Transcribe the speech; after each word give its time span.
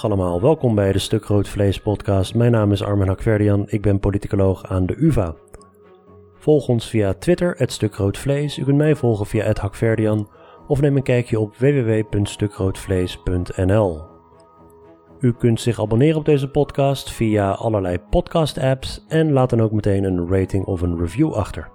Dag 0.00 0.10
allemaal, 0.10 0.40
welkom 0.40 0.74
bij 0.74 0.92
de 0.92 0.98
Stuk 0.98 1.24
Rood 1.24 1.48
Vlees 1.48 1.80
podcast. 1.80 2.34
Mijn 2.34 2.52
naam 2.52 2.72
is 2.72 2.82
Armen 2.82 3.06
Hakverdian, 3.06 3.64
ik 3.66 3.82
ben 3.82 4.00
politicoloog 4.00 4.66
aan 4.66 4.86
de 4.86 4.94
UvA. 4.98 5.34
Volg 6.34 6.68
ons 6.68 6.88
via 6.88 7.14
Twitter, 7.14 7.54
het 7.56 7.72
Stuk 7.72 8.16
Vlees. 8.16 8.58
U 8.58 8.64
kunt 8.64 8.76
mij 8.76 8.94
volgen 8.94 9.26
via 9.26 9.44
het 9.44 9.58
Hakverdian 9.58 10.28
of 10.66 10.80
neem 10.80 10.96
een 10.96 11.02
kijkje 11.02 11.40
op 11.40 11.56
www.stukroodvlees.nl. 11.56 14.02
U 15.20 15.32
kunt 15.32 15.60
zich 15.60 15.80
abonneren 15.80 16.18
op 16.18 16.24
deze 16.24 16.50
podcast 16.50 17.12
via 17.12 17.50
allerlei 17.50 17.98
podcast-apps 18.10 19.04
en 19.08 19.32
laat 19.32 19.50
dan 19.50 19.60
ook 19.60 19.72
meteen 19.72 20.04
een 20.04 20.28
rating 20.28 20.64
of 20.64 20.80
een 20.80 20.98
review 20.98 21.32
achter. 21.32 21.70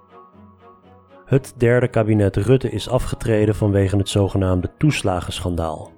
Het 1.24 1.54
derde 1.56 1.88
kabinet 1.88 2.36
Rutte 2.36 2.70
is 2.70 2.88
afgetreden 2.88 3.54
vanwege 3.54 3.96
het 3.96 4.08
zogenaamde 4.08 4.70
toeslagenschandaal. 4.78 5.95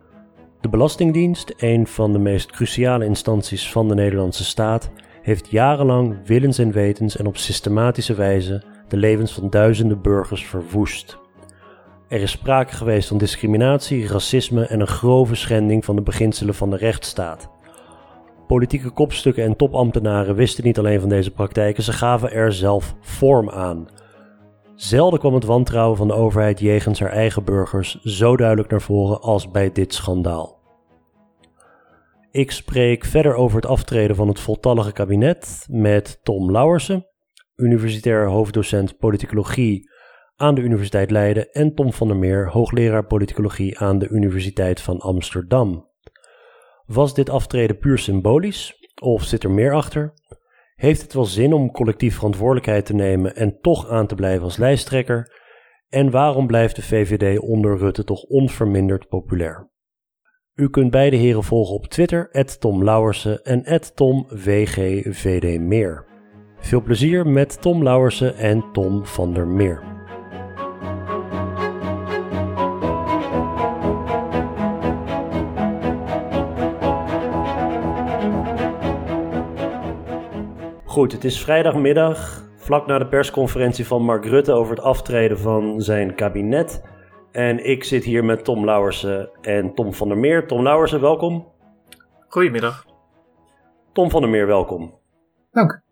De 0.61 0.69
Belastingdienst, 0.69 1.55
een 1.57 1.87
van 1.87 2.13
de 2.13 2.19
meest 2.19 2.51
cruciale 2.51 3.05
instanties 3.05 3.71
van 3.71 3.89
de 3.89 3.95
Nederlandse 3.95 4.45
staat, 4.45 4.91
heeft 5.23 5.51
jarenlang 5.51 6.17
willens 6.25 6.59
en 6.59 6.73
wetens 6.73 7.17
en 7.17 7.27
op 7.27 7.37
systematische 7.37 8.15
wijze 8.15 8.63
de 8.89 8.97
levens 8.97 9.33
van 9.33 9.51
duizenden 9.51 10.03
burgers 10.03 10.47
verwoest. 10.47 11.19
Er 12.09 12.21
is 12.21 12.31
sprake 12.31 12.75
geweest 12.75 13.09
van 13.09 13.19
discriminatie, 13.19 14.07
racisme 14.07 14.67
en 14.67 14.81
een 14.81 14.87
grove 14.87 15.35
schending 15.35 15.85
van 15.85 15.97
de 15.97 16.03
beginselen 16.03 16.55
van 16.55 16.71
de 16.71 16.77
rechtsstaat. 16.77 17.51
Politieke 18.47 18.91
kopstukken 18.91 19.45
en 19.45 19.57
topambtenaren 19.57 20.35
wisten 20.35 20.65
niet 20.65 20.79
alleen 20.79 21.01
van 21.01 21.09
deze 21.09 21.31
praktijken, 21.31 21.83
ze 21.83 21.93
gaven 21.93 22.33
er 22.33 22.53
zelf 22.53 22.95
vorm 23.01 23.51
aan. 23.51 23.89
Zelden 24.79 25.19
kwam 25.19 25.35
het 25.35 25.45
wantrouwen 25.45 25.97
van 25.97 26.09
de 26.09 26.15
overheid 26.15 26.61
jegens 26.61 27.01
haar 27.01 27.11
eigen 27.11 27.45
burgers 27.45 28.01
zo 28.03 28.37
duidelijk 28.37 28.71
naar 28.71 28.83
voren 28.83 29.21
als 29.21 29.51
bij 29.51 29.73
dit 29.73 29.95
schandaal. 29.95 30.61
Ik 32.31 32.51
spreek 32.51 33.05
verder 33.05 33.35
over 33.35 33.57
het 33.57 33.67
aftreden 33.67 34.17
van 34.17 34.29
het 34.29 34.41
voltallige 34.41 34.93
kabinet 34.93 35.67
met 35.71 36.21
Tom 36.23 36.51
Lauwersen, 36.51 37.07
universitair 37.57 38.27
hoofddocent 38.27 38.99
politicologie 38.99 39.91
aan 40.37 40.55
de 40.55 40.61
Universiteit 40.61 41.11
Leiden, 41.11 41.51
en 41.53 41.75
Tom 41.75 41.93
van 41.93 42.09
der 42.09 42.17
Meer, 42.17 42.49
hoogleraar 42.51 43.07
politicologie 43.07 43.79
aan 43.79 43.99
de 43.99 44.09
Universiteit 44.09 44.81
van 44.81 44.99
Amsterdam. 44.99 45.89
Was 46.87 47.15
dit 47.15 47.31
aftreden 47.31 47.79
puur 47.79 47.99
symbolisch 47.99 48.91
of 49.03 49.23
zit 49.23 49.45
er 49.45 49.51
meer 49.51 49.75
achter? 49.75 50.15
Heeft 50.79 51.03
het 51.03 51.13
wel 51.13 51.25
zin 51.25 51.53
om 51.53 51.71
collectief 51.71 52.15
verantwoordelijkheid 52.15 52.87
te 52.87 52.95
nemen 52.95 53.37
en 53.37 53.61
toch 53.61 53.89
aan 53.89 54.07
te 54.07 54.15
blijven 54.15 54.45
als 54.45 54.57
lijsttrekker? 54.57 55.37
En 55.89 56.11
waarom 56.11 56.47
blijft 56.47 56.77
de 56.77 56.83
VVD 56.83 57.39
onder 57.39 57.79
Rutte 57.79 58.05
toch 58.05 58.23
onverminderd 58.23 59.09
populair? 59.09 59.71
U 60.55 60.71
kunt 60.71 60.91
beide 60.91 61.17
heren 61.17 61.45
volgen 61.45 61.75
op 61.75 61.87
Twitter, 61.87 62.47
Tom 62.59 62.85
Lauwersen 62.85 63.45
en 63.45 63.65
TomWGVDmeer. 63.95 66.07
Veel 66.59 66.83
plezier 66.83 67.27
met 67.27 67.63
Tom 67.63 67.83
Lauwersen 67.83 68.37
en 68.37 68.65
Tom 68.73 69.07
van 69.07 69.35
der 69.35 69.47
Meer. 69.47 69.98
Goed, 80.99 81.13
het 81.13 81.25
is 81.25 81.41
vrijdagmiddag, 81.41 82.45
vlak 82.57 82.87
na 82.87 82.99
de 82.99 83.07
persconferentie 83.07 83.87
van 83.87 84.03
Mark 84.03 84.25
Rutte 84.25 84.53
over 84.53 84.75
het 84.75 84.85
aftreden 84.85 85.39
van 85.39 85.81
zijn 85.81 86.15
kabinet. 86.15 86.83
En 87.33 87.65
ik 87.65 87.85
zit 87.85 88.05
hier 88.05 88.25
met 88.25 88.45
Tom 88.45 88.65
Lauwersen 88.65 89.31
en 89.41 89.75
Tom 89.75 89.95
van 89.95 90.09
der 90.09 90.19
Meer. 90.19 90.47
Tom 90.47 90.63
Lauwersen, 90.63 91.01
welkom. 91.01 91.53
Goedemiddag. 92.29 92.87
Tom 93.93 94.11
van 94.11 94.21
der 94.21 94.31
Meer, 94.31 94.47
welkom. 94.47 94.99
Dank. 95.51 95.83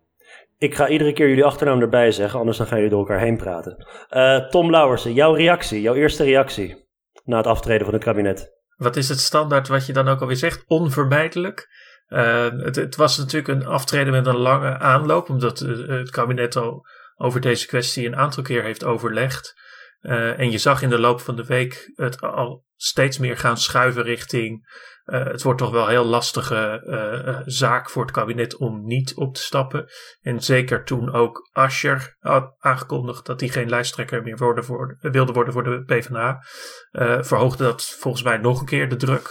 Ik 0.57 0.75
ga 0.75 0.87
iedere 0.87 1.13
keer 1.13 1.27
jullie 1.27 1.45
achternaam 1.45 1.81
erbij 1.81 2.11
zeggen, 2.11 2.39
anders 2.39 2.57
dan 2.57 2.67
gaan 2.67 2.77
jullie 2.77 2.91
door 2.91 2.99
elkaar 2.99 3.19
heen 3.19 3.37
praten. 3.37 3.87
Uh, 4.09 4.49
Tom 4.49 4.69
Lauwersen, 4.69 5.13
jouw 5.13 5.33
reactie, 5.33 5.81
jouw 5.81 5.95
eerste 5.95 6.23
reactie 6.23 6.87
na 7.23 7.37
het 7.37 7.47
aftreden 7.47 7.85
van 7.85 7.93
het 7.93 8.03
kabinet. 8.03 8.55
Wat 8.75 8.95
is 8.95 9.09
het 9.09 9.19
standaard 9.19 9.67
wat 9.67 9.85
je 9.85 9.93
dan 9.93 10.07
ook 10.07 10.21
alweer 10.21 10.35
zegt? 10.35 10.63
Onvermijdelijk? 10.67 11.67
Uh, 12.09 12.47
het, 12.57 12.75
het, 12.75 12.95
was 12.95 13.17
natuurlijk 13.17 13.47
een 13.47 13.65
aftreden 13.65 14.13
met 14.13 14.25
een 14.25 14.37
lange 14.37 14.77
aanloop, 14.77 15.29
omdat 15.29 15.61
uh, 15.61 15.87
het 15.87 16.09
kabinet 16.09 16.55
al 16.55 16.85
over 17.15 17.41
deze 17.41 17.67
kwestie 17.67 18.05
een 18.05 18.15
aantal 18.15 18.43
keer 18.43 18.63
heeft 18.63 18.83
overlegd. 18.83 19.55
Uh, 20.01 20.39
en 20.39 20.51
je 20.51 20.57
zag 20.57 20.81
in 20.81 20.89
de 20.89 20.99
loop 20.99 21.21
van 21.21 21.35
de 21.35 21.45
week 21.45 21.91
het 21.95 22.21
al 22.21 22.65
steeds 22.75 23.17
meer 23.17 23.37
gaan 23.37 23.57
schuiven 23.57 24.03
richting. 24.03 24.75
het 25.03 25.41
wordt 25.41 25.59
toch 25.59 25.71
wel 25.71 25.83
een 25.83 25.89
heel 25.89 26.05
lastige 26.05 27.43
zaak 27.45 27.89
voor 27.89 28.01
het 28.01 28.11
kabinet 28.11 28.57
om 28.57 28.85
niet 28.85 29.15
op 29.15 29.35
te 29.35 29.41
stappen. 29.41 29.85
En 30.21 30.41
zeker 30.41 30.83
toen 30.83 31.13
ook 31.13 31.49
Ascher 31.51 32.15
had 32.19 32.55
aangekondigd 32.59 33.25
dat 33.25 33.39
hij 33.39 33.49
geen 33.49 33.69
lijsttrekker 33.69 34.23
meer 34.23 34.37
worden 34.37 34.63
voor, 34.63 34.97
wilde 34.99 35.31
worden 35.31 35.53
voor 35.53 35.63
de 35.63 35.83
PvdA, 35.83 36.43
verhoogde 37.23 37.63
dat 37.63 37.85
volgens 37.99 38.23
mij 38.23 38.37
nog 38.37 38.59
een 38.59 38.65
keer 38.65 38.89
de 38.89 38.95
druk 38.95 39.29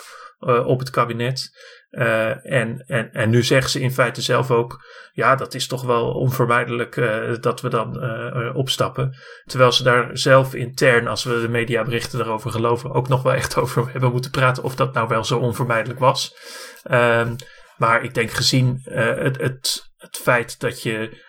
op 0.65 0.79
het 0.79 0.91
kabinet. 0.91 1.51
Uh, 1.91 2.53
en, 2.53 2.85
en, 2.87 3.13
en 3.13 3.31
nu 3.31 3.43
zeggen 3.43 3.71
ze 3.71 3.81
in 3.81 3.93
feite 3.93 4.23
zelf 4.23 4.51
ook: 4.51 4.85
ja, 5.13 5.37
dat 5.37 5.55
is 5.55 5.67
toch 5.67 5.83
wel 5.83 6.13
onvermijdelijk 6.13 6.97
uh, 6.97 7.35
dat 7.41 7.61
we 7.61 7.69
dan 7.69 8.05
uh, 8.05 8.57
opstappen. 8.57 9.17
Terwijl 9.45 9.73
ze 9.73 9.83
daar 9.83 10.19
zelf 10.19 10.55
intern, 10.55 11.07
als 11.07 11.25
we 11.25 11.41
de 11.41 11.49
mediaberichten 11.49 12.21
erover 12.21 12.51
geloven, 12.51 12.93
ook 12.93 13.09
nog 13.09 13.23
wel 13.23 13.33
echt 13.33 13.57
over 13.61 13.89
hebben 13.93 14.13
moeten 14.13 14.31
praten 14.31 14.63
of 14.63 14.75
dat 14.75 14.93
nou 14.93 15.09
wel 15.09 15.25
zo 15.25 15.39
onvermijdelijk 15.39 16.01
was. 16.01 16.37
Ehm, 16.83 17.35
maar 17.77 18.05
ik 18.05 18.15
denk 18.15 18.31
gezien 18.31 18.81
het, 18.85 19.41
het, 19.41 19.93
het 19.97 20.17
feit 20.17 20.61
dat 20.61 20.83
je 20.83 21.25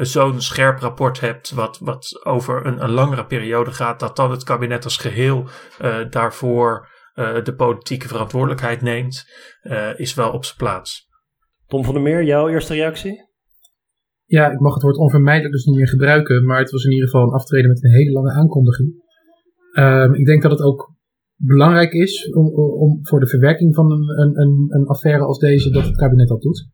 zo'n 0.00 0.40
scherp 0.40 0.80
rapport 0.80 1.20
hebt, 1.20 1.50
wat, 1.50 1.78
wat 1.78 2.20
over 2.24 2.66
een, 2.66 2.82
een 2.82 2.90
langere 2.90 3.26
periode 3.26 3.72
gaat, 3.72 4.00
dat 4.00 4.16
dan 4.16 4.30
het 4.30 4.44
kabinet 4.44 4.84
als 4.84 4.96
geheel 4.96 5.48
daarvoor 6.10 6.88
uh, 7.14 7.44
de 7.44 7.54
politieke 7.54 8.08
verantwoordelijkheid 8.08 8.80
neemt, 8.82 9.24
uh, 9.62 9.98
is 9.98 10.14
wel 10.14 10.32
op 10.32 10.44
zijn 10.44 10.56
plaats. 10.56 11.08
Tom 11.66 11.84
van 11.84 11.94
der 11.94 12.02
Meer, 12.02 12.24
jouw 12.24 12.48
eerste 12.48 12.74
reactie? 12.74 13.28
Ja, 14.24 14.50
ik 14.50 14.60
mag 14.60 14.74
het 14.74 14.82
woord 14.82 14.96
onvermijdelijk 14.96 15.52
dus 15.54 15.64
niet 15.64 15.76
meer 15.76 15.88
gebruiken, 15.88 16.44
maar 16.44 16.58
het 16.58 16.70
was 16.70 16.84
in 16.84 16.92
ieder 16.92 17.08
geval 17.08 17.26
een 17.26 17.34
aftreden 17.34 17.68
met 17.68 17.84
een 17.84 17.92
hele 17.92 18.10
lange 18.10 18.32
aankondiging. 18.32 19.08
Um, 19.78 20.14
ik 20.14 20.26
denk 20.26 20.42
dat 20.42 20.50
het 20.50 20.62
ook 20.62 20.94
belangrijk 21.36 21.92
is 21.92 22.32
om, 22.32 22.46
om 22.54 22.98
voor 23.02 23.20
de 23.20 23.26
verwerking 23.26 23.74
van 23.74 23.90
een, 23.90 24.40
een, 24.40 24.66
een, 24.68 24.86
affaire 24.86 25.24
als 25.24 25.38
deze 25.38 25.70
dat 25.70 25.84
het 25.84 25.96
kabinet 25.96 26.28
dat 26.28 26.42
doet. 26.42 26.68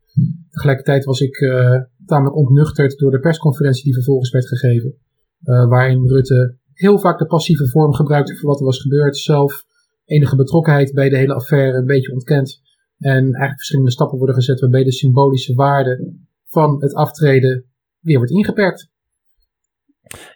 Tegelijkertijd 0.49 1.05
was 1.05 1.19
ik 1.21 1.39
uh, 1.39 1.81
tamelijk 2.05 2.35
ontnuchterd 2.35 2.97
door 2.97 3.11
de 3.11 3.19
persconferentie 3.19 3.83
die 3.83 3.93
vervolgens 3.93 4.29
werd 4.29 4.47
gegeven. 4.47 4.95
Uh, 5.43 5.67
waarin 5.67 6.07
Rutte 6.07 6.57
heel 6.73 6.99
vaak 6.99 7.19
de 7.19 7.25
passieve 7.25 7.67
vorm 7.67 7.93
gebruikte 7.93 8.37
voor 8.37 8.49
wat 8.49 8.59
er 8.59 8.65
was 8.65 8.81
gebeurd. 8.81 9.17
Zelf 9.17 9.65
enige 10.07 10.35
betrokkenheid 10.35 10.93
bij 10.93 11.09
de 11.09 11.17
hele 11.17 11.33
affaire 11.33 11.77
een 11.77 11.85
beetje 11.85 12.11
ontkent. 12.11 12.61
En 12.97 13.21
eigenlijk 13.23 13.55
verschillende 13.55 13.91
stappen 13.91 14.17
worden 14.17 14.35
gezet 14.35 14.59
waarbij 14.59 14.83
de 14.83 14.91
symbolische 14.91 15.53
waarde 15.53 16.13
van 16.45 16.81
het 16.81 16.93
aftreden 16.93 17.65
weer 17.99 18.17
wordt 18.17 18.31
ingeperkt. 18.31 18.91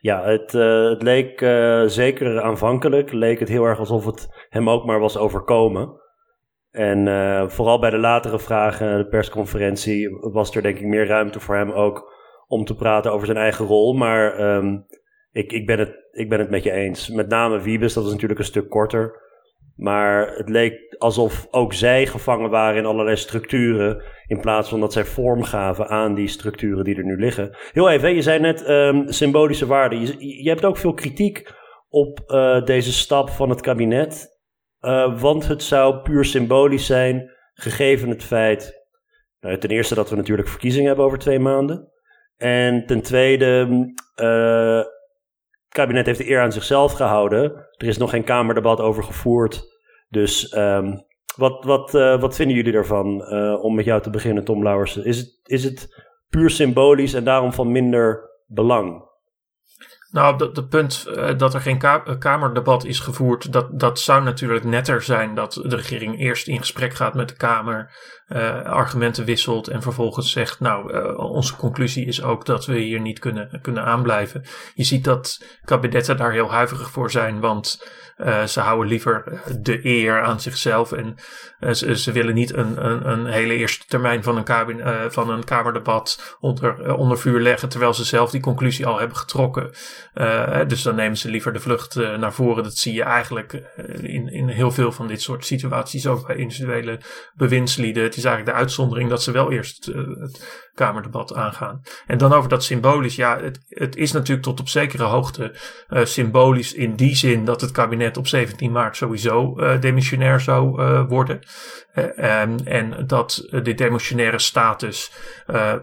Ja, 0.02 0.24
het, 0.24 0.54
uh, 0.54 0.90
het 0.90 1.02
leek 1.02 1.42
uh, 1.42 1.86
zeker 1.86 2.42
aanvankelijk, 2.42 3.12
leek 3.12 3.40
het 3.40 3.50
heel 3.50 3.64
erg 3.64 3.80
alsof 3.80 4.06
het 4.06 4.28
hem 4.50 4.70
ook 4.70 4.86
maar 4.86 5.00
was 5.00 5.18
overkomen. 5.18 6.00
En 6.72 7.06
uh, 7.06 7.50
vooral 7.50 7.80
bij 7.80 7.90
de 7.90 7.98
latere 7.98 8.40
vragen, 8.40 8.98
de 8.98 9.08
persconferentie, 9.08 10.10
was 10.10 10.56
er 10.56 10.62
denk 10.62 10.78
ik 10.78 10.86
meer 10.86 11.08
ruimte 11.08 11.40
voor 11.40 11.56
hem 11.56 11.72
ook 11.72 12.14
om 12.48 12.66
te 12.66 12.76
praten 12.76 13.12
over 13.12 13.26
zijn 13.26 13.38
eigen 13.38 13.66
rol. 13.66 13.94
Maar 13.94 14.56
um, 14.56 14.86
ik, 15.32 15.52
ik, 15.52 15.66
ben 15.66 15.80
het, 15.80 15.96
ik 16.12 16.30
ben 16.30 16.40
het 16.40 16.50
met 16.50 16.64
je 16.64 16.72
eens. 16.72 17.10
Met 17.10 17.28
name 17.28 17.62
Wiebes, 17.62 17.94
dat 17.94 18.04
was 18.04 18.12
natuurlijk 18.12 18.40
een 18.40 18.46
stuk 18.46 18.70
korter. 18.70 19.30
Maar 19.82 20.36
het 20.36 20.50
leek 20.50 20.96
alsof 20.98 21.48
ook 21.52 21.74
zij 21.74 22.06
gevangen 22.06 22.50
waren 22.50 22.78
in 22.78 22.86
allerlei 22.86 23.16
structuren. 23.16 24.04
In 24.28 24.40
plaats 24.40 24.70
van 24.70 24.80
dat 24.80 24.94
zij 24.94 25.06
vorm 25.06 25.44
gaven 25.44 25.88
aan 25.88 26.14
die 26.14 26.28
structuren 26.28 26.84
die 26.84 26.96
er 26.96 27.04
nu 27.04 27.20
liggen. 27.20 27.58
Heel 27.72 27.90
even, 27.90 28.16
je 28.16 28.22
zei 28.22 28.40
net 28.40 28.70
um, 28.70 29.12
symbolische 29.12 29.66
waarden. 29.66 30.00
Je, 30.00 30.44
je, 30.44 30.50
hebt 30.50 30.66
ook 30.66 30.78
veel 30.78 30.94
kritiek 30.94 31.52
op 31.90 32.24
uh, 32.28 32.64
deze 32.64 32.94
stap 32.94 33.30
van 33.30 33.50
het 33.50 33.62
kabinet. 33.62 34.40
Uh, 34.82 35.20
want 35.20 35.48
het 35.48 35.64
zou 35.64 36.02
puur 36.02 36.26
symbolisch 36.26 36.86
zijn, 36.86 37.32
gegeven 37.54 38.10
het 38.10 38.24
feit. 38.24 38.86
Nou, 39.40 39.58
ten 39.58 39.70
eerste 39.70 39.96
dat 39.96 40.10
we 40.10 40.16
natuurlijk 40.16 40.48
verkiezingen 40.48 40.88
hebben 40.88 41.06
over 41.06 41.18
twee 41.18 41.40
maanden. 41.40 41.92
En 42.38 42.86
ten 42.86 43.02
tweede, 43.02 43.68
uh, 44.22 44.78
het 44.78 45.74
kabinet 45.74 46.06
heeft 46.06 46.18
de 46.18 46.30
eer 46.30 46.42
aan 46.42 46.52
zichzelf 46.52 46.92
gehouden. 46.92 47.68
Er 47.78 47.88
is 47.88 47.98
nog 47.98 48.10
geen 48.10 48.24
Kamerdebat 48.24 48.80
over 48.80 49.04
gevoerd. 49.04 49.71
Dus 50.12 50.56
um, 50.56 51.06
wat, 51.36 51.64
wat, 51.64 51.94
uh, 51.94 52.20
wat 52.20 52.36
vinden 52.36 52.56
jullie 52.56 52.72
daarvan? 52.72 53.22
Uh, 53.22 53.64
om 53.64 53.76
met 53.76 53.86
jou 53.86 54.02
te 54.02 54.10
beginnen, 54.10 54.44
Tom 54.44 54.64
Lauwersen. 54.64 55.06
Is 55.06 55.18
het, 55.18 55.40
is 55.44 55.64
het 55.64 56.06
puur 56.30 56.50
symbolisch 56.50 57.14
en 57.14 57.24
daarom 57.24 57.54
van 57.54 57.72
minder 57.72 58.30
belang? 58.48 59.10
Nou, 60.12 60.44
het 60.44 60.56
de 60.56 60.68
punt 60.68 61.06
uh, 61.08 61.38
dat 61.38 61.54
er 61.54 61.62
geen 61.62 61.78
ka 61.78 61.98
Kamerdebat 61.98 62.86
is 62.86 63.00
gevoerd, 63.00 63.54
dat, 63.54 63.80
dat 63.80 64.00
zou 64.00 64.24
natuurlijk 64.24 64.66
netter 64.66 65.02
zijn 65.02 65.36
dat 65.36 65.54
de 65.54 65.76
regering 65.76 66.20
eerst 66.20 66.48
in 66.48 66.60
gesprek 66.60 66.94
gaat 66.94 67.14
met 67.14 67.30
de 67.30 67.36
Kamer, 67.36 68.10
argumenten 68.64 69.26
wisselt 69.26 69.68
en 69.68 69.82
vervolgens 69.82 70.32
zegt, 70.32 70.60
nou, 70.60 71.06
onze 71.16 71.56
conclusie 71.56 72.06
is 72.06 72.24
ook 72.24 72.46
dat 72.46 72.66
we 72.66 72.78
hier 72.80 73.02
niet 73.02 73.20
kunnen, 73.20 73.60
kunnen 73.62 73.84
aanblijven. 73.84 74.44
Je 74.74 74.84
ziet 74.84 75.04
dat 75.04 75.46
kabinetten 75.64 76.18
daar 76.18 76.32
heel 76.32 76.52
huiverig 76.52 76.92
voor 76.92 77.12
zijn, 77.12 77.40
want 77.40 77.84
uh, 78.26 78.44
ze 78.44 78.60
houden 78.60 78.88
liever 78.88 79.42
de 79.60 79.86
eer 79.86 80.22
aan 80.22 80.42
zichzelf 80.42 80.92
en 80.92 81.16
uh, 81.60 81.72
ze, 81.72 81.98
ze, 81.98 82.12
willen 82.12 82.34
niet 82.34 82.54
een, 82.54 82.86
een, 82.86 83.10
een, 83.10 83.26
hele 83.26 83.56
eerste 83.56 83.86
termijn 83.86 84.24
van 84.24 84.38
een, 84.38 84.44
kabinet, 84.44 84.86
uh, 84.86 85.02
van 85.10 85.30
een 85.30 85.44
Kamerdebat 85.44 86.38
onder, 86.40 86.96
onder 86.96 87.18
vuur 87.20 87.40
leggen, 87.40 87.70
terwijl 87.70 87.94
ze 87.94 88.06
zelf 88.06 88.32
die 88.32 88.42
conclusie 88.42 88.86
al 88.86 89.00
hebben 89.00 89.18
getrokken. 89.18 89.72
dus 90.68 90.82
dan 90.82 90.96
nemen 90.96 91.18
ze 91.18 91.30
liever 91.30 91.54
de 91.54 91.60
vlucht 91.60 91.96
naar 91.96 92.34
voren. 92.34 92.64
Dat 92.64 92.76
zie 92.76 92.94
je 92.94 93.04
eigenlijk 93.04 93.54
in, 94.02 94.32
in 94.32 94.48
heel 94.48 94.72
veel 94.72 94.92
van 94.92 95.08
dit 95.08 95.22
soort 95.22 95.46
situaties, 95.46 96.08
ook 96.08 96.28
bij 96.28 96.36
individuele 96.36 97.00
bewindslieden. 97.34 98.04
Het 98.04 98.18
is 98.18 98.24
eigenlijk 98.24 98.56
de 98.56 98.62
uitzondering 98.64 99.10
dat 99.10 99.24
ze 99.24 99.32
wel 99.32 99.52
eerst 99.52 99.86
het 99.86 100.42
Kamerdebat 100.82 101.36
aangaan. 101.36 101.82
En 102.08 102.18
dan 102.18 102.34
over 102.34 102.50
dat 102.50 102.64
symbolisch. 102.64 103.16
Ja, 103.16 103.40
het, 103.40 103.66
het 103.70 103.96
is 103.96 104.12
natuurlijk 104.12 104.48
tot 104.48 104.60
op 104.60 104.70
zekere 104.70 105.04
hoogte 105.04 105.56
uh, 105.90 106.06
symbolisch 106.06 106.74
in 106.74 106.96
die 106.96 107.16
zin 107.16 107.46
dat 107.46 107.62
het 107.62 107.72
kabinet 107.72 108.18
op 108.18 108.28
17 108.28 108.72
maart 108.72 108.98
sowieso 108.98 109.60
uh, 109.60 109.82
demissionair 109.82 110.40
zou 110.40 110.82
uh, 110.82 111.08
worden. 111.08 111.40
En, 112.16 112.66
en, 112.66 113.08
dat 113.08 113.48
de 113.50 113.74
demissionaire 113.74 114.40
status 114.40 115.12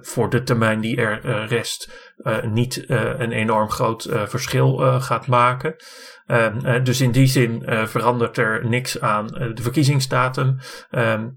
voor 0.01 0.31
de 0.31 0.43
termijn 0.43 0.81
die 0.81 0.97
er 0.97 1.47
rest 1.47 2.13
niet 2.43 2.85
een 2.89 3.33
enorm 3.33 3.71
groot 3.71 4.09
verschil 4.11 4.77
gaat 5.01 5.27
maken. 5.27 5.77
Ehm, 6.27 6.85
dus 6.85 7.01
in 7.01 7.11
die 7.11 7.27
zin 7.27 7.63
verandert 7.67 8.39
er 8.39 8.67
niks 8.67 9.01
aan 9.01 9.27
de 9.27 9.63
verkiezingsdatum. 9.63 10.59
Ehm, 10.91 11.29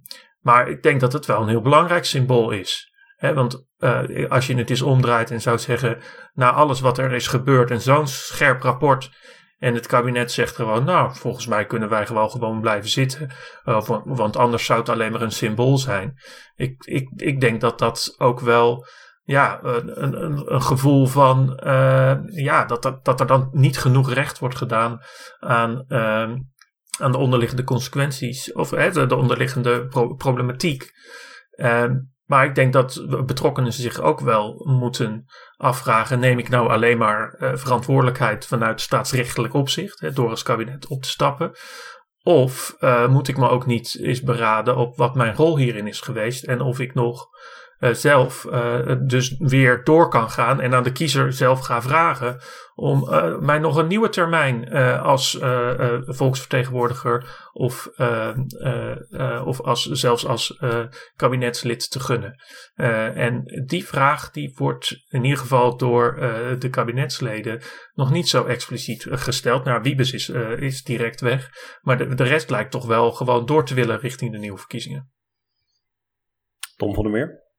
maar 0.42 0.70
ik 0.70 0.84
denk 0.84 1.00
dat 1.00 1.14
het 1.14 1.26
wel 1.26 1.42
een 1.42 1.48
heel 1.50 1.62
belangrijk 1.62 2.06
symbool 2.06 2.52
is 2.52 2.91
want 3.22 3.66
uh, 3.80 4.30
als 4.30 4.48
je 4.48 4.56
het 4.56 4.70
eens 4.70 4.82
omdraait 4.82 5.32
en 5.32 5.42
zou 5.42 5.58
zeggen, 5.58 5.98
na 6.34 6.52
alles 6.52 6.80
wat 6.80 6.98
er 6.98 7.12
is 7.12 7.28
gebeurd 7.28 7.72
en 7.72 7.82
zo'n 7.82 8.08
scherp 8.08 8.62
rapport. 8.62 9.12
En 9.58 9.74
het 9.74 9.88
kabinet 9.88 10.32
zegt 10.32 10.56
gewoon, 10.56 10.84
nou, 10.84 11.16
volgens 11.16 11.48
mij 11.48 11.66
kunnen 11.66 11.90
wij 11.90 12.06
gewoon 12.06 12.30
gewoon 12.30 12.62
blijven 12.62 12.90
zitten. 12.90 13.30
Uh, 13.66 13.82
want 14.04 14.38
anders 14.38 14.66
zou 14.66 14.80
het 14.80 14.90
alleen 14.90 15.12
maar 15.12 15.22
een 15.22 15.32
symbool 15.32 15.78
zijn. 15.78 16.20
Ik, 16.56 16.84
ik, 16.84 17.10
ik 17.16 17.42
denk 17.42 17.62
dat 17.62 17.80
dat 17.80 18.16
ook 18.18 18.40
wel, 18.40 18.86
ja, 19.24 19.64
een, 19.64 20.04
een, 20.04 20.54
een 20.54 20.62
gevoel 20.62 21.06
van, 21.06 21.60
uh, 21.64 22.18
ja, 22.26 22.66
dat, 22.66 22.82
dat, 22.82 23.06
dat 23.06 23.20
er 23.20 23.28
dan 23.28 23.50
niet 23.52 23.78
genoeg 23.78 24.14
recht 24.14 24.40
wordt 24.40 24.58
gedaan 24.58 25.00
aan, 25.40 25.86
uh, 25.88 26.32
aan 27.00 27.12
de 27.12 27.18
onderliggende 27.18 27.64
consequenties. 27.64 28.54
Of 28.54 28.70
de 28.70 29.16
onderliggende 29.16 29.88
pro 29.88 30.14
problematiek. 30.14 30.92
Ehm, 31.52 31.96
maar 32.32 32.46
ik 32.46 32.56
denk 32.56 32.74
dat 32.74 33.06
betrokkenen 33.26 33.74
zich 33.74 34.00
ook 34.00 34.20
wel 34.20 34.62
moeten 34.66 35.26
afvragen: 35.58 36.20
neem 36.20 36.40
ik 36.40 36.50
nou 36.50 36.70
alleen 36.70 36.98
maar 36.98 37.36
uh, 37.40 37.52
verantwoordelijkheid 37.56 38.46
vanuit 38.46 38.82
staatsrechtelijk 38.82 39.54
opzicht, 39.54 40.00
hè, 40.00 40.12
door 40.12 40.30
als 40.30 40.44
kabinet 40.44 40.88
op 40.88 41.02
te 41.02 41.10
stappen? 41.10 41.52
Of 42.24 42.76
uh, 42.80 43.08
moet 43.08 43.28
ik 43.28 43.38
me 43.38 43.50
ook 43.50 43.66
niet 43.66 43.98
eens 44.02 44.22
beraden 44.22 44.76
op 44.76 44.98
wat 44.98 45.16
mijn 45.16 45.36
rol 45.36 45.58
hierin 45.58 45.88
is 45.88 46.00
geweest 46.00 46.44
en 46.44 46.62
of 46.62 46.80
ik 46.80 46.94
nog 46.94 47.28
zelf 47.82 48.46
uh, 48.46 48.96
dus 49.06 49.36
weer 49.38 49.84
door 49.84 50.10
kan 50.10 50.30
gaan 50.30 50.62
en 50.62 50.74
aan 50.74 50.84
de 50.84 50.92
kiezer 50.92 51.34
zelf 51.34 51.60
ga 51.60 51.82
vragen 51.82 52.40
om 52.76 53.04
uh, 53.04 53.38
mij 53.40 53.60
nog 53.60 53.76
een 53.76 53.88
nieuwe 53.88 54.10
termijn 54.10 54.72
als 55.02 55.40
volksvertegenwoordiger 56.06 57.50
of, 57.54 57.90
of 59.46 59.62
als, 59.62 59.86
zelfs 59.86 60.26
als 60.26 60.60
kabinetslid 61.16 61.92
te 61.92 62.00
gunnen. 62.00 62.42
en 63.16 63.64
die 63.66 63.86
vraag 63.86 64.32
die 64.32 64.54
wordt 64.58 65.06
in 65.08 65.24
ieder 65.24 65.40
geval 65.40 65.78
door 65.78 66.16
de 66.60 66.70
kabinetsleden 66.70 67.62
nog 67.94 68.12
niet 68.12 68.30
zo 68.30 68.46
expliciet 68.46 69.06
gesteld. 69.10 69.64
Nou, 69.64 69.82
Wiebes 69.82 70.14
is, 70.14 70.30
is 70.60 70.84
direct 70.84 71.22
weg, 71.22 71.50
maar 71.82 71.98
de, 71.98 72.16
de 72.16 72.24
rest 72.24 72.50
lijkt 72.50 72.72
toch 72.72 72.86
wel 72.86 73.12
gewoon 73.12 73.46
door 73.46 73.66
te 73.66 73.74
willen 73.74 74.00
richting 74.00 74.32
de 74.32 74.38
nieuwe 74.38 74.58
verkiezingen. 74.58 75.12
Tom 76.76 76.94
van 76.94 77.04
der 77.04 77.12
Meer? 77.12 77.51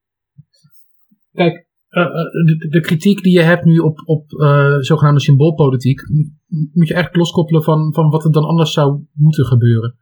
Kijk, 1.33 1.67
uh, 1.91 2.05
de, 2.47 2.69
de, 2.69 2.81
kritiek 2.81 3.23
die 3.23 3.33
je 3.33 3.41
hebt 3.41 3.65
nu 3.65 3.79
op, 3.79 4.03
op 4.05 4.33
uh, 4.33 4.79
zogenaamde 4.79 5.21
symboolpolitiek, 5.21 6.01
moet 6.49 6.89
je 6.89 6.95
eigenlijk 6.95 7.17
loskoppelen 7.17 7.63
van, 7.63 7.95
van 7.95 8.11
wat 8.11 8.25
er 8.25 8.33
dan 8.33 8.45
anders 8.45 8.73
zou 8.73 9.05
moeten 9.13 9.45
gebeuren. 9.45 9.97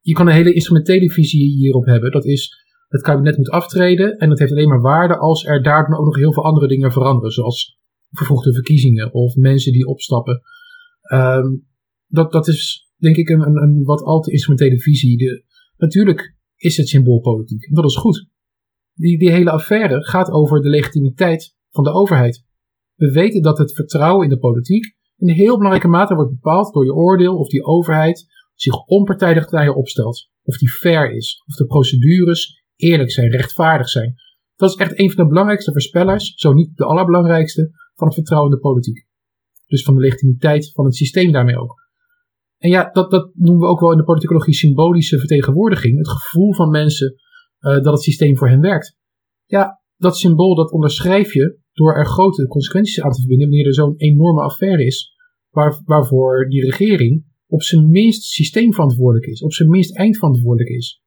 Je 0.00 0.12
kan 0.12 0.26
een 0.26 0.34
hele 0.34 0.52
instrumentele 0.52 1.10
visie 1.10 1.56
hierop 1.56 1.84
hebben. 1.84 2.10
Dat 2.10 2.24
is, 2.24 2.64
het 2.88 3.02
kabinet 3.02 3.36
moet 3.36 3.50
aftreden 3.50 4.16
en 4.16 4.28
dat 4.28 4.38
heeft 4.38 4.52
alleen 4.52 4.68
maar 4.68 4.80
waarde 4.80 5.18
als 5.18 5.44
er 5.44 5.62
daardoor 5.62 5.98
ook 5.98 6.04
nog 6.04 6.16
heel 6.16 6.32
veel 6.32 6.44
andere 6.44 6.68
dingen 6.68 6.92
veranderen. 6.92 7.30
Zoals 7.30 7.78
vervroegde 8.10 8.54
verkiezingen 8.54 9.12
of 9.12 9.36
mensen 9.36 9.72
die 9.72 9.86
opstappen. 9.86 10.40
Um, 11.12 11.66
dat, 12.06 12.32
dat 12.32 12.48
is 12.48 12.90
denk 12.96 13.16
ik 13.16 13.28
een, 13.28 13.62
een, 13.62 13.82
wat 13.84 14.02
al 14.02 14.20
te 14.20 14.30
instrumentele 14.30 14.78
visie. 14.78 15.16
De, 15.16 15.44
natuurlijk 15.76 16.36
is 16.56 16.76
het 16.76 16.88
symboolpolitiek. 16.88 17.74
Dat 17.74 17.84
is 17.84 17.96
goed 17.96 18.30
die, 19.02 19.18
die 19.18 19.30
hele 19.30 19.50
affaire 19.50 20.04
gaat 20.04 20.30
over 20.30 20.60
de 20.60 20.68
legitimiteit 20.68 21.54
van 21.70 21.84
de 21.84 21.92
overheid. 21.92 22.44
We 22.94 23.10
weten 23.10 23.42
dat 23.42 23.58
het 23.58 23.74
vertrouwen 23.74 24.24
in 24.24 24.30
de 24.30 24.38
politiek 24.38 24.94
in 25.16 25.28
heel 25.28 25.56
belangrijke 25.56 25.88
mate 25.88 26.14
wordt 26.14 26.30
bepaald 26.30 26.72
door 26.74 26.84
je 26.84 26.94
oordeel 26.94 27.36
of 27.36 27.48
die 27.48 27.64
overheid 27.64 28.26
zich 28.54 28.86
onpartijdig 28.86 29.50
naar 29.50 29.64
je 29.64 29.74
opstelt. 29.74 30.30
Of 30.42 30.56
die 30.56 30.70
fair 30.70 31.14
is. 31.14 31.42
Of 31.46 31.54
de 31.54 31.66
procedures 31.66 32.62
eerlijk 32.76 33.10
zijn, 33.10 33.30
rechtvaardig 33.30 33.88
zijn. 33.88 34.14
Dat 34.56 34.70
is 34.70 34.76
echt 34.76 34.98
een 34.98 35.10
van 35.10 35.24
de 35.24 35.28
belangrijkste 35.28 35.72
voorspellers, 35.72 36.32
zo 36.34 36.52
niet 36.52 36.76
de 36.76 36.84
allerbelangrijkste, 36.84 37.70
van 37.94 38.06
het 38.06 38.16
vertrouwen 38.16 38.50
in 38.50 38.56
de 38.56 38.62
politiek. 38.62 39.06
Dus 39.66 39.82
van 39.82 39.94
de 39.94 40.00
legitimiteit 40.00 40.72
van 40.72 40.84
het 40.84 40.94
systeem 40.94 41.32
daarmee 41.32 41.58
ook. 41.58 41.80
En 42.58 42.70
ja, 42.70 42.90
dat, 42.92 43.10
dat 43.10 43.30
noemen 43.34 43.60
we 43.60 43.66
ook 43.66 43.80
wel 43.80 43.92
in 43.92 43.98
de 43.98 44.04
politicologie 44.04 44.54
symbolische 44.54 45.18
vertegenwoordiging. 45.18 45.96
Het 45.96 46.08
gevoel 46.08 46.54
van 46.54 46.70
mensen 46.70 47.14
uh, 47.62 47.72
dat 47.82 47.92
het 47.92 48.02
systeem 48.02 48.36
voor 48.36 48.48
hen 48.48 48.60
werkt. 48.60 48.96
Ja, 49.44 49.82
dat 49.96 50.16
symbool 50.16 50.54
dat 50.54 50.72
onderschrijf 50.72 51.32
je 51.32 51.58
door 51.72 51.96
er 51.96 52.06
grote 52.06 52.46
consequenties 52.46 53.00
aan 53.00 53.10
te 53.10 53.18
verbinden 53.18 53.48
wanneer 53.48 53.66
er 53.66 53.74
zo'n 53.74 53.96
enorme 53.96 54.42
affaire 54.42 54.84
is, 54.84 55.14
waar, 55.50 55.82
waarvoor 55.84 56.48
die 56.48 56.64
regering 56.64 57.24
op 57.46 57.62
zijn 57.62 57.90
minst 57.90 58.22
systeemverantwoordelijk 58.22 59.26
is, 59.26 59.42
op 59.42 59.52
zijn 59.52 59.68
minst 59.68 59.96
eindverantwoordelijk 59.96 60.70
is. 60.70 61.02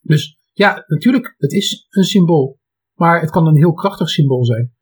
Dus 0.00 0.38
ja, 0.52 0.84
natuurlijk, 0.86 1.34
het 1.36 1.52
is 1.52 1.86
een 1.90 2.04
symbool, 2.04 2.58
maar 2.94 3.20
het 3.20 3.30
kan 3.30 3.46
een 3.46 3.56
heel 3.56 3.72
krachtig 3.72 4.08
symbool 4.08 4.44
zijn. 4.44 4.74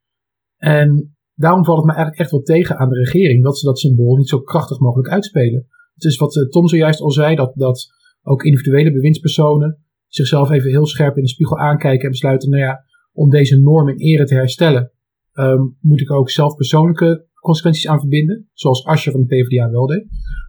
En 0.57 1.17
daarom 1.35 1.65
valt 1.65 1.79
het 1.79 1.87
me 1.87 1.93
eigenlijk 1.93 2.23
echt 2.23 2.31
wel 2.31 2.43
tegen 2.43 2.77
aan 2.77 2.89
de 2.89 2.99
regering 2.99 3.45
dat 3.45 3.59
ze 3.59 3.67
dat 3.67 3.79
symbool 3.79 4.17
niet 4.17 4.29
zo 4.29 4.41
krachtig 4.41 4.79
mogelijk 4.79 5.09
uitspelen. 5.09 5.67
Het 5.95 6.05
is 6.05 6.17
wat 6.17 6.37
eh, 6.37 6.49
Tom 6.49 6.69
zojuist 6.69 7.01
al 7.01 7.11
zei, 7.11 7.35
dat, 7.35 7.53
dat 7.55 7.87
ook 8.23 8.45
individuele 8.45 8.93
bewindspersonen 8.93 9.84
zichzelf 10.15 10.51
even 10.51 10.71
heel 10.71 10.87
scherp 10.87 11.17
in 11.17 11.23
de 11.23 11.29
spiegel 11.29 11.59
aankijken 11.59 12.05
en 12.05 12.11
besluiten, 12.11 12.51
nou 12.51 12.63
ja, 12.63 12.85
om 13.13 13.31
deze 13.31 13.61
norm 13.61 13.89
in 13.89 13.97
ere 13.97 14.25
te 14.25 14.35
herstellen, 14.35 14.93
um, 15.33 15.77
moet 15.81 16.01
ik 16.01 16.11
ook 16.11 16.31
zelf 16.31 16.57
persoonlijke 16.57 17.27
consequenties 17.41 17.89
aan 17.89 18.01
verbinden, 18.01 18.49
zoals 18.53 18.85
Asje 18.85 19.11
van 19.11 19.21
de 19.21 19.27
PvdA 19.27 19.71
wel 19.71 19.87
deed. 19.87 20.07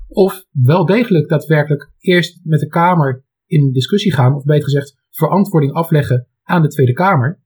Of 0.07 0.45
wel 0.51 0.86
degelijk 0.86 1.29
daadwerkelijk 1.29 1.91
eerst 2.00 2.39
met 2.43 2.60
de 2.60 2.67
Kamer 2.67 3.25
in 3.45 3.72
discussie 3.72 4.13
gaan, 4.13 4.36
of 4.36 4.43
beter 4.43 4.63
gezegd 4.63 4.95
verantwoording 5.10 5.74
afleggen 5.74 6.27
aan 6.43 6.62
de 6.62 6.67
Tweede 6.67 6.93
Kamer, 6.93 7.43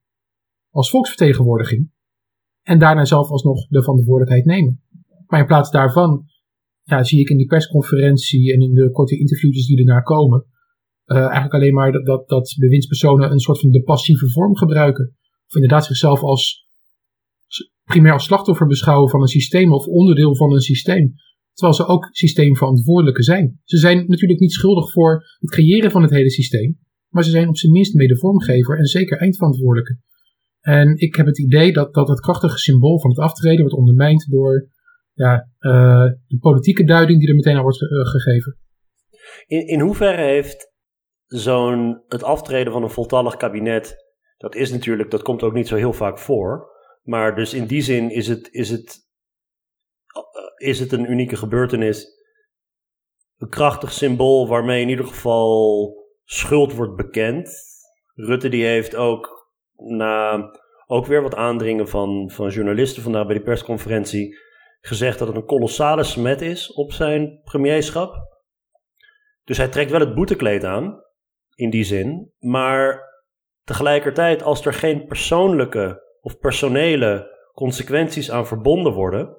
als 0.70 0.90
volksvertegenwoordiging, 0.90 1.92
en 2.64 2.80
daarna 2.80 3.06
zelf 3.06 3.30
alsnog 3.30 3.68
de 3.68 3.82
verantwoordelijkheid 3.82 4.46
nemen. 4.46 4.82
Maar 5.28 5.40
in 5.40 5.46
plaats 5.46 5.72
daarvan 5.72 6.26
zie 7.02 7.20
ik 7.20 7.30
in 7.30 7.38
die 7.38 7.48
persconferentie 7.48 8.54
en 8.54 8.62
in 8.62 8.74
de 8.74 8.92
korte 8.92 9.20
interviewjes 9.20 9.66
die 9.68 9.78
erna 9.78 10.00
komen, 10.00 10.46
eigenlijk 11.18 11.54
alleen 11.54 11.74
maar 11.74 11.92
dat, 11.92 12.06
dat, 12.06 12.30
dat 12.30 12.56
bewindspersonen 12.60 13.32
een 13.32 13.40
soort 13.40 13.60
van 13.60 13.70
de 13.70 13.84
passieve 13.84 14.30
vorm 14.30 14.56
gebruiken. 14.56 15.16
Of 15.48 15.54
inderdaad 15.54 15.86
zichzelf 15.86 16.22
als 16.22 16.68
primair 17.84 18.14
als 18.14 18.24
slachtoffer 18.24 18.68
beschouwen 18.68 19.10
van 19.10 19.22
een 19.22 19.28
systeem 19.28 19.74
of 19.74 19.86
onderdeel 19.86 20.36
van 20.36 20.54
een 20.54 20.60
systeem. 20.60 21.14
Terwijl 21.54 21.78
ze 21.78 21.86
ook 21.86 22.08
systeemverantwoordelijke 22.12 23.24
zijn. 23.24 23.60
Ze 23.64 23.78
zijn 23.78 23.98
natuurlijk 24.08 24.40
niet 24.40 24.52
schuldig 24.52 24.92
voor 24.92 25.24
het 25.40 25.50
creëren 25.50 25.92
van 25.92 26.02
het 26.02 26.12
hele 26.12 26.30
systeem. 26.30 26.80
Maar 27.10 27.24
ze 27.24 27.30
zijn 27.30 27.48
op 27.48 27.58
zijn 27.58 27.72
minst 27.72 27.94
mede 27.94 28.18
vormgever 28.18 28.78
en 28.78 28.86
zeker 28.86 29.18
eindverantwoordelijke. 29.18 30.00
En 30.60 30.98
ik 30.98 31.16
heb 31.16 31.26
het 31.26 31.40
idee 31.40 31.74
dat, 31.74 31.94
dat 31.94 32.08
het 32.08 32.20
krachtige 32.20 32.58
symbool 32.58 33.00
van 33.00 33.10
het 33.10 33.20
aftreden 33.20 33.60
wordt 33.60 33.76
ondermijnd 33.76 34.32
door 34.32 34.70
ja, 35.14 35.50
uh, 35.60 36.06
de 36.28 36.38
politieke 36.40 36.84
duiding 36.84 37.20
die 37.20 37.30
er 37.30 37.36
meteen 37.36 37.56
aan 37.56 37.62
wordt 37.62 37.82
uh, 37.82 38.06
gegeven. 38.06 38.58
In, 39.48 39.68
in 39.68 39.80
hoeverre 39.80 40.22
heeft 40.22 40.69
zo'n, 41.30 42.04
het 42.08 42.24
aftreden 42.24 42.74
van 42.74 42.84
een 42.84 42.90
voltallig 42.90 43.38
kabinet, 43.38 43.96
dat 44.38 44.56
is 44.56 44.72
natuurlijk, 44.72 45.12
dat 45.12 45.22
komt 45.22 45.44
ook 45.44 45.54
niet 45.54 45.68
zo 45.68 45.76
heel 45.76 45.94
vaak 45.94 46.20
voor. 46.20 46.78
Maar 47.02 47.36
dus 47.36 47.54
in 47.54 47.66
die 47.66 47.82
zin 47.82 48.10
is 48.10 48.28
het, 48.28 48.50
is 48.52 48.70
het 48.70 49.08
is 50.60 50.80
het 50.80 50.92
een 50.92 51.12
unieke 51.12 51.36
gebeurtenis. 51.36 52.18
Een 53.38 53.50
krachtig 53.50 53.92
symbool 53.92 54.48
waarmee 54.48 54.82
in 54.82 54.90
ieder 54.90 55.06
geval 55.06 55.94
schuld 56.24 56.74
wordt 56.74 56.96
bekend. 56.96 57.52
Rutte 58.16 58.50
die 58.50 58.66
heeft 58.66 58.96
ook 58.96 59.50
na 59.76 60.50
ook 60.88 61.06
weer 61.06 61.22
wat 61.22 61.36
aandringen 61.36 61.88
van, 61.88 62.32
van 62.32 62.50
journalisten 62.50 63.04
vandaag 63.04 63.26
bij 63.26 63.36
die 63.36 63.44
persconferentie 63.44 64.38
gezegd 64.82 65.20
dat 65.20 65.28
het 65.28 65.38
een 65.38 65.46
kolossale 65.46 66.04
smet 66.04 66.42
is 66.42 66.74
op 66.74 66.92
zijn 66.92 67.42
premierschap. 67.44 68.28
Dus 69.44 69.58
hij 69.58 69.68
trekt 69.68 69.92
wel 69.92 70.00
het 70.00 70.16
boetekleed 70.16 70.64
aan, 70.64 71.04
in 71.60 71.70
die 71.70 71.84
zin. 71.84 72.34
Maar 72.40 73.04
tegelijkertijd, 73.64 74.44
als 74.44 74.66
er 74.66 74.74
geen 74.74 75.06
persoonlijke 75.06 76.04
of 76.22 76.40
personele 76.40 77.38
consequenties 77.54 78.32
aan 78.32 78.48
verbonden 78.48 78.94
worden, 78.94 79.38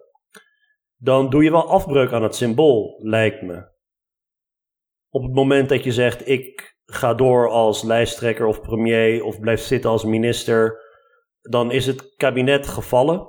dan 0.97 1.31
doe 1.31 1.45
je 1.45 1.51
wel 1.51 1.69
afbreuk 1.69 2.13
aan 2.13 2.23
het 2.23 2.35
symbool, 2.35 3.01
lijkt 3.03 3.43
me. 3.43 3.69
Op 5.09 5.23
het 5.23 5.33
moment 5.33 5.69
dat 5.69 5.85
je 5.85 5.93
zegt: 5.93 6.29
ik 6.29 6.79
ga 6.85 7.15
door 7.15 7.49
als 7.49 7.83
lijsttrekker 7.83 8.47
of 8.47 8.61
premier 8.61 9.25
of 9.25 9.41
blijf 9.41 9.61
zitten 9.61 9.91
als 9.91 10.05
minister, 10.05 10.81
dan 11.41 11.71
is 11.71 11.87
het 11.87 12.15
kabinet 12.17 12.67
gevallen. 12.67 13.29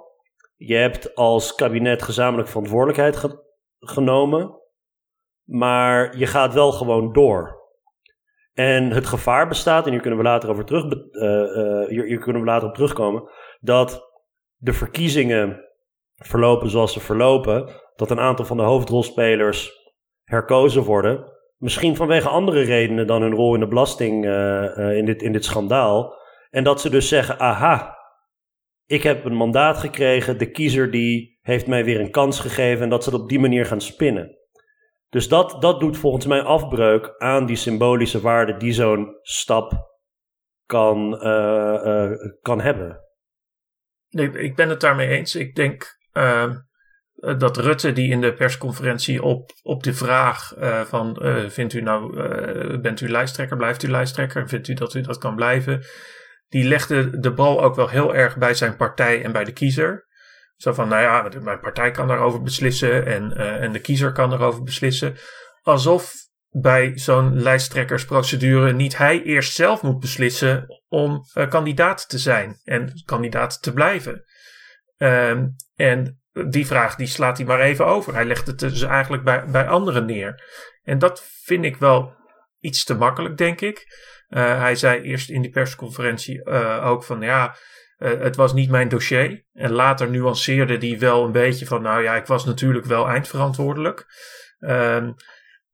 Je 0.55 0.75
hebt 0.75 1.15
als 1.15 1.55
kabinet 1.55 2.01
gezamenlijk 2.01 2.50
verantwoordelijkheid 2.50 3.39
genomen, 3.79 4.60
maar 5.43 6.17
je 6.17 6.27
gaat 6.27 6.53
wel 6.53 6.71
gewoon 6.71 7.13
door. 7.13 7.61
En 8.53 8.91
het 8.91 9.05
gevaar 9.05 9.48
bestaat, 9.48 9.86
en 9.86 9.91
hier 9.91 10.01
kunnen 10.01 10.20
we 10.20 10.25
later, 10.25 10.50
over 10.50 10.65
terug, 10.65 10.84
uh, 10.84 11.88
hier, 11.88 12.05
hier 12.05 12.20
kunnen 12.20 12.41
we 12.41 12.48
later 12.48 12.67
op 12.67 12.74
terugkomen, 12.74 13.29
dat 13.60 14.10
de 14.55 14.74
verkiezingen 14.74 15.65
verlopen 16.15 16.70
zoals 16.70 16.93
ze 16.93 17.00
verlopen, 17.00 17.70
dat 17.96 18.12
een 18.12 18.20
aantal 18.20 18.46
van 18.46 18.58
de 18.58 18.63
hoofdrolspelers 18.63 19.72
herkozen 20.24 20.84
worden. 20.84 21.31
Misschien 21.58 21.96
vanwege 21.96 22.29
andere 22.29 22.62
redenen 22.62 23.08
dan 23.08 23.22
hun 23.22 23.34
rol 23.34 23.53
in 23.53 23.60
de 23.60 23.67
belasting, 23.67 24.25
uh, 24.25 24.98
in, 24.98 25.05
dit, 25.05 25.22
in 25.22 25.31
dit 25.31 25.46
schandaal. 25.46 26.20
En 26.50 26.63
dat 26.63 26.81
ze 26.81 26.89
dus 26.89 27.08
zeggen: 27.08 27.39
aha, 27.39 27.98
ik 28.86 29.03
heb 29.03 29.25
een 29.25 29.36
mandaat 29.36 29.77
gekregen, 29.77 30.38
de 30.38 30.51
kiezer 30.51 30.91
die 30.91 31.39
heeft 31.41 31.67
mij 31.67 31.84
weer 31.84 32.00
een 32.00 32.12
kans 32.12 32.39
gegeven 32.39 32.84
en 32.84 32.89
dat 32.89 33.03
ze 33.03 33.10
het 33.10 33.22
op 33.22 33.29
die 33.29 33.39
manier 33.39 33.65
gaan 33.65 33.81
spinnen. 33.81 34.38
Dus 35.12 35.27
dat, 35.27 35.62
dat 35.62 35.80
doet 35.80 35.98
volgens 35.98 36.25
mij 36.25 36.41
afbreuk 36.41 37.13
aan 37.18 37.46
die 37.46 37.56
symbolische 37.56 38.22
waarde 38.22 38.58
die 38.58 38.74
zo'n 38.74 39.18
stap 39.22 39.89
kan, 40.65 41.25
uh, 41.25 42.12
kan 42.41 42.62
hebben. 42.62 43.00
Nee, 44.10 44.32
ik 44.32 44.56
ben 44.56 44.70
het 44.70 44.80
daarmee 44.80 45.08
eens. 45.08 45.36
Ik 45.36 45.56
denk 45.56 46.00
uh, 46.13 46.56
dat 47.38 47.58
Rutte 47.58 47.91
die 47.91 48.12
in 48.12 48.22
de 48.22 48.34
persconferentie 48.34 49.24
op, 49.24 49.51
op 49.63 49.84
de 49.84 49.94
vraag 49.94 50.53
van 50.88 51.18
vindt 51.48 51.74
u 51.74 51.82
nou, 51.82 52.80
bent 52.80 53.01
u 53.01 53.10
lijsttrekker, 53.10 53.58
blijft 53.58 53.84
u 53.84 53.88
lijsttrekker, 53.88 54.50
vindt 54.50 54.68
u 54.68 54.74
dat 54.74 54.94
u 54.94 55.01
dat 55.01 55.18
kan 55.18 55.36
blijven, 55.36 55.84
die 56.48 56.63
legde 56.63 57.20
de 57.20 57.34
bal 57.34 57.63
ook 57.63 57.75
wel 57.75 57.89
heel 57.89 58.15
erg 58.15 58.38
bij 58.38 58.53
zijn 58.53 58.75
partij 58.75 59.24
en 59.24 59.32
bij 59.32 59.44
de 59.44 59.53
kiezer. 59.53 60.10
Zo 60.62 60.74
van, 60.74 60.88
nou 60.88 61.01
ja, 61.01 61.39
mijn 61.41 61.60
partij 61.60 61.91
kan 61.91 62.08
daarover 62.08 62.41
beslissen 62.41 63.06
en, 63.06 63.38
en 63.38 63.72
de 63.72 63.80
kiezer 63.80 64.12
kan 64.12 64.30
daarover 64.30 64.63
beslissen. 64.63 65.15
Alsof 65.62 66.13
bij 66.50 66.91
zo'n 66.96 67.41
lijsttrekkersprocedure 67.41 68.74
niet 68.74 68.98
hij 68.98 69.24
eerst 69.24 69.53
zelf 69.53 69.82
moet 69.82 70.00
beslissen 70.00 70.82
om 70.88 71.25
uh, 71.34 71.50
kandidaat 71.50 72.10
te 72.10 72.18
zijn 72.18 72.60
en 72.63 73.01
kandidaat 73.06 73.62
te 73.62 73.74
blijven. 73.74 74.24
Um, 74.98 75.56
en 75.75 76.22
die 76.50 76.68
vraag 76.68 76.96
die 76.96 77.08
slaat 77.08 77.38
hij 77.38 77.46
maar 77.46 77.60
even 77.60 77.86
over. 77.86 78.13
Hij 78.13 78.25
legt 78.25 78.48
het 78.48 78.60
dus 78.60 78.82
eigenlijk 78.82 79.24
bij, 79.24 79.46
bij 79.46 79.68
anderen 79.68 80.06
neer. 80.06 80.44
En 80.84 81.00
dat 81.00 81.24
vind 81.44 81.65
ik 81.65 81.77
wel 81.77 82.13
iets 82.60 82.84
te 82.84 82.96
makkelijk, 82.96 83.38
denk 83.38 83.62
ik. 83.62 83.86
Uh, 84.30 84.60
hij 84.60 84.75
zei 84.75 85.01
eerst 85.01 85.30
in 85.30 85.41
die 85.41 85.51
persconferentie 85.51 86.46
ook 86.82 87.03
van 87.03 87.22
ja, 87.22 87.56
het 88.01 88.36
was 88.36 88.53
niet 88.53 88.70
mijn 88.70 88.89
dossier. 88.89 89.46
En 89.53 89.72
later 89.72 90.10
nuanceerde 90.10 90.88
hij 90.88 91.00
wel 91.00 91.25
een 91.25 91.31
beetje 91.31 91.65
van 91.65 91.81
nou 91.81 92.03
ja, 92.03 92.15
ik 92.15 92.25
was 92.25 92.46
natuurlijk 92.46 92.86
wel 92.86 93.08
eindverantwoordelijk. 93.08 94.05
Um, 94.60 95.15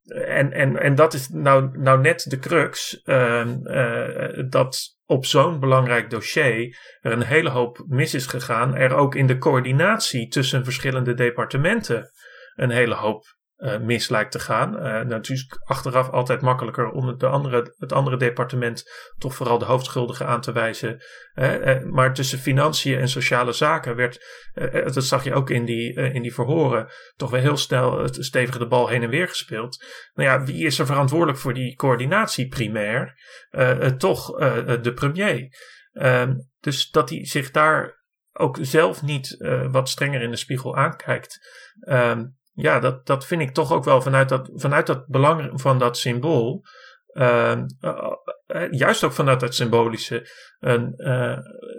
en, 0.08 0.52
en, 0.52 0.82
en 0.82 0.96
dat 0.96 1.14
is 1.14 1.30
nou, 1.30 1.78
nou 1.78 2.02
net 2.02 2.26
de 2.30 2.40
crux. 2.40 3.02
Uh, 3.06 3.46
uh, 3.64 4.44
dat 4.50 4.98
op 5.06 5.26
zo'n 5.26 5.60
belangrijk 5.60 6.10
dossier 6.10 6.78
er 7.02 7.12
een 7.12 7.24
hele 7.24 7.50
hoop 7.50 7.84
mis 7.88 8.14
is 8.14 8.26
gegaan. 8.26 8.76
Er 8.76 8.96
ook 8.96 9.16
in 9.16 9.28
de 9.28 9.38
coördinatie 9.38 10.28
tussen 10.28 10.64
verschillende 10.64 11.14
departementen 11.14 12.12
een 12.56 12.70
hele 12.70 12.96
hoop 12.96 13.37
uh, 13.58 13.78
mis 13.80 14.10
lijkt 14.10 14.32
te 14.32 14.40
gaan. 14.40 14.76
Uh, 14.76 15.02
natuurlijk 15.02 15.62
achteraf 15.64 16.10
altijd 16.10 16.42
makkelijker 16.42 16.90
om 16.90 17.08
het, 17.08 17.20
de 17.20 17.28
andere, 17.28 17.76
het 17.78 17.92
andere 17.92 18.18
departement 18.18 18.84
toch 19.18 19.36
vooral 19.36 19.58
de 19.58 19.66
hoofdschuldige 19.66 20.26
aan 20.26 20.42
te 20.42 20.52
wijzen. 20.52 21.04
Uh, 21.36 21.84
maar 21.84 22.14
tussen 22.14 22.40
financiën 22.40 23.00
en 23.00 23.10
sociale 23.10 23.52
zaken 23.52 23.96
werd, 23.96 24.26
dat 24.94 25.04
zag 25.04 25.24
je 25.24 25.34
ook 25.34 25.50
in 25.50 25.66
die, 25.66 25.94
in 25.94 26.22
die 26.22 26.34
verhoren, 26.34 26.88
toch 27.16 27.30
wel 27.30 27.42
heel 27.42 27.58
snel 27.58 28.08
stevig 28.12 28.58
de 28.58 28.68
bal 28.68 28.88
heen 28.88 29.04
en 29.04 29.10
weer 29.10 29.28
gespeeld. 29.28 29.86
Nou 30.14 30.30
ja, 30.30 30.44
wie 30.44 30.66
is 30.66 30.80
er 30.80 30.86
verantwoordelijk 30.86 31.38
voor 31.38 31.54
die 31.54 31.76
coördinatie 31.76 32.48
primair? 32.48 33.16
toch 33.98 34.38
de 34.82 34.92
premier. 34.96 35.48
Ehm, 35.92 36.34
dus 36.60 36.90
dat 36.90 37.10
hij 37.10 37.26
zich 37.26 37.52
daar 37.52 38.04
ook 38.34 38.58
zelf 38.62 39.02
niet 39.02 39.36
wat 39.72 39.90
strenger 39.90 40.22
in 40.22 40.32
de 40.32 40.38
spiegel 40.38 40.76
aankijkt. 40.76 41.40
Um, 41.90 42.37
ja, 42.60 42.80
dat, 42.80 43.06
dat 43.06 43.26
vind 43.26 43.42
ik 43.42 43.54
toch 43.54 43.72
ook 43.72 43.84
wel 43.84 44.02
vanuit 44.02 44.30
dat, 44.30 44.50
vanuit 44.54 44.88
dat 44.88 45.08
belang 45.08 45.62
van 45.62 45.80
dat 45.80 45.98
symbool. 45.98 46.66
Uh, 47.14 47.58
uh, 47.82 48.72
juist 48.72 49.04
ook 49.04 49.12
vanuit 49.12 49.40
dat 49.40 49.56
symbolische, 49.56 50.30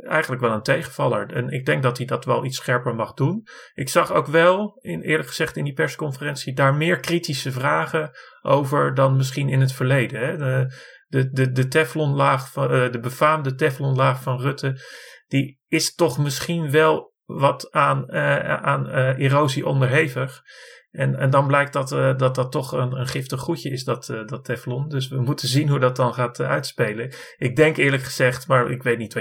eigenlijk 0.09 0.43
wel 0.43 0.53
een 0.53 0.63
tegenvaller. 0.63 1.33
En 1.33 1.49
ik 1.49 1.67
denk 1.67 1.83
dat 1.83 1.97
hij 1.97 2.07
dat 2.07 2.25
wel 2.25 2.45
iets 2.45 2.57
scherper 2.57 2.95
mag 2.95 3.15
doen. 3.15 3.47
Ik 3.75 3.89
zag 3.89 4.13
ook 4.13 4.27
wel, 4.27 4.79
in, 4.81 5.01
eerlijk 5.01 5.29
gezegd 5.29 5.57
in 5.57 5.65
die 5.65 5.73
persconferentie, 5.73 6.55
daar 6.55 6.75
meer 6.75 7.01
kritische 7.01 7.53
vragen 7.53 8.11
over 8.43 8.95
dan 8.95 9.17
misschien 9.17 9.49
in 9.49 9.61
het 9.61 9.73
verleden. 9.73 10.21
Hè? 10.21 10.37
De, 10.37 10.75
de, 11.07 11.31
de, 11.31 11.53
de 11.53 11.69
teflonlaag 11.69 12.53
van, 12.53 12.69
de 12.69 13.01
befaamde 13.01 13.55
teflonlaag 13.55 14.23
van 14.23 14.41
Rutte, 14.41 14.81
die 15.27 15.61
is 15.69 15.95
toch 15.95 16.19
misschien 16.19 16.71
wel 16.71 17.17
wat 17.29 17.73
aan, 17.73 18.05
uh, 18.09 18.55
aan 18.55 18.89
uh, 18.89 19.19
erosie 19.19 19.67
onderhevig. 19.67 20.43
En, 20.91 21.15
en 21.15 21.31
dan 21.31 21.47
blijkt 21.47 21.73
dat, 21.73 21.93
uh, 21.93 22.17
dat 22.17 22.35
dat 22.35 22.53
toch 22.53 22.73
een, 22.73 22.93
een 22.93 23.07
giftig 23.07 23.41
goedje 23.41 23.71
is, 23.71 23.85
dat, 23.85 24.07
dat 24.27 24.45
Teflon. 24.45 24.89
Dus 24.89 25.09
we 25.09 25.21
moeten 25.21 25.49
zien 25.49 25.69
hoe 25.69 25.79
dat 25.79 25.97
dan 25.97 26.15
gaat 26.15 26.41
uitspelen. 26.41 27.13
Ik 27.37 27.57
denk 27.57 27.77
eerlijk 27.77 28.03
gezegd, 28.03 28.47
maar 28.47 28.71
ik 28.71 28.83
weet 28.83 28.99
niet 28.99 29.15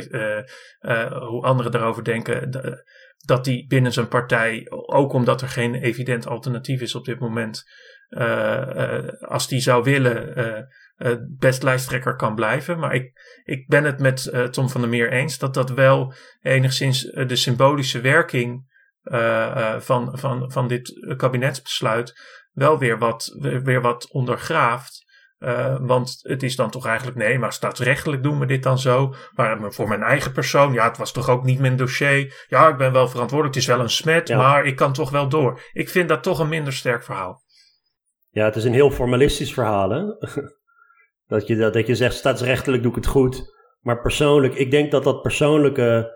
hoe 1.10 1.42
anderen 1.42 1.72
daarover 1.72 2.04
denken, 2.04 2.52
dat 3.26 3.44
die 3.44 3.68
binnen 3.68 3.94
zijn 3.94 4.08
partij, 4.08 4.68
ook 4.70 5.14
omdat 5.14 5.42
er 5.42 5.50
geen 5.50 5.76
evident 5.76 6.28
alternatief 6.28 6.82
is 6.82 6.96
op 6.96 7.06
dit 7.06 7.20
moment, 7.20 7.70
als 9.20 9.48
die 9.48 9.60
zou 9.60 9.84
willen, 9.84 10.36
best 11.40 11.64
lijsttrekker 11.64 12.16
kan 12.16 12.36
blijven. 12.36 12.80
Maar 12.80 12.94
ik, 12.94 13.12
ik 13.44 13.68
ben 13.68 13.84
het 13.84 14.00
met 14.00 14.30
uh, 14.34 14.44
Tom 14.44 14.70
van 14.70 14.82
der 14.82 14.90
Meer 14.90 15.12
eens 15.12 15.38
dat 15.38 15.54
dat 15.54 15.70
wel 15.70 16.14
enigszins 16.42 17.02
de 17.02 17.36
symbolische 17.36 18.02
werking 18.02 18.76
van, 19.80 20.18
van, 20.18 20.52
van 20.52 20.68
dit 20.68 21.14
kabinetsbesluit 21.18 22.14
wel 22.52 22.78
weer 22.78 22.98
wat, 22.98 23.38
weer 23.40 23.82
wat 23.82 24.12
ondergraaft. 24.12 25.06
want 25.80 26.20
het 26.22 26.44
is 26.44 26.56
dan 26.56 26.70
toch 26.70 26.86
eigenlijk, 26.86 27.18
nee, 27.18 27.40
maar 27.40 27.54
staatsrechtelijk 27.54 28.24
doen 28.24 28.40
we 28.40 28.46
dit 28.46 28.64
dan 28.64 28.80
zo. 28.80 29.14
Maar 29.34 29.74
voor 29.74 29.88
mijn 29.88 30.04
eigen 30.04 30.32
persoon, 30.32 30.74
ja, 30.74 30.88
het 30.88 30.98
was 30.98 31.12
toch 31.12 31.30
ook 31.30 31.44
niet 31.44 31.60
mijn 31.60 31.76
dossier. 31.76 32.46
Ja, 32.48 32.68
ik 32.68 32.78
ben 32.78 32.92
wel 32.92 33.08
verantwoordelijk, 33.08 33.56
het 33.56 33.64
is 33.64 33.70
wel 33.70 33.80
een 33.80 33.90
smet, 33.90 34.30
maar 34.30 34.66
ik 34.66 34.76
kan 34.76 34.94
toch 34.94 35.10
wel 35.10 35.30
door. 35.30 35.62
Ik 35.74 35.90
vind 35.90 36.10
dat 36.10 36.24
toch 36.24 36.40
een 36.40 36.50
minder 36.50 36.74
sterk 36.74 37.04
verhaal. 37.04 37.44
Ja, 38.30 38.46
het 38.46 38.56
is 38.56 38.64
een 38.64 38.74
heel 38.74 38.92
formalistisch 38.92 39.54
verhaal, 39.54 39.90
hè? 39.90 40.04
Dat 41.28 41.48
je, 41.48 41.56
dat, 41.56 41.74
dat 41.74 41.88
je 41.88 41.96
zegt, 41.96 42.16
staatsrechtelijk 42.16 42.82
doe 42.82 42.92
ik 42.92 42.98
het 42.98 43.08
goed. 43.08 43.56
Maar 43.82 44.02
persoonlijk, 44.02 44.54
ik 44.54 44.72
denk 44.72 44.92
dat 44.92 45.04
dat 45.04 45.22
persoonlijke 45.22 46.16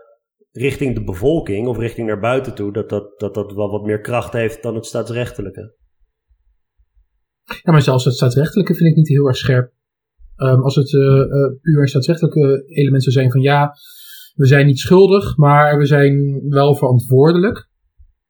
richting 0.51 0.95
de 0.95 1.03
bevolking 1.03 1.67
of 1.67 1.77
richting 1.77 2.07
naar 2.07 2.19
buiten 2.19 2.55
toe, 2.55 2.73
dat 2.73 2.89
dat, 2.89 3.19
dat, 3.19 3.33
dat 3.33 3.53
wel 3.53 3.71
wat 3.71 3.85
meer 3.85 4.01
kracht 4.01 4.33
heeft 4.33 4.63
dan 4.63 4.75
het 4.75 4.85
staatsrechtelijke. 4.85 5.75
Ja, 7.43 7.71
maar 7.71 7.81
zelfs 7.81 8.05
het 8.05 8.13
staatsrechtelijke 8.13 8.75
vind 8.75 8.89
ik 8.89 8.95
niet 8.95 9.07
heel 9.07 9.27
erg 9.27 9.37
scherp. 9.37 9.71
Um, 10.37 10.61
als 10.61 10.75
het 10.75 10.91
uh, 10.91 11.01
uh, 11.01 11.27
puur 11.61 11.81
een 11.81 11.87
staatsrechtelijke 11.87 12.63
element 12.67 13.03
zou 13.03 13.15
zijn 13.15 13.31
van 13.31 13.41
ja, 13.41 13.73
we 14.35 14.45
zijn 14.45 14.65
niet 14.65 14.79
schuldig, 14.79 15.37
maar 15.37 15.77
we 15.77 15.85
zijn 15.85 16.41
wel 16.49 16.75
verantwoordelijk. 16.75 17.69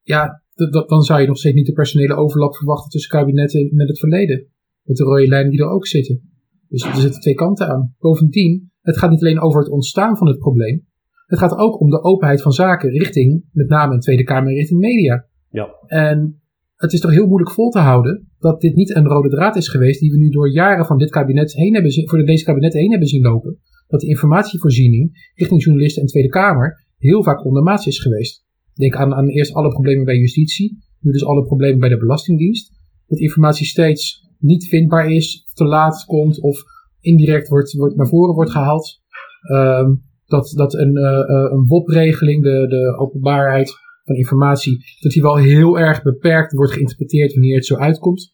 Ja, 0.01 0.43
dan 0.87 1.01
zou 1.01 1.21
je 1.21 1.27
nog 1.27 1.37
steeds 1.37 1.55
niet 1.55 1.65
de 1.65 1.73
personele 1.73 2.15
overlap 2.15 2.55
verwachten 2.55 2.89
tussen 2.89 3.17
kabinetten 3.17 3.69
met 3.73 3.87
het 3.87 3.99
verleden. 3.99 4.47
Met 4.83 4.97
de 4.97 5.03
rode 5.03 5.27
lijnen 5.27 5.51
die 5.51 5.59
er 5.59 5.69
ook 5.69 5.87
zitten. 5.87 6.30
Dus 6.71 6.83
er 6.83 6.95
zitten 6.95 7.21
twee 7.21 7.33
kanten 7.33 7.67
aan. 7.67 7.95
Bovendien, 7.99 8.71
het 8.81 8.97
gaat 8.97 9.09
niet 9.09 9.21
alleen 9.21 9.41
over 9.41 9.59
het 9.59 9.69
ontstaan 9.69 10.17
van 10.17 10.27
het 10.27 10.37
probleem. 10.37 10.85
Het 11.25 11.39
gaat 11.39 11.57
ook 11.57 11.79
om 11.79 11.89
de 11.89 12.03
openheid 12.03 12.41
van 12.41 12.51
zaken 12.51 12.89
richting, 12.89 13.43
met 13.51 13.69
name 13.69 13.93
een 13.93 13.99
Tweede 13.99 14.23
Kamer, 14.23 14.53
richting 14.53 14.79
media. 14.79 15.25
Ja. 15.49 15.69
En 15.85 16.41
het 16.75 16.93
is 16.93 16.99
toch 16.99 17.11
heel 17.11 17.27
moeilijk 17.27 17.51
vol 17.51 17.69
te 17.69 17.79
houden 17.79 18.27
dat 18.39 18.61
dit 18.61 18.75
niet 18.75 18.95
een 18.95 19.07
rode 19.07 19.29
draad 19.29 19.55
is 19.55 19.67
geweest 19.67 19.99
die 19.99 20.11
we 20.11 20.17
nu 20.17 20.29
door 20.29 20.51
jaren 20.51 20.85
van 20.85 20.97
dit 20.97 21.09
kabinet 21.09 21.53
heen 21.53 21.73
hebben 21.73 21.91
zien, 21.91 22.09
voor 22.09 22.25
deze 22.25 22.43
kabinet 22.43 22.73
heen 22.73 22.89
hebben 22.89 23.07
zien 23.07 23.21
lopen. 23.21 23.57
Dat 23.87 23.99
de 23.99 24.07
informatievoorziening 24.07 25.31
richting 25.35 25.63
journalisten 25.63 26.01
en 26.01 26.07
Tweede 26.07 26.29
Kamer 26.29 26.85
heel 26.97 27.23
vaak 27.23 27.45
ondermaats 27.45 27.87
is 27.87 27.99
geweest. 27.99 28.45
Denk 28.73 28.95
aan, 28.95 29.13
aan 29.13 29.27
eerst 29.27 29.53
alle 29.53 29.69
problemen 29.69 30.05
bij 30.05 30.17
justitie, 30.17 30.77
nu 30.99 31.11
dus 31.11 31.25
alle 31.25 31.45
problemen 31.45 31.79
bij 31.79 31.89
de 31.89 31.97
Belastingdienst. 31.97 32.71
Dat 33.07 33.19
informatie 33.19 33.65
steeds 33.65 34.29
niet 34.41 34.67
vindbaar 34.67 35.11
is, 35.11 35.43
te 35.53 35.65
laat 35.65 36.05
komt 36.05 36.41
of 36.41 36.63
indirect 36.99 37.47
wordt, 37.47 37.73
wordt 37.73 37.95
naar 37.95 38.07
voren 38.07 38.35
wordt 38.35 38.51
gehaald. 38.51 39.01
Ehm, 39.41 39.93
dat, 40.25 40.53
dat 40.55 40.73
een, 40.73 40.97
uh, 40.97 41.51
een 41.51 41.65
WOP-regeling, 41.65 42.43
de, 42.43 42.65
de 42.67 42.97
openbaarheid 42.97 43.73
van 44.03 44.15
informatie, 44.15 44.85
dat 44.99 45.11
die 45.11 45.21
wel 45.21 45.37
heel 45.37 45.79
erg 45.79 46.01
beperkt 46.01 46.53
wordt 46.53 46.71
geïnterpreteerd 46.71 47.33
wanneer 47.33 47.55
het 47.55 47.65
zo 47.65 47.75
uitkomt. 47.75 48.31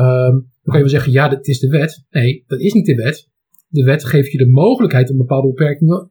Um, 0.00 0.52
dan 0.64 0.72
kan 0.72 0.74
je 0.74 0.80
wel 0.80 0.88
zeggen, 0.88 1.12
ja, 1.12 1.28
dat 1.28 1.46
is 1.46 1.58
de 1.58 1.68
wet. 1.68 2.06
Nee, 2.10 2.44
dat 2.46 2.60
is 2.60 2.72
niet 2.72 2.86
de 2.86 2.94
wet. 2.94 3.30
De 3.68 3.84
wet 3.84 4.04
geeft 4.04 4.32
je 4.32 4.38
de 4.38 4.50
mogelijkheid 4.50 5.10
om 5.10 5.16
bepaalde 5.16 5.48
beperkingen 5.48 6.10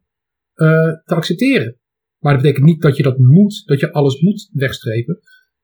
uh, 0.56 0.68
te 1.06 1.16
accepteren. 1.16 1.78
Maar 2.20 2.34
dat 2.34 2.42
betekent 2.42 2.66
niet 2.66 2.82
dat 2.82 2.98
je 2.98 3.04
dat 3.04 3.18
moet, 3.18 3.64
dat 3.66 3.80
je 3.80 3.92
alles 3.92 4.22
moet 4.22 4.50
wegstrepen. 4.54 5.20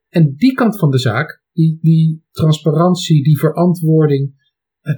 En 0.09 0.33
die 0.35 0.53
kant 0.53 0.79
van 0.79 0.91
de 0.91 0.97
zaak, 0.97 1.43
die, 1.59 1.77
die 1.81 2.23
transparantie, 2.31 3.23
die 3.23 3.39
verantwoording, 3.39 4.33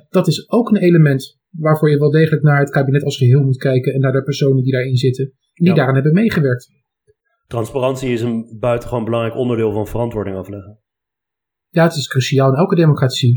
dat 0.09 0.27
is 0.27 0.49
ook 0.49 0.69
een 0.69 0.81
element 0.81 1.39
waarvoor 1.49 1.89
je 1.89 1.97
wel 1.97 2.11
degelijk 2.11 2.43
naar 2.43 2.59
het 2.59 2.69
kabinet 2.69 3.03
als 3.03 3.17
geheel 3.17 3.41
moet 3.41 3.57
kijken 3.57 3.93
en 3.93 3.99
naar 3.99 4.11
de 4.11 4.23
personen 4.23 4.63
die 4.63 4.71
daarin 4.71 4.95
zitten, 4.95 5.33
die 5.53 5.67
ja. 5.67 5.73
daaraan 5.73 5.93
hebben 5.93 6.13
meegewerkt. 6.13 6.69
Transparantie 7.47 8.09
is 8.09 8.21
een 8.21 8.57
buitengewoon 8.59 9.05
belangrijk 9.05 9.37
onderdeel 9.37 9.71
van 9.71 9.87
verantwoording 9.87 10.37
afleggen. 10.37 10.79
Ja, 11.69 11.83
het 11.83 11.95
is 11.95 12.07
cruciaal 12.07 12.49
in 12.49 12.57
elke 12.57 12.75
democratie. 12.75 13.35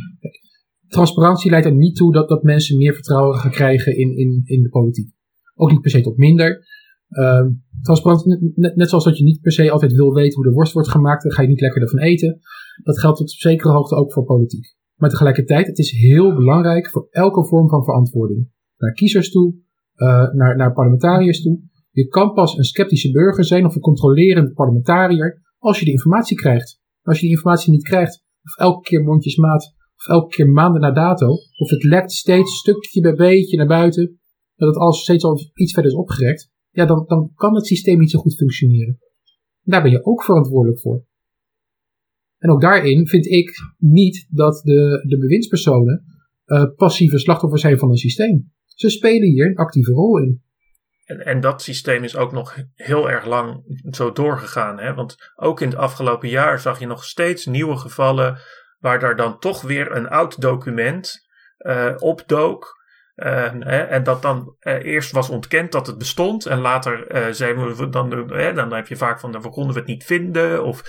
Transparantie 0.89 1.51
leidt 1.51 1.67
er 1.67 1.75
niet 1.75 1.97
toe 1.97 2.13
dat, 2.13 2.29
dat 2.29 2.43
mensen 2.43 2.77
meer 2.77 2.95
vertrouwen 2.95 3.39
gaan 3.39 3.51
krijgen 3.51 3.97
in, 3.97 4.17
in, 4.17 4.43
in 4.45 4.63
de 4.63 4.69
politiek. 4.69 5.11
Ook 5.55 5.71
niet 5.71 5.81
per 5.81 5.91
se 5.91 6.01
tot 6.01 6.17
minder. 6.17 6.67
Uh, 7.09 7.47
transparantie, 7.85 8.53
net, 8.55 8.77
net, 8.77 8.89
zoals 8.89 9.05
dat 9.05 9.19
je 9.19 9.25
niet 9.25 9.41
per 9.41 9.53
se 9.53 9.71
altijd 9.71 9.93
wil 9.93 10.13
weten 10.13 10.35
hoe 10.35 10.45
de 10.45 10.55
worst 10.55 10.73
wordt 10.73 10.89
gemaakt, 10.89 11.23
dan 11.23 11.33
ga 11.33 11.43
je 11.43 11.49
niet 11.49 11.61
lekker 11.61 11.83
ervan 11.83 11.99
eten. 11.99 12.41
Dat 12.83 12.99
geldt 12.99 13.19
tot 13.19 13.31
op 13.31 13.39
zekere 13.39 13.73
hoogte 13.73 13.95
ook 13.95 14.13
voor 14.13 14.25
politiek. 14.25 14.75
Maar 14.95 15.11
tegelijkertijd, 15.11 15.67
het 15.67 15.79
is 15.79 15.91
heel 15.91 16.35
belangrijk 16.35 16.91
voor 16.91 17.07
elke 17.11 17.47
vorm 17.47 17.69
van 17.69 17.85
verantwoording. 17.85 18.49
Naar 18.77 18.93
kiezers 18.93 19.31
toe, 19.31 19.55
uh, 19.97 20.33
naar, 20.33 20.57
naar 20.57 20.73
parlementariërs 20.73 21.43
toe. 21.43 21.61
Je 21.91 22.07
kan 22.07 22.33
pas 22.33 22.59
een 22.59 22.65
sceptische 22.65 23.11
burger 23.11 23.45
zijn 23.45 23.67
of 23.67 23.75
een 23.75 23.81
controlerend 23.81 24.55
parlementariër 24.55 25.43
als 25.59 25.79
je 25.79 25.85
de 25.85 25.91
informatie 25.91 26.37
krijgt. 26.37 26.81
Als 27.03 27.17
je 27.17 27.27
die 27.27 27.37
informatie 27.37 27.73
niet 27.73 27.83
krijgt, 27.83 28.25
of 28.43 28.57
elke 28.57 28.89
keer 28.89 29.03
mondjesmaat, 29.03 29.75
of 29.97 30.07
elke 30.07 30.35
keer 30.35 30.49
maanden 30.49 30.81
na 30.81 30.91
dato, 30.91 31.29
of 31.59 31.71
het 31.71 31.85
lekt 31.85 32.13
steeds 32.13 32.59
stukje 32.59 33.01
bij 33.01 33.15
beetje 33.15 33.57
naar 33.57 33.67
buiten, 33.67 34.21
dat 34.55 34.75
het 34.75 34.95
steeds 34.95 35.25
al 35.25 35.39
iets 35.55 35.73
verder 35.73 35.93
is 35.93 35.99
opgerekt, 35.99 36.53
ja, 36.75 36.87
dan, 36.87 37.05
dan 37.07 37.33
kan 37.35 37.55
het 37.55 37.67
systeem 37.67 37.99
niet 37.99 38.11
zo 38.11 38.19
goed 38.19 38.37
functioneren. 38.37 38.99
Daar 39.61 39.83
ben 39.83 39.91
je 39.91 40.05
ook 40.05 40.23
verantwoordelijk 40.23 40.81
voor. 40.81 41.05
En 42.39 42.51
ook 42.51 42.61
daarin 42.61 43.07
vind 43.07 43.27
ik 43.27 43.51
niet 43.79 44.27
dat 44.31 44.61
de, 44.65 45.05
de 45.07 45.19
bewindspersonen 45.19 46.05
uh, 46.47 46.65
passieve 46.77 47.19
slachtoffers 47.19 47.63
zijn 47.63 47.79
van 47.79 47.91
een 47.91 47.97
systeem. 47.97 48.53
Ze 48.65 48.91
spelen 48.91 49.29
hier 49.29 49.47
een 49.47 49.57
actieve 49.57 49.93
rol 49.93 50.19
in. 50.19 50.43
En, 51.05 51.25
en 51.25 51.41
dat 51.41 51.63
systeem 51.63 52.05
is 52.05 52.17
ook 52.17 52.33
nog 52.33 52.57
heel 52.75 53.11
erg 53.11 53.27
lang 53.27 53.79
zo 53.91 54.13
doorgegaan. 54.13 54.79
Hè? 54.79 54.95
Want 54.95 55.17
ook 55.37 55.61
in 55.61 55.69
het 55.69 55.77
afgelopen 55.77 56.29
jaar 56.29 56.61
zag 56.61 56.79
je 56.79 56.87
nog 56.87 57.05
steeds 57.05 57.47
nieuwe 57.47 57.77
gevallen 57.77 58.39
waar 58.79 59.01
daar 59.01 59.17
dan 59.17 59.39
toch 59.39 59.63
weer 59.63 59.97
een 59.97 60.09
oud 60.09 60.41
document 60.41 61.27
uh, 61.59 61.95
opdook. 61.99 62.74
En 63.15 64.03
dat 64.03 64.23
dan 64.23 64.57
uh, 64.61 64.85
eerst 64.85 65.11
was 65.11 65.29
ontkend 65.29 65.73
dat 65.73 65.87
het 65.87 65.99
bestond. 65.99 66.47
En 66.47 66.59
later 66.59 67.15
uh, 67.15 67.27
zeiden 67.31 67.77
we 67.77 67.89
dan, 67.89 68.11
dan 68.55 68.73
heb 68.73 68.87
je 68.87 68.97
vaak 68.97 69.21
van 69.21 69.43
we 69.43 69.51
konden 69.51 69.73
we 69.73 69.79
het 69.79 69.89
niet 69.89 70.05
vinden. 70.05 70.65
Of, 70.65 70.83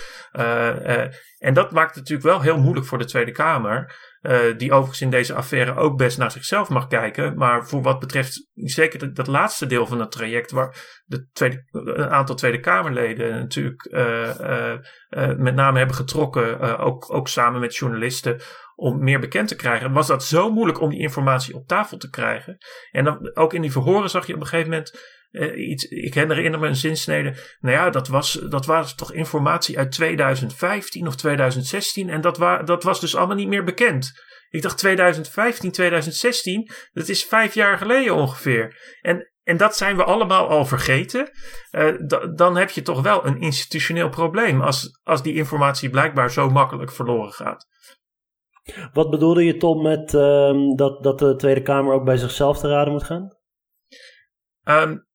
en 1.38 1.54
dat 1.54 1.72
maakt 1.72 1.94
het 1.94 2.08
natuurlijk 2.08 2.28
wel 2.28 2.40
heel 2.40 2.58
moeilijk 2.58 2.86
voor 2.86 2.98
de 2.98 3.04
Tweede 3.04 3.32
Kamer. 3.32 3.94
die 4.56 4.72
overigens 4.72 5.00
in 5.00 5.10
deze 5.10 5.34
affaire 5.34 5.74
ook 5.74 5.96
best 5.96 6.18
naar 6.18 6.30
zichzelf 6.30 6.68
mag 6.68 6.86
kijken. 6.86 7.36
Maar 7.36 7.66
voor 7.66 7.82
wat 7.82 7.98
betreft 7.98 8.48
zeker 8.54 8.98
dat, 8.98 9.14
dat 9.14 9.26
laatste 9.26 9.66
deel 9.66 9.86
van 9.86 10.00
het 10.00 10.10
traject, 10.10 10.50
waar 10.50 11.02
de 11.04 11.28
tweede, 11.32 11.64
een 11.70 12.10
aantal 12.10 12.34
Tweede 12.34 12.60
Kamerleden 12.60 13.34
natuurlijk 13.34 13.88
met 15.36 15.54
name 15.54 15.78
hebben 15.78 15.96
getrokken, 15.96 16.78
ook, 16.78 17.14
ook 17.14 17.28
samen 17.28 17.60
met 17.60 17.76
journalisten 17.76 18.40
om 18.76 19.04
meer 19.04 19.20
bekend 19.20 19.48
te 19.48 19.56
krijgen, 19.56 19.92
was 19.92 20.06
dat 20.06 20.24
zo 20.24 20.52
moeilijk 20.52 20.80
om 20.80 20.90
die 20.90 21.00
informatie 21.00 21.54
op 21.54 21.66
tafel 21.66 21.96
te 21.96 22.10
krijgen. 22.10 22.56
En 22.90 23.04
dan, 23.04 23.36
ook 23.36 23.52
in 23.52 23.62
die 23.62 23.72
verhoren 23.72 24.10
zag 24.10 24.26
je 24.26 24.34
op 24.34 24.40
een 24.40 24.46
gegeven 24.46 24.70
moment 24.70 25.14
uh, 25.30 25.68
iets. 25.68 25.84
Ik 25.84 26.14
herinner 26.14 26.60
me 26.60 26.66
een 26.66 26.76
zinsnede. 26.76 27.34
Nou 27.60 27.76
ja, 27.76 27.90
dat 27.90 28.08
was, 28.08 28.32
dat 28.32 28.66
was 28.66 28.94
toch 28.94 29.12
informatie 29.12 29.78
uit 29.78 29.92
2015 29.92 31.06
of 31.06 31.16
2016. 31.16 32.10
En 32.10 32.20
dat, 32.20 32.36
dat 32.66 32.82
was 32.82 33.00
dus 33.00 33.16
allemaal 33.16 33.36
niet 33.36 33.48
meer 33.48 33.64
bekend. 33.64 34.24
Ik 34.50 34.62
dacht 34.62 34.78
2015, 34.78 35.72
2016, 35.72 36.70
dat 36.92 37.08
is 37.08 37.24
vijf 37.24 37.54
jaar 37.54 37.78
geleden 37.78 38.14
ongeveer. 38.14 38.96
En, 39.00 39.30
en 39.42 39.56
dat 39.56 39.76
zijn 39.76 39.96
we 39.96 40.04
allemaal 40.04 40.48
al 40.48 40.66
vergeten. 40.66 41.30
Uh, 41.70 41.94
dan 42.34 42.56
heb 42.56 42.70
je 42.70 42.82
toch 42.82 43.02
wel 43.02 43.26
een 43.26 43.40
institutioneel 43.40 44.08
probleem 44.08 44.60
als, 44.60 45.00
als 45.02 45.22
die 45.22 45.34
informatie 45.34 45.90
blijkbaar 45.90 46.30
zo 46.30 46.50
makkelijk 46.50 46.92
verloren 46.92 47.32
gaat. 47.32 47.66
Wat 48.92 49.10
bedoelde 49.10 49.44
je, 49.44 49.56
Tom, 49.56 49.82
met 49.82 50.12
uh, 50.12 50.76
dat, 50.76 51.02
dat 51.02 51.18
de 51.18 51.36
Tweede 51.36 51.62
Kamer 51.62 51.92
ook 51.92 52.04
bij 52.04 52.16
zichzelf 52.16 52.58
te 52.58 52.68
raden 52.68 52.92
moet 52.92 53.02
gaan? 53.02 53.36
Um, 54.64 55.06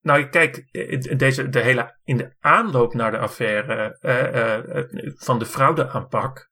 nou, 0.00 0.28
kijk, 0.28 0.68
eh, 0.70 1.18
deze, 1.18 1.48
de 1.48 1.60
hele, 1.60 1.96
in 2.04 2.16
de 2.16 2.34
aanloop 2.40 2.94
naar 2.94 3.10
de 3.10 3.18
affaire 3.18 3.98
uh, 4.02 5.12
van 5.16 5.38
de 5.38 5.46
fraudeaanpak 5.46 6.50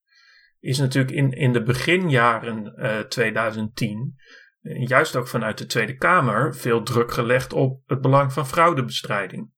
is 0.61 0.79
natuurlijk 0.79 1.15
in, 1.15 1.31
in 1.31 1.53
de 1.53 1.63
beginjaren 1.63 2.75
2010, 3.09 4.15
juist 4.63 5.17
ook 5.17 5.29
vanuit 5.29 5.59
de 5.59 5.67
Tweede 5.67 5.97
Kamer, 5.97 6.55
veel 6.55 6.83
druk 6.83 7.13
gelegd 7.13 7.53
op 7.53 7.83
het 7.87 8.01
belang 8.01 8.33
van 8.33 8.47
fraudebestrijding. 8.47 9.51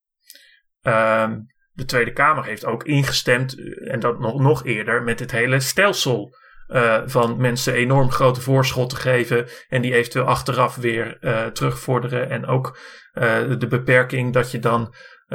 Um, 0.83 1.47
de 1.73 1.85
Tweede 1.85 2.12
Kamer 2.12 2.45
heeft 2.45 2.64
ook 2.64 2.85
ingestemd, 2.85 3.77
en 3.81 4.01
dat 4.01 4.18
nog, 4.18 4.40
nog 4.40 4.64
eerder, 4.64 5.03
met 5.03 5.21
het 5.21 5.31
hele 5.31 5.61
stelsel 5.61 6.35
uh, 6.73 7.03
van 7.07 7.41
mensen 7.41 7.75
enorm 7.75 8.11
grote 8.11 8.41
voorschotten 8.41 8.99
geven 8.99 9.47
en 9.69 9.83
die 9.83 9.95
eventueel 9.95 10.25
achteraf 10.25 10.77
weer 10.77 11.19
uh, 11.21 11.47
terugvorderen. 11.47 12.31
En 12.31 12.47
ook 12.47 12.79
uh, 13.15 13.59
de 13.59 13.67
beperking 13.67 14.33
dat 14.33 14.51
je 14.51 14.59
dan 14.59 14.95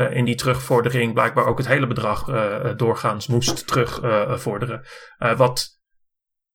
in 0.09 0.25
die 0.25 0.35
terugvordering 0.35 1.13
blijkbaar 1.13 1.45
ook 1.45 1.57
het 1.57 1.67
hele 1.67 1.87
bedrag 1.87 2.25
doorgaans 2.75 3.27
moest 3.27 3.67
terugvorderen. 3.67 4.85
wat 5.37 5.79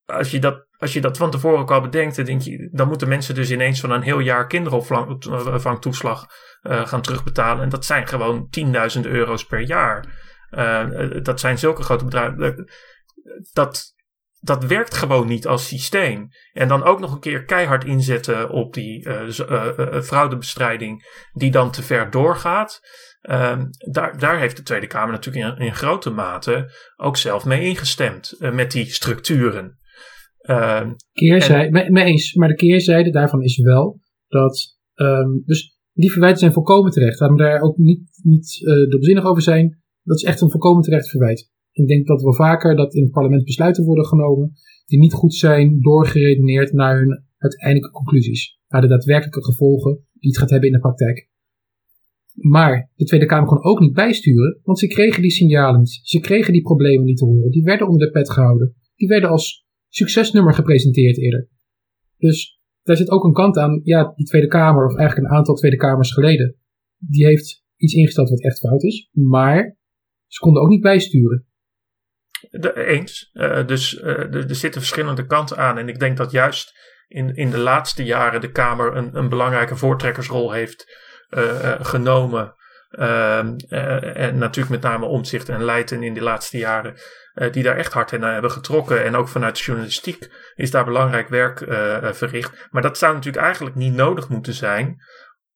als 0.04 0.30
je, 0.30 0.38
dat, 0.38 0.66
als 0.78 0.92
je 0.92 1.00
dat 1.00 1.16
van 1.16 1.30
tevoren 1.30 1.58
ook 1.58 1.70
al 1.70 1.80
bedenkt, 1.80 2.16
dan, 2.16 2.24
denk 2.24 2.42
je, 2.42 2.68
dan 2.72 2.88
moeten 2.88 3.08
mensen 3.08 3.34
dus 3.34 3.50
ineens 3.50 3.80
van 3.80 3.90
een 3.90 4.02
heel 4.02 4.18
jaar 4.18 4.46
kinderopvangtoeslag 4.46 6.26
gaan 6.62 7.02
terugbetalen. 7.02 7.62
En 7.62 7.68
dat 7.68 7.84
zijn 7.84 8.06
gewoon 8.06 8.48
10.000 8.96 9.00
euro's 9.00 9.46
per 9.46 9.60
jaar. 9.60 10.04
dat 11.22 11.40
zijn 11.40 11.58
zulke 11.58 11.82
grote 11.82 12.04
bedragen. 12.04 12.68
Dat, 13.52 13.91
dat 14.44 14.64
werkt 14.64 14.94
gewoon 14.94 15.26
niet 15.26 15.46
als 15.46 15.66
systeem. 15.66 16.28
En 16.52 16.68
dan 16.68 16.82
ook 16.82 17.00
nog 17.00 17.12
een 17.12 17.20
keer 17.20 17.44
keihard 17.44 17.84
inzetten 17.84 18.50
op 18.50 18.74
die 18.74 19.08
uh, 19.08 19.28
uh, 19.50 19.68
uh, 19.78 20.00
fraudebestrijding, 20.00 21.02
die 21.32 21.50
dan 21.50 21.70
te 21.70 21.82
ver 21.82 22.10
doorgaat. 22.10 22.80
Ehm, 23.20 23.66
daar, 23.90 24.18
daar 24.18 24.38
heeft 24.38 24.56
de 24.56 24.62
Tweede 24.62 24.86
Kamer 24.86 25.12
natuurlijk 25.12 25.58
in, 25.58 25.66
in 25.66 25.74
grote 25.74 26.10
mate 26.10 26.70
ook 26.96 27.16
zelf 27.16 27.44
mee 27.44 27.68
ingestemd, 27.68 28.36
met 28.38 28.70
die 28.70 28.86
structuren. 28.86 29.78
Ehm, 30.38 30.92
keerzijde, 31.12 31.80
en, 31.80 31.92
mee 31.92 32.04
eens, 32.04 32.34
maar 32.34 32.48
de 32.48 32.54
keerzijde 32.54 33.10
daarvan 33.10 33.42
is 33.42 33.58
wel 33.58 34.00
dat. 34.28 34.76
Um, 34.94 35.42
dus 35.44 35.78
die 35.92 36.10
verwijten 36.10 36.38
zijn 36.38 36.52
volkomen 36.52 36.90
terecht. 36.90 37.20
Laten 37.20 37.36
we 37.36 37.42
daar 37.42 37.60
ook 37.60 37.76
niet, 37.76 38.20
niet 38.22 38.60
dubbelzinnig 38.64 39.24
over 39.24 39.42
zijn. 39.42 39.82
Dat 40.02 40.16
is 40.16 40.22
echt 40.22 40.40
een 40.40 40.50
volkomen 40.50 40.82
terecht 40.82 41.08
verwijt. 41.08 41.50
Ik 41.72 41.86
denk 41.88 42.06
dat 42.06 42.22
wel 42.22 42.34
vaker 42.34 42.76
dat 42.76 42.94
in 42.94 43.02
het 43.02 43.12
parlement 43.12 43.44
besluiten 43.44 43.84
worden 43.84 44.06
genomen 44.06 44.52
die 44.86 44.98
niet 44.98 45.12
goed 45.12 45.34
zijn 45.34 45.80
doorgeredeneerd 45.80 46.72
naar 46.72 46.98
hun 46.98 47.24
uiteindelijke 47.38 47.90
conclusies. 47.90 48.58
Naar 48.68 48.80
de 48.80 48.88
daadwerkelijke 48.88 49.44
gevolgen 49.44 50.06
die 50.12 50.30
het 50.30 50.38
gaat 50.38 50.50
hebben 50.50 50.68
in 50.68 50.74
de 50.74 50.80
praktijk. 50.80 51.30
Maar 52.34 52.90
de 52.94 53.04
Tweede 53.04 53.26
Kamer 53.26 53.48
kon 53.48 53.64
ook 53.64 53.80
niet 53.80 53.92
bijsturen, 53.92 54.60
want 54.62 54.78
ze 54.78 54.86
kregen 54.86 55.22
die 55.22 55.30
signalen 55.30 55.80
niet. 55.80 56.00
Ze 56.02 56.20
kregen 56.20 56.52
die 56.52 56.62
problemen 56.62 57.04
niet 57.04 57.16
te 57.16 57.24
horen. 57.24 57.50
Die 57.50 57.62
werden 57.62 57.88
onder 57.88 58.06
de 58.06 58.12
pet 58.12 58.30
gehouden. 58.30 58.74
Die 58.96 59.08
werden 59.08 59.30
als 59.30 59.66
succesnummer 59.88 60.54
gepresenteerd 60.54 61.18
eerder. 61.18 61.48
Dus 62.18 62.60
daar 62.82 62.96
zit 62.96 63.10
ook 63.10 63.24
een 63.24 63.32
kant 63.32 63.56
aan. 63.56 63.80
Ja, 63.84 64.12
die 64.16 64.26
Tweede 64.26 64.46
Kamer, 64.46 64.86
of 64.86 64.96
eigenlijk 64.96 65.28
een 65.28 65.36
aantal 65.36 65.54
Tweede 65.54 65.76
Kamers 65.76 66.12
geleden, 66.12 66.56
die 66.98 67.26
heeft 67.26 67.64
iets 67.76 67.94
ingesteld 67.94 68.30
wat 68.30 68.42
echt 68.42 68.58
fout 68.58 68.82
is. 68.82 69.08
Maar 69.12 69.76
ze 70.26 70.40
konden 70.40 70.62
ook 70.62 70.68
niet 70.68 70.80
bijsturen. 70.80 71.46
Eens. 72.74 73.30
dus 73.66 74.02
er 74.02 74.54
zitten 74.54 74.80
verschillende 74.80 75.26
kanten 75.26 75.56
aan. 75.56 75.78
En 75.78 75.88
ik 75.88 75.98
denk 75.98 76.16
dat 76.16 76.30
juist 76.30 76.78
in, 77.08 77.36
in 77.36 77.50
de 77.50 77.58
laatste 77.58 78.04
jaren 78.04 78.40
de 78.40 78.50
Kamer 78.50 78.96
een, 78.96 79.16
een 79.16 79.28
belangrijke 79.28 79.76
voortrekkersrol 79.76 80.52
heeft 80.52 81.00
genomen. 81.80 82.54
Ehm, 82.90 83.56
en 84.14 84.38
natuurlijk 84.38 84.68
met 84.68 84.82
name 84.82 85.06
omzicht 85.06 85.48
en 85.48 85.64
Leiden 85.64 86.02
in 86.02 86.14
de 86.14 86.22
laatste 86.22 86.58
jaren. 86.58 86.94
die 87.50 87.62
daar 87.62 87.76
echt 87.76 87.92
hard 87.92 88.12
in 88.12 88.22
hebben 88.22 88.50
getrokken. 88.50 89.04
En 89.04 89.16
ook 89.16 89.28
vanuit 89.28 89.58
journalistiek 89.58 90.30
is 90.54 90.70
daar 90.70 90.84
belangrijk 90.84 91.28
werk 91.28 91.58
verricht. 92.16 92.68
Maar 92.70 92.82
dat 92.82 92.98
zou 92.98 93.14
natuurlijk 93.14 93.44
eigenlijk 93.44 93.76
niet 93.76 93.94
nodig 93.94 94.28
moeten 94.28 94.54
zijn 94.54 95.02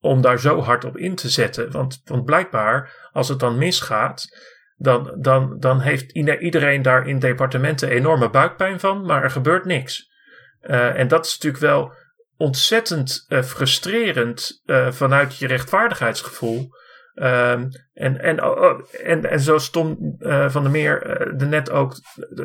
om 0.06 0.20
daar 0.20 0.40
zo 0.40 0.60
hard 0.60 0.84
op 0.84 0.96
in 0.96 1.14
te 1.14 1.28
zetten. 1.28 1.70
Want, 1.70 2.00
want 2.04 2.24
blijkbaar, 2.24 3.08
als 3.12 3.28
het 3.28 3.40
dan 3.40 3.58
misgaat, 3.58 4.38
dan, 4.76 5.16
dan, 5.18 5.58
dan 5.58 5.80
heeft 5.80 6.12
iedereen 6.12 6.82
daar 6.82 7.08
in 7.08 7.18
departementen 7.18 7.88
enorme 7.88 8.30
buikpijn 8.30 8.80
van, 8.80 9.06
maar 9.06 9.22
er 9.22 9.30
gebeurt 9.30 9.64
niks. 9.64 10.14
Uh, 10.62 10.98
en 10.98 11.08
dat 11.08 11.26
is 11.26 11.32
natuurlijk 11.32 11.62
wel 11.62 11.92
ontzettend 12.36 13.24
uh, 13.28 13.42
frustrerend 13.42 14.62
uh, 14.64 14.90
vanuit 14.92 15.38
je 15.38 15.46
rechtvaardigheidsgevoel. 15.46 16.68
Ehm, 17.14 17.68
en, 17.92 18.20
en, 18.20 18.44
oh, 18.44 18.62
oh, 18.62 18.80
en, 19.02 19.30
en 19.30 19.40
zo 19.40 19.58
Tom 19.58 20.16
van 20.48 20.62
der 20.62 20.70
Meer 20.70 21.02
er 21.40 21.46
net 21.46 21.70
ook 21.70 21.94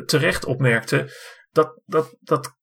terecht 0.06 0.44
opmerkte, 0.44 1.10
dat, 1.50 1.80
dat, 1.84 2.16
dat 2.20 2.56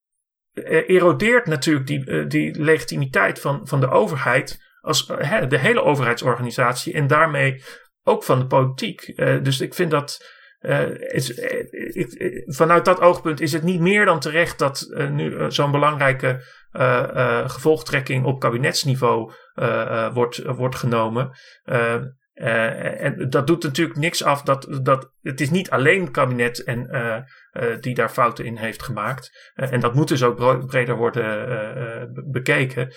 erodeert 0.63 1.45
natuurlijk 1.45 1.87
die, 1.87 2.27
die 2.27 2.61
legitimiteit 2.61 3.39
van, 3.39 3.67
van 3.67 3.79
de 3.79 3.89
overheid 3.89 4.67
als 4.81 5.07
de 5.47 5.57
hele 5.57 5.83
overheidsorganisatie 5.83 6.93
en 6.93 7.07
daarmee 7.07 7.63
ook 8.03 8.23
van 8.23 8.39
de 8.39 8.47
politiek. 8.47 9.11
Uh, 9.15 9.43
dus 9.43 9.61
ik 9.61 9.73
vind 9.73 9.91
dat. 9.91 10.37
Is, 10.99 11.29
ik, 11.29 12.43
vanuit 12.45 12.85
dat 12.85 13.01
oogpunt 13.01 13.41
is 13.41 13.53
het 13.53 13.63
niet 13.63 13.79
meer 13.79 14.05
dan 14.05 14.19
terecht 14.19 14.59
dat 14.59 14.87
nu 15.09 15.51
zo'n 15.51 15.71
belangrijke 15.71 16.43
gevolgtrekking 17.47 18.25
op 18.25 18.39
kabinetsniveau 18.39 19.31
wordt, 20.13 20.43
wordt 20.45 20.75
genomen. 20.75 21.31
En 22.33 23.29
dat 23.29 23.47
doet 23.47 23.63
natuurlijk 23.63 23.99
niks 23.99 24.23
af 24.23 24.41
dat, 24.41 24.79
dat 24.81 25.11
het 25.21 25.41
is 25.41 25.49
niet 25.49 25.69
alleen 25.69 26.01
het 26.01 26.11
kabinet 26.11 26.63
en, 26.63 26.89
die 27.79 27.95
daar 27.95 28.09
fouten 28.09 28.45
in 28.45 28.57
heeft 28.57 28.83
gemaakt. 28.83 29.51
en 29.53 29.79
dat 29.79 29.93
moet 29.93 30.07
dus 30.07 30.23
ook 30.23 30.67
breder 30.67 30.95
worden 30.95 32.31
bekeken. 32.31 32.93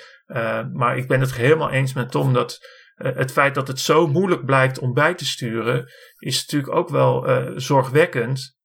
maar 0.73 0.97
ik 0.97 1.09
ben 1.09 1.21
het 1.21 1.35
helemaal 1.35 1.71
eens 1.71 1.93
met 1.93 2.11
Tom 2.11 2.33
dat 2.33 2.59
het 2.95 3.33
feit 3.33 3.55
dat 3.55 3.69
het 3.69 3.79
zo 3.79 4.07
moeilijk 4.07 4.45
blijkt 4.45 4.79
om 4.79 4.93
bij 4.93 5.15
te 5.15 5.25
sturen, 5.25 5.93
is 6.19 6.41
natuurlijk 6.41 6.73
ook 6.73 6.89
wel 6.89 7.27
zorgwekkend. 7.61 8.57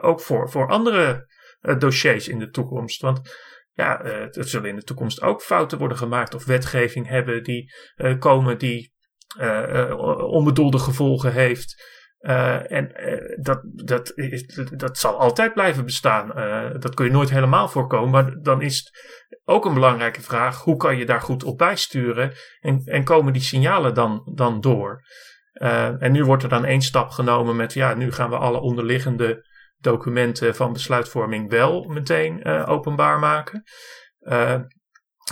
ook 0.00 0.20
voor, 0.20 0.50
voor 0.50 0.68
andere 0.68 1.28
dossiers 1.78 2.28
in 2.28 2.38
de 2.38 2.50
toekomst. 2.50 3.00
Want 3.00 3.20
ja, 3.72 4.02
er 4.04 4.48
zullen 4.48 4.68
in 4.68 4.76
de 4.76 4.84
toekomst 4.84 5.22
ook 5.22 5.42
fouten 5.42 5.78
worden 5.78 5.96
gemaakt 5.96 6.34
of 6.34 6.44
wetgeving 6.44 7.08
hebben 7.08 7.42
die 7.42 7.72
komen 8.18 8.58
die 8.58 8.92
onbedoelde 10.26 10.78
gevolgen 10.78 11.32
heeft. 11.32 11.92
Uh, 12.24 12.70
en 12.72 12.92
uh, 12.96 13.38
dat, 13.42 13.60
dat, 13.64 14.12
is, 14.14 14.60
dat 14.76 14.98
zal 14.98 15.18
altijd 15.18 15.54
blijven 15.54 15.84
bestaan. 15.84 16.32
Uh, 16.38 16.80
dat 16.80 16.94
kun 16.94 17.04
je 17.04 17.10
nooit 17.10 17.30
helemaal 17.30 17.68
voorkomen. 17.68 18.10
Maar 18.10 18.42
dan 18.42 18.62
is 18.62 18.78
het 18.78 18.90
ook 19.44 19.64
een 19.64 19.74
belangrijke 19.74 20.22
vraag: 20.22 20.62
hoe 20.62 20.76
kan 20.76 20.96
je 20.96 21.06
daar 21.06 21.20
goed 21.20 21.44
op 21.44 21.58
bijsturen? 21.58 22.32
En, 22.60 22.82
en 22.84 23.04
komen 23.04 23.32
die 23.32 23.42
signalen 23.42 23.94
dan, 23.94 24.30
dan 24.34 24.60
door? 24.60 25.02
en 25.98 26.12
nu 26.12 26.24
wordt 26.24 26.42
er 26.42 26.48
dan 26.48 26.64
één 26.64 26.82
stap 26.82 27.10
genomen 27.10 27.56
met: 27.56 27.72
ja, 27.72 27.94
nu 27.94 28.12
gaan 28.12 28.30
we 28.30 28.36
alle 28.36 28.60
onderliggende 28.60 29.46
documenten 29.78 30.54
van 30.54 30.72
besluitvorming 30.72 31.50
wel 31.50 31.84
meteen 31.84 32.44
openbaar 32.66 33.18
maken. 33.18 33.62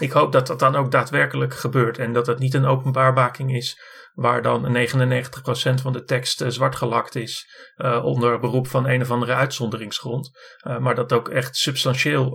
ik 0.00 0.12
hoop 0.12 0.32
dat 0.32 0.46
dat 0.46 0.58
dan 0.58 0.76
ook 0.76 0.90
daadwerkelijk 0.90 1.54
gebeurt 1.54 1.98
en 1.98 2.12
dat 2.12 2.26
het 2.26 2.38
niet 2.38 2.54
een 2.54 2.66
openbaarmaking 2.66 3.54
is 3.54 3.80
waar 4.14 4.42
dan 4.42 4.76
99% 4.76 5.82
van 5.82 5.92
de 5.92 6.04
tekst 6.04 6.42
uh, 6.42 6.48
zwart 6.48 6.76
gelakt 6.76 7.14
is 7.14 7.48
uh, 7.76 8.04
onder 8.04 8.40
beroep 8.40 8.66
van 8.66 8.88
een 8.88 9.00
of 9.00 9.10
andere 9.10 9.34
uitzonderingsgrond. 9.34 10.30
Uh, 10.66 10.78
maar 10.78 10.94
dat 10.94 11.12
ook 11.12 11.28
echt 11.28 11.56
substantieel 11.56 12.30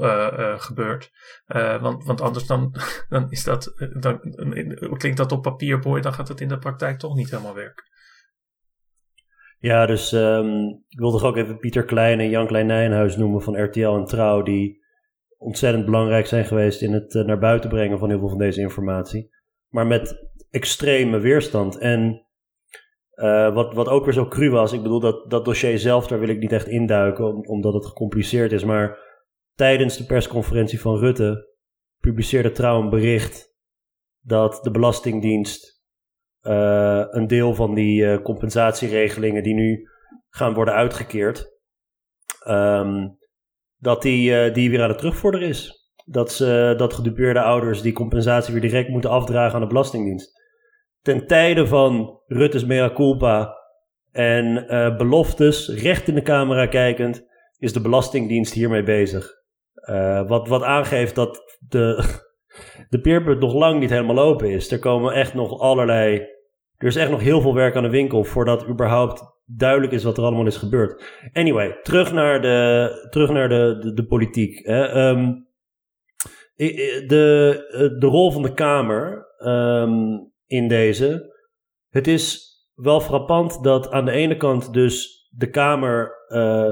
gebeurt. 0.58 1.12
want, 1.82 2.04
want 2.04 2.22
anders 2.22 2.46
dan, 2.46 2.76
dan 3.10 3.32
is 3.32 3.44
dat, 3.44 3.74
dan 4.00 4.20
klinkt 4.98 5.18
dat 5.18 5.32
op 5.32 5.42
papier 5.42 5.80
mooi, 5.80 6.02
dan 6.02 6.13
gaat 6.13 6.28
het 6.28 6.42
in 6.42 6.48
de 6.48 6.58
praktijk 6.58 7.00
toch 7.00 7.16
niet 7.16 7.30
helemaal 7.30 7.56
werken. 7.56 7.86
Ja, 9.60 9.86
dus 9.86 10.12
um, 10.12 10.84
ik 10.88 11.00
wil 11.00 11.12
toch 11.12 11.24
ook 11.24 11.38
even 11.38 11.58
Pieter 11.58 11.86
Klein 11.86 12.20
en 12.20 12.30
Jan 12.30 12.48
Klein 12.48 12.66
Nijenhuis 12.66 13.16
noemen 13.16 13.42
van 13.42 13.63
RTL 13.63 13.96
en 13.96 14.06
Trouw, 14.06 14.42
die 14.42 14.86
ontzettend 15.38 15.86
belangrijk 15.86 16.26
zijn 16.26 16.46
geweest 16.46 16.82
in 16.82 16.94
het 16.94 17.13
naar 17.13 17.40
buiten 17.40 17.70
brengen 17.70 18.00
van 18.00 18.10
heel 18.10 18.20
veel 18.20 18.30
van 18.30 18.38
deze 18.38 18.62
informatie. 18.62 19.30
Maar 19.68 19.88
met 19.88 20.28
extreme 20.49 21.19
weerstand. 21.19 21.77
En 21.77 22.25
uh, 23.15 23.53
wat, 23.53 23.73
wat 23.73 23.88
ook 23.88 24.03
weer 24.05 24.13
zo 24.13 24.27
cru 24.27 24.49
was, 24.49 24.71
ik 24.71 24.81
bedoel 24.81 24.99
dat, 24.99 25.29
dat 25.29 25.45
dossier 25.45 25.79
zelf, 25.79 26.07
daar 26.07 26.19
wil 26.19 26.29
ik 26.29 26.39
niet 26.39 26.51
echt 26.51 26.67
induiken, 26.67 27.47
omdat 27.47 27.73
het 27.73 27.86
gecompliceerd 27.86 28.51
is. 28.51 28.63
Maar 28.63 28.97
tijdens 29.55 29.97
de 29.97 30.05
persconferentie 30.05 30.81
van 30.81 30.97
Rutte 30.97 31.55
publiceerde 31.99 32.51
Trouw 32.51 32.81
een 32.81 32.89
bericht 32.89 33.55
dat 34.19 34.60
de 34.63 34.71
Belastingdienst 34.71 35.83
uh, 36.41 37.03
een 37.10 37.27
deel 37.27 37.55
van 37.55 37.75
die 37.75 38.01
uh, 38.01 38.21
compensatieregelingen 38.21 39.43
die 39.43 39.53
nu 39.53 39.89
gaan 40.29 40.53
worden 40.53 40.73
uitgekeerd, 40.73 41.47
um, 42.47 43.17
dat 43.77 44.01
die, 44.01 44.51
die 44.51 44.69
weer 44.69 44.81
aan 44.81 44.89
het 44.89 44.97
terugvorderen 44.97 45.47
is. 45.47 45.86
Dat, 46.05 46.31
ze, 46.31 46.73
dat 46.77 46.93
gedupeerde 46.93 47.41
ouders 47.41 47.81
die 47.81 47.93
compensatie 47.93 48.53
weer 48.53 48.62
direct 48.62 48.89
moeten 48.89 49.10
afdragen 49.10 49.55
aan 49.55 49.62
de 49.62 49.67
Belastingdienst 49.67 50.37
ten 51.08 51.28
tijde 51.28 51.67
van 51.67 52.20
Rutte's 52.26 52.65
mea 52.65 52.93
culpa 52.93 53.58
en 54.12 54.65
uh, 54.70 54.98
beloftes, 54.98 55.70
recht 55.70 56.08
in 56.08 56.15
de 56.15 56.22
camera 56.22 56.65
kijkend, 56.65 57.28
is 57.58 57.74
de 57.74 57.82
Belastingdienst 57.82 58.54
hiermee 58.54 58.84
bezig. 58.84 59.30
Uh, 59.89 60.28
wat, 60.28 60.48
wat 60.48 60.63
aangeeft 60.63 61.15
dat 61.15 61.60
de, 61.60 62.04
de 62.89 63.02
peerput 63.02 63.39
nog 63.39 63.54
lang 63.54 63.80
niet 63.80 63.89
helemaal 63.89 64.20
open 64.20 64.50
is. 64.50 64.72
Er 64.72 64.80
komen 64.80 65.13
echt 65.13 65.34
nog 65.34 65.60
allerlei. 65.60 66.28
Er 66.78 66.88
is 66.88 66.96
echt 66.96 67.12
nog 67.12 67.22
heel 67.22 67.41
veel 67.41 67.54
werk 67.54 67.76
aan 67.76 67.84
de 67.84 67.89
winkel 67.89 68.24
voordat 68.24 68.67
überhaupt 68.67 69.24
duidelijk 69.46 69.93
is 69.93 70.04
wat 70.04 70.17
er 70.17 70.24
allemaal 70.24 70.46
is 70.46 70.58
gebeurd. 70.58 71.04
Anyway, 71.34 71.80
terug 71.82 72.13
naar 72.13 72.41
de, 72.41 73.08
terug 73.10 73.30
naar 73.30 73.50
de, 73.50 73.91
de, 73.93 74.06
politiek. 74.06 74.65
Hè. 74.65 75.10
Um, 75.10 75.48
de, 76.56 77.96
de 78.00 78.08
rol 78.08 78.32
van 78.32 78.41
de 78.41 78.54
Kamer. 78.54 79.28
Um, 79.39 80.36
in 80.47 80.67
deze. 80.67 81.36
Het 81.89 82.07
is 82.07 82.47
wel 82.73 82.99
frappant 82.99 83.63
dat 83.63 83.91
aan 83.91 84.05
de 84.05 84.12
ene 84.12 84.38
kant 84.38 84.73
dus 84.73 85.27
de 85.29 85.49
Kamer 85.49 86.25
uh, 86.29 86.71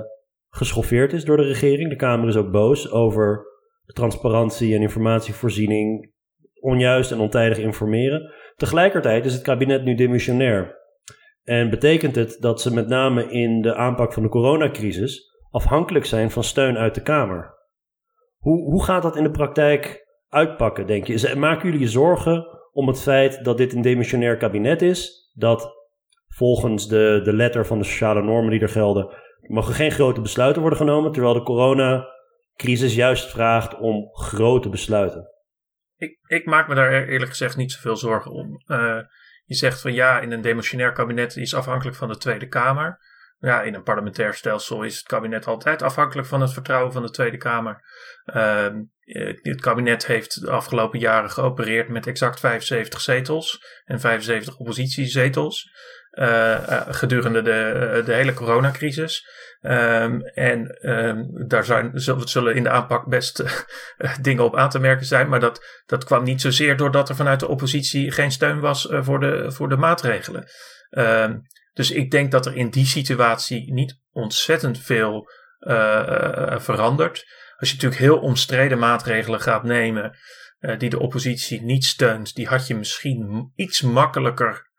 geschoffeerd 0.49 1.13
is 1.13 1.25
door 1.25 1.37
de 1.37 1.43
regering. 1.43 1.89
De 1.89 1.95
Kamer 1.95 2.27
is 2.27 2.35
ook 2.35 2.51
boos 2.51 2.91
over 2.91 3.53
transparantie 3.85 4.75
en 4.75 4.81
informatievoorziening, 4.81 6.11
onjuist 6.59 7.11
en 7.11 7.19
ontijdig 7.19 7.57
informeren. 7.57 8.33
Tegelijkertijd 8.55 9.25
is 9.25 9.33
het 9.33 9.41
kabinet 9.41 9.83
nu 9.83 9.95
demissionair. 9.95 10.83
En 11.43 11.69
betekent 11.69 12.15
het 12.15 12.37
dat 12.39 12.61
ze 12.61 12.73
met 12.73 12.87
name 12.87 13.31
in 13.31 13.61
de 13.61 13.75
aanpak 13.75 14.13
van 14.13 14.23
de 14.23 14.29
coronacrisis 14.29 15.33
afhankelijk 15.51 16.05
zijn 16.05 16.31
van 16.31 16.43
steun 16.43 16.77
uit 16.77 16.95
de 16.95 17.01
Kamer. 17.01 17.53
Hoe, 18.37 18.63
hoe 18.63 18.83
gaat 18.83 19.01
dat 19.01 19.15
in 19.15 19.23
de 19.23 19.31
praktijk 19.31 20.07
uitpakken, 20.29 20.87
denk 20.87 21.07
je? 21.07 21.35
Maken 21.35 21.71
jullie 21.71 21.87
zorgen 21.87 22.54
om 22.75 22.87
het 22.87 23.01
feit 23.01 23.43
dat 23.43 23.57
dit 23.57 23.73
een 23.73 23.81
demissionair 23.81 24.37
kabinet 24.37 24.81
is, 24.81 25.31
dat 25.33 25.73
volgens 26.27 26.87
de, 26.87 27.21
de 27.23 27.33
letter 27.33 27.65
van 27.65 27.77
de 27.77 27.83
sociale 27.83 28.21
normen 28.21 28.51
die 28.51 28.59
er 28.59 28.69
gelden, 28.69 29.15
mogen 29.41 29.73
geen 29.73 29.91
grote 29.91 30.21
besluiten 30.21 30.61
worden 30.61 30.79
genomen, 30.79 31.11
terwijl 31.11 31.33
de 31.33 31.43
coronacrisis 31.43 32.95
juist 32.95 33.29
vraagt 33.29 33.77
om 33.79 34.09
grote 34.11 34.69
besluiten. 34.69 35.29
Ik, 35.97 36.19
ik 36.27 36.45
maak 36.45 36.67
me 36.67 36.75
daar 36.75 37.07
eerlijk 37.07 37.29
gezegd 37.29 37.57
niet 37.57 37.71
zoveel 37.71 37.95
zorgen 37.95 38.31
om. 38.31 38.63
Uh, 38.67 38.99
je 39.45 39.55
zegt 39.55 39.81
van 39.81 39.93
ja, 39.93 40.19
in 40.19 40.31
een 40.31 40.41
demissionair 40.41 40.91
kabinet 40.91 41.35
is 41.35 41.55
afhankelijk 41.55 41.97
van 41.97 42.07
de 42.07 42.17
Tweede 42.17 42.47
Kamer. 42.47 42.99
Ja, 43.39 43.61
in 43.61 43.73
een 43.73 43.83
parlementair 43.83 44.33
stelsel 44.33 44.83
is 44.83 44.97
het 44.97 45.05
kabinet 45.05 45.47
altijd 45.47 45.81
afhankelijk 45.81 46.27
van 46.27 46.41
het 46.41 46.53
vertrouwen 46.53 46.93
van 46.93 47.01
de 47.01 47.09
Tweede 47.09 47.37
Kamer. 47.37 47.83
Uh, 48.25 48.67
het 49.41 49.61
kabinet 49.61 50.05
heeft 50.05 50.41
de 50.41 50.51
afgelopen 50.51 50.99
jaren 50.99 51.31
geopereerd 51.31 51.89
met 51.89 52.07
exact 52.07 52.39
75 52.39 53.01
zetels 53.01 53.65
en 53.85 53.99
75 53.99 54.57
oppositiezetels. 54.57 55.73
Uh, 56.11 56.81
gedurende 56.89 57.41
de, 57.41 58.01
de 58.05 58.13
hele 58.13 58.33
coronacrisis. 58.33 59.27
Um, 59.61 60.21
en 60.21 60.89
um, 60.89 61.47
daar 61.47 61.63
zijn, 61.65 61.91
zullen 62.23 62.55
in 62.55 62.63
de 62.63 62.69
aanpak 62.69 63.05
best 63.05 63.43
dingen 64.21 64.43
op 64.43 64.55
aan 64.55 64.69
te 64.69 64.79
merken 64.79 65.05
zijn. 65.05 65.29
Maar 65.29 65.39
dat, 65.39 65.81
dat 65.85 66.03
kwam 66.03 66.23
niet 66.23 66.41
zozeer 66.41 66.77
doordat 66.77 67.09
er 67.09 67.15
vanuit 67.15 67.39
de 67.39 67.47
oppositie 67.47 68.11
geen 68.11 68.31
steun 68.31 68.59
was 68.59 68.87
voor, 68.91 69.19
de, 69.19 69.51
voor 69.51 69.69
de 69.69 69.77
maatregelen. 69.77 70.47
Um, 70.89 71.41
dus 71.75 71.91
ik 71.91 72.11
denk 72.11 72.31
dat 72.31 72.45
er 72.45 72.55
in 72.55 72.69
die 72.69 72.85
situatie 72.85 73.73
niet 73.73 73.99
ontzettend 74.11 74.79
veel 74.79 75.29
uh, 75.59 76.59
verandert. 76.59 77.25
Als 77.57 77.69
je 77.69 77.75
natuurlijk 77.75 78.01
heel 78.01 78.19
omstreden 78.19 78.79
maatregelen 78.79 79.41
gaat 79.41 79.63
nemen 79.63 80.17
uh, 80.59 80.79
die 80.79 80.89
de 80.89 80.99
oppositie 80.99 81.61
niet 81.61 81.85
steunt, 81.85 82.35
die 82.35 82.47
had 82.47 82.67
je 82.67 82.75
misschien 82.75 83.51
iets 83.55 83.81
makkelijker 83.81 84.69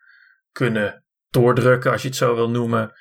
kunnen 0.52 1.04
doordrukken, 1.30 1.92
als 1.92 2.02
je 2.02 2.09
het 2.09 2.16
zo 2.16 2.35
wil 2.35 2.50
noemen. 2.50 2.92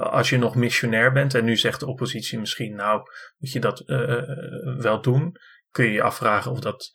Als 0.00 0.30
je 0.30 0.38
nog 0.38 0.54
missionair 0.54 1.12
bent 1.12 1.34
en 1.34 1.44
nu 1.44 1.56
zegt 1.56 1.80
de 1.80 1.86
oppositie 1.86 2.38
misschien, 2.38 2.74
nou 2.74 3.00
moet 3.36 3.52
je 3.52 3.60
dat 3.60 3.82
wel 4.78 5.00
doen, 5.00 5.36
kun 5.70 5.84
je 5.84 5.92
je 5.92 6.02
afvragen 6.02 6.50
of 6.50 6.60
dat 6.60 6.90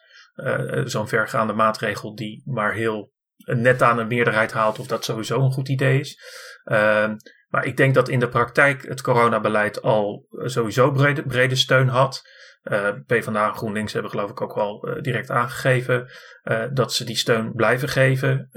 zo'n 0.83 1.07
vergaande 1.07 1.53
maatregel 1.53 2.15
die 2.15 2.41
maar 2.45 2.73
heel 2.73 3.12
net 3.45 3.82
aan 3.82 3.99
een 3.99 4.08
meerderheid 4.08 4.51
haalt, 4.51 4.79
of 4.79 4.88
dat 4.88 5.06
sowieso 5.06 5.39
een 5.39 5.51
goed 5.51 5.69
idee 5.69 5.99
is. 5.99 6.19
Ehm, 6.63 7.15
maar 7.47 7.65
ik 7.65 7.77
denk 7.77 7.93
dat 7.93 8.10
in 8.10 8.19
de 8.19 8.29
praktijk 8.29 8.88
het 8.88 9.01
coronabeleid 9.01 9.82
al 9.82 10.27
sowieso 10.29 10.91
brede, 11.25 11.56
steun 11.56 11.88
had. 11.88 12.21
Uh, 12.63 12.89
PvdA 13.06 13.47
en 13.47 13.56
GroenLinks 13.56 13.93
hebben 13.93 14.12
geloof 14.12 14.29
ik 14.29 14.41
ook 14.41 14.56
wel 14.56 14.88
uh, 14.88 15.01
direct 15.01 15.29
aangegeven 15.29 16.12
uh, 16.43 16.63
dat 16.73 16.93
ze 16.93 17.03
die 17.03 17.15
steun 17.15 17.53
blijven 17.53 17.89
geven 17.89 18.49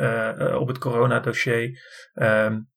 op 0.59 0.69
het 0.69 0.79
coronadossier. 0.79 1.81
Um, 2.15 2.69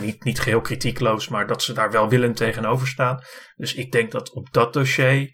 niet, 0.00 0.24
niet 0.24 0.40
geheel 0.40 0.60
kritiekloos, 0.60 1.28
maar 1.28 1.46
dat 1.46 1.62
ze 1.62 1.72
daar 1.72 1.90
wel 1.90 2.08
willend 2.08 2.36
tegenover 2.36 2.86
staan. 2.86 3.20
Dus 3.56 3.74
ik 3.74 3.92
denk 3.92 4.10
dat 4.10 4.32
op 4.32 4.52
dat 4.52 4.72
dossier 4.72 5.30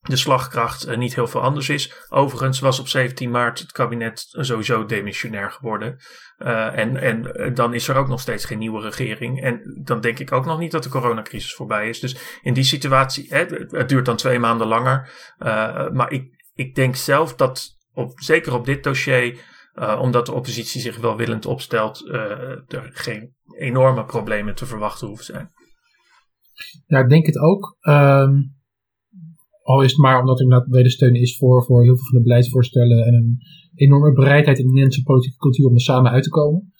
de 0.00 0.16
slagkracht 0.16 0.88
uh, 0.88 0.96
niet 0.96 1.14
heel 1.14 1.26
veel 1.26 1.40
anders 1.40 1.68
is. 1.68 2.04
Overigens 2.08 2.60
was 2.60 2.80
op 2.80 2.88
17 2.88 3.30
maart 3.30 3.58
het 3.58 3.72
kabinet 3.72 4.26
sowieso 4.30 4.84
demissionair 4.84 5.50
geworden. 5.50 5.98
Uh, 6.38 6.78
en, 6.78 6.96
en 6.96 7.30
uh, 7.34 7.54
dan 7.54 7.74
is 7.74 7.88
er 7.88 7.96
ook 7.96 8.08
nog 8.08 8.20
steeds 8.20 8.44
geen 8.44 8.58
nieuwe 8.58 8.80
regering. 8.80 9.42
En 9.42 9.80
dan 9.84 10.00
denk 10.00 10.18
ik 10.18 10.32
ook 10.32 10.44
nog 10.46 10.58
niet 10.58 10.70
dat 10.70 10.82
de 10.82 10.88
coronacrisis 10.88 11.54
voorbij 11.54 11.88
is. 11.88 12.00
Dus 12.00 12.38
in 12.42 12.54
die 12.54 12.64
situatie, 12.64 13.26
hè, 13.28 13.44
het 13.68 13.88
duurt 13.88 14.06
dan 14.06 14.16
twee 14.16 14.38
maanden 14.38 14.66
langer. 14.66 15.10
maar 15.92 16.10
ik, 16.10 16.44
ik 16.54 16.74
denk 16.74 16.96
zelf 16.96 17.34
dat, 17.34 17.76
op, 17.92 18.20
zeker 18.20 18.54
op 18.54 18.64
dit 18.64 18.84
dossier, 18.84 19.38
omdat 19.98 20.26
de 20.26 20.32
oppositie 20.32 20.80
zich 20.80 20.96
welwillend 20.96 21.46
opstelt, 21.46 22.08
er 22.68 22.90
geen 22.92 23.34
enorme 23.58 24.04
problemen 24.04 24.54
te 24.54 24.66
verwachten 24.66 25.06
hoeven 25.06 25.24
zijn. 25.24 25.50
Ja, 26.86 26.98
ik 26.98 27.08
denk 27.08 27.26
het 27.26 27.38
ook. 27.38 27.76
Um 27.80 28.59
al 29.62 29.82
is 29.82 29.90
het 29.90 30.00
maar 30.00 30.20
omdat 30.20 30.38
er 30.38 30.44
inderdaad 30.44 30.68
brede 30.68 30.90
steun 30.90 31.14
is 31.14 31.36
voor, 31.36 31.64
voor 31.64 31.82
heel 31.82 31.96
veel 31.96 32.06
van 32.06 32.18
de 32.18 32.22
beleidsvoorstellen 32.22 33.06
en 33.06 33.14
een 33.14 33.38
enorme 33.74 34.12
bereidheid 34.12 34.58
in 34.58 34.64
de 34.64 34.70
Nederlandse 34.70 35.02
politieke 35.02 35.38
cultuur 35.38 35.66
om 35.66 35.74
er 35.74 35.80
samen 35.80 36.10
uit 36.10 36.22
te 36.22 36.30
komen. 36.30 36.72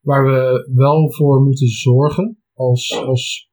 Waar 0.00 0.24
we 0.24 0.70
wel 0.74 1.12
voor 1.12 1.42
moeten 1.42 1.68
zorgen 1.68 2.38
als, 2.54 3.02
als 3.04 3.50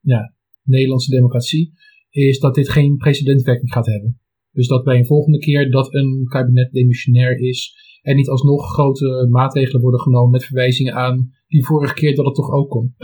ja, 0.00 0.34
Nederlandse 0.62 1.10
democratie, 1.10 1.72
is 2.10 2.38
dat 2.38 2.54
dit 2.54 2.68
geen 2.68 2.96
precedentwerking 2.96 3.72
gaat 3.72 3.86
hebben. 3.86 4.20
Dus 4.52 4.66
dat 4.66 4.84
bij 4.84 4.98
een 4.98 5.06
volgende 5.06 5.38
keer 5.38 5.70
dat 5.70 5.94
een 5.94 6.26
kabinet 6.28 6.72
demissionair 6.72 7.38
is 7.38 7.74
en 8.02 8.16
niet 8.16 8.28
alsnog 8.28 8.72
grote 8.72 9.26
maatregelen 9.30 9.80
worden 9.80 10.00
genomen 10.00 10.30
met 10.30 10.44
verwijzingen 10.44 10.94
aan 10.94 11.32
die 11.46 11.64
vorige 11.66 11.94
keer 11.94 12.14
dat 12.14 12.24
het 12.24 12.34
toch 12.34 12.50
ook 12.50 12.68
kon. 12.68 12.94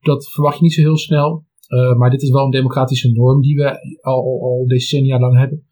Dat 0.00 0.30
verwacht 0.30 0.56
je 0.56 0.62
niet 0.62 0.72
zo 0.72 0.80
heel 0.80 0.98
snel. 0.98 1.45
Uh, 1.68 1.96
maar 1.96 2.10
dit 2.10 2.22
is 2.22 2.30
wel 2.30 2.44
een 2.44 2.50
democratische 2.50 3.12
norm 3.12 3.40
die 3.40 3.56
we 3.56 4.00
al, 4.00 4.40
al, 4.42 4.66
decennia 4.66 5.18
lang 5.18 5.36
hebben. 5.36 5.66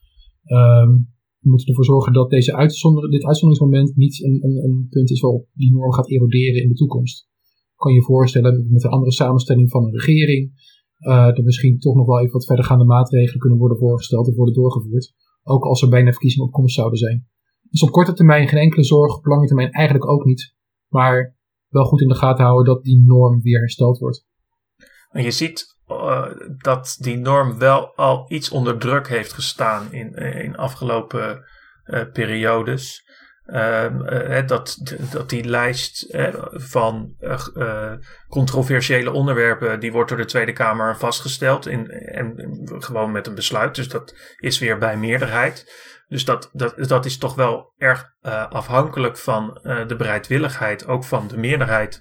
Um, 0.46 1.12
we 1.38 1.50
moeten 1.50 1.68
ervoor 1.68 1.84
zorgen 1.84 2.12
dat 2.12 2.30
deze 2.30 2.54
uitzonder, 2.54 3.10
dit 3.10 3.24
uitzonderingsmoment 3.24 3.96
niet 3.96 4.22
een, 4.24 4.38
een, 4.42 4.64
een, 4.64 4.86
punt 4.90 5.10
is 5.10 5.20
waarop 5.20 5.46
die 5.52 5.72
norm 5.72 5.92
gaat 5.92 6.10
eroderen 6.10 6.62
in 6.62 6.68
de 6.68 6.74
toekomst. 6.74 7.28
Kan 7.76 7.92
je 7.92 8.02
voorstellen 8.02 8.66
met 8.70 8.84
een 8.84 8.90
andere 8.90 9.12
samenstelling 9.12 9.70
van 9.70 9.84
een 9.84 9.92
regering, 9.92 10.52
uh, 11.00 11.26
dat 11.26 11.44
misschien 11.44 11.78
toch 11.78 11.94
nog 11.94 12.06
wel 12.06 12.20
even 12.20 12.32
wat 12.32 12.46
verdergaande 12.46 12.84
maatregelen 12.84 13.40
kunnen 13.40 13.58
worden 13.58 13.78
voorgesteld 13.78 14.28
of 14.28 14.34
worden 14.34 14.54
doorgevoerd. 14.54 15.12
Ook 15.42 15.64
als 15.64 15.82
er 15.82 15.88
bijna 15.88 16.10
verkiezingen 16.10 16.46
op 16.46 16.52
komst 16.52 16.74
zouden 16.74 16.98
zijn. 16.98 17.26
Dus 17.70 17.82
op 17.82 17.90
korte 17.90 18.12
termijn 18.12 18.48
geen 18.48 18.60
enkele 18.60 18.84
zorg, 18.84 19.16
op 19.16 19.24
lange 19.24 19.46
termijn 19.46 19.70
eigenlijk 19.70 20.08
ook 20.08 20.24
niet. 20.24 20.54
Maar 20.88 21.36
wel 21.68 21.84
goed 21.84 22.00
in 22.00 22.08
de 22.08 22.14
gaten 22.14 22.44
houden 22.44 22.74
dat 22.74 22.84
die 22.84 23.04
norm 23.06 23.40
weer 23.42 23.58
hersteld 23.58 23.98
wordt. 23.98 24.26
En 25.10 25.22
je 25.22 25.30
ziet 25.30 25.73
uh, 25.88 26.26
dat 26.58 26.96
die 27.00 27.16
norm 27.16 27.58
wel 27.58 27.96
al 27.96 28.24
iets 28.28 28.50
onder 28.50 28.78
druk 28.78 29.08
heeft 29.08 29.32
gestaan 29.32 29.92
in, 29.92 30.14
in 30.14 30.56
afgelopen 30.56 31.44
uh, 31.84 32.02
periodes. 32.12 33.02
Uh, 33.46 34.46
dat, 34.46 34.78
dat 35.10 35.30
die 35.30 35.44
lijst 35.44 36.16
van 36.50 37.14
controversiële 38.28 39.10
onderwerpen, 39.10 39.80
die 39.80 39.92
wordt 39.92 40.08
door 40.08 40.18
de 40.18 40.24
Tweede 40.24 40.52
Kamer 40.52 40.96
vastgesteld 40.96 41.66
in, 41.66 41.90
en 41.90 42.34
gewoon 42.78 43.12
met 43.12 43.26
een 43.26 43.34
besluit. 43.34 43.74
Dus 43.74 43.88
dat 43.88 44.14
is 44.36 44.58
weer 44.58 44.78
bij 44.78 44.96
meerderheid. 44.96 45.72
Dus 46.08 46.24
dat, 46.24 46.50
dat, 46.52 46.74
dat 46.88 47.04
is 47.04 47.18
toch 47.18 47.34
wel 47.34 47.72
erg 47.76 48.12
afhankelijk 48.48 49.18
van 49.18 49.58
de 49.62 49.94
bereidwilligheid, 49.96 50.86
ook 50.86 51.04
van 51.04 51.28
de 51.28 51.36
meerderheid 51.36 52.00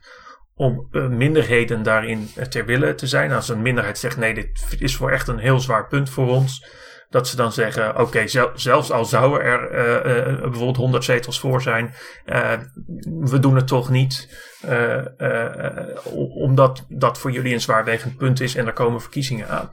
om 0.55 0.87
uh, 0.91 1.07
minderheden 1.07 1.83
daarin 1.83 2.29
ter 2.49 2.65
wille 2.65 2.95
te 2.95 3.07
zijn. 3.07 3.31
Als 3.31 3.49
een 3.49 3.61
minderheid 3.61 3.97
zegt: 3.97 4.17
nee, 4.17 4.33
dit 4.33 4.75
is 4.79 4.95
voor 4.95 5.11
echt 5.11 5.27
een 5.27 5.37
heel 5.37 5.59
zwaar 5.59 5.87
punt 5.87 6.09
voor 6.09 6.27
ons. 6.27 6.81
Dat 7.09 7.27
ze 7.27 7.35
dan 7.35 7.51
zeggen: 7.51 7.99
oké, 7.99 8.27
zelfs 8.55 8.91
al 8.91 9.05
zouden 9.05 9.41
er 9.41 9.63
uh, 9.63 10.41
bijvoorbeeld 10.41 10.77
100 10.77 11.03
zetels 11.03 11.39
voor 11.39 11.61
zijn, 11.61 11.93
we 13.05 13.39
doen 13.39 13.55
het 13.55 13.67
toch 13.67 13.89
niet. 13.89 14.29
omdat 16.33 16.85
dat 16.89 17.19
voor 17.19 17.31
jullie 17.31 17.53
een 17.53 17.61
zwaarwegend 17.61 18.17
punt 18.17 18.41
is 18.41 18.55
en 18.55 18.67
er 18.67 18.73
komen 18.73 19.01
verkiezingen 19.01 19.47
aan. 19.49 19.71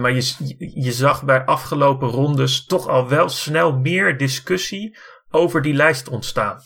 maar 0.00 0.12
je, 0.12 0.56
je 0.74 0.92
zag 0.92 1.24
bij 1.24 1.44
afgelopen 1.44 2.08
rondes 2.08 2.64
toch 2.66 2.88
al 2.88 3.08
wel 3.08 3.28
snel 3.28 3.78
meer 3.78 4.16
discussie 4.16 4.96
over 5.30 5.62
die 5.62 5.74
lijst 5.74 6.08
ontstaan. 6.08 6.60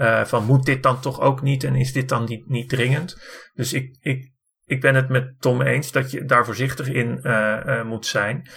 Uh, 0.00 0.24
van 0.24 0.44
moet 0.44 0.64
dit 0.64 0.82
dan 0.82 1.00
toch 1.00 1.20
ook 1.20 1.42
niet 1.42 1.64
en 1.64 1.74
is 1.74 1.92
dit 1.92 2.08
dan 2.08 2.24
niet, 2.24 2.48
niet 2.48 2.68
dringend? 2.68 3.16
Dus 3.54 3.72
ik, 3.72 3.96
ik, 4.00 4.32
ik 4.64 4.80
ben 4.80 4.94
het 4.94 5.08
met 5.08 5.40
Tom 5.40 5.62
eens 5.62 5.92
dat 5.92 6.10
je 6.10 6.24
daar 6.24 6.44
voorzichtig 6.44 6.88
in 6.88 7.20
uh, 7.22 7.56
uh, 7.66 7.84
moet 7.84 8.06
zijn. 8.06 8.48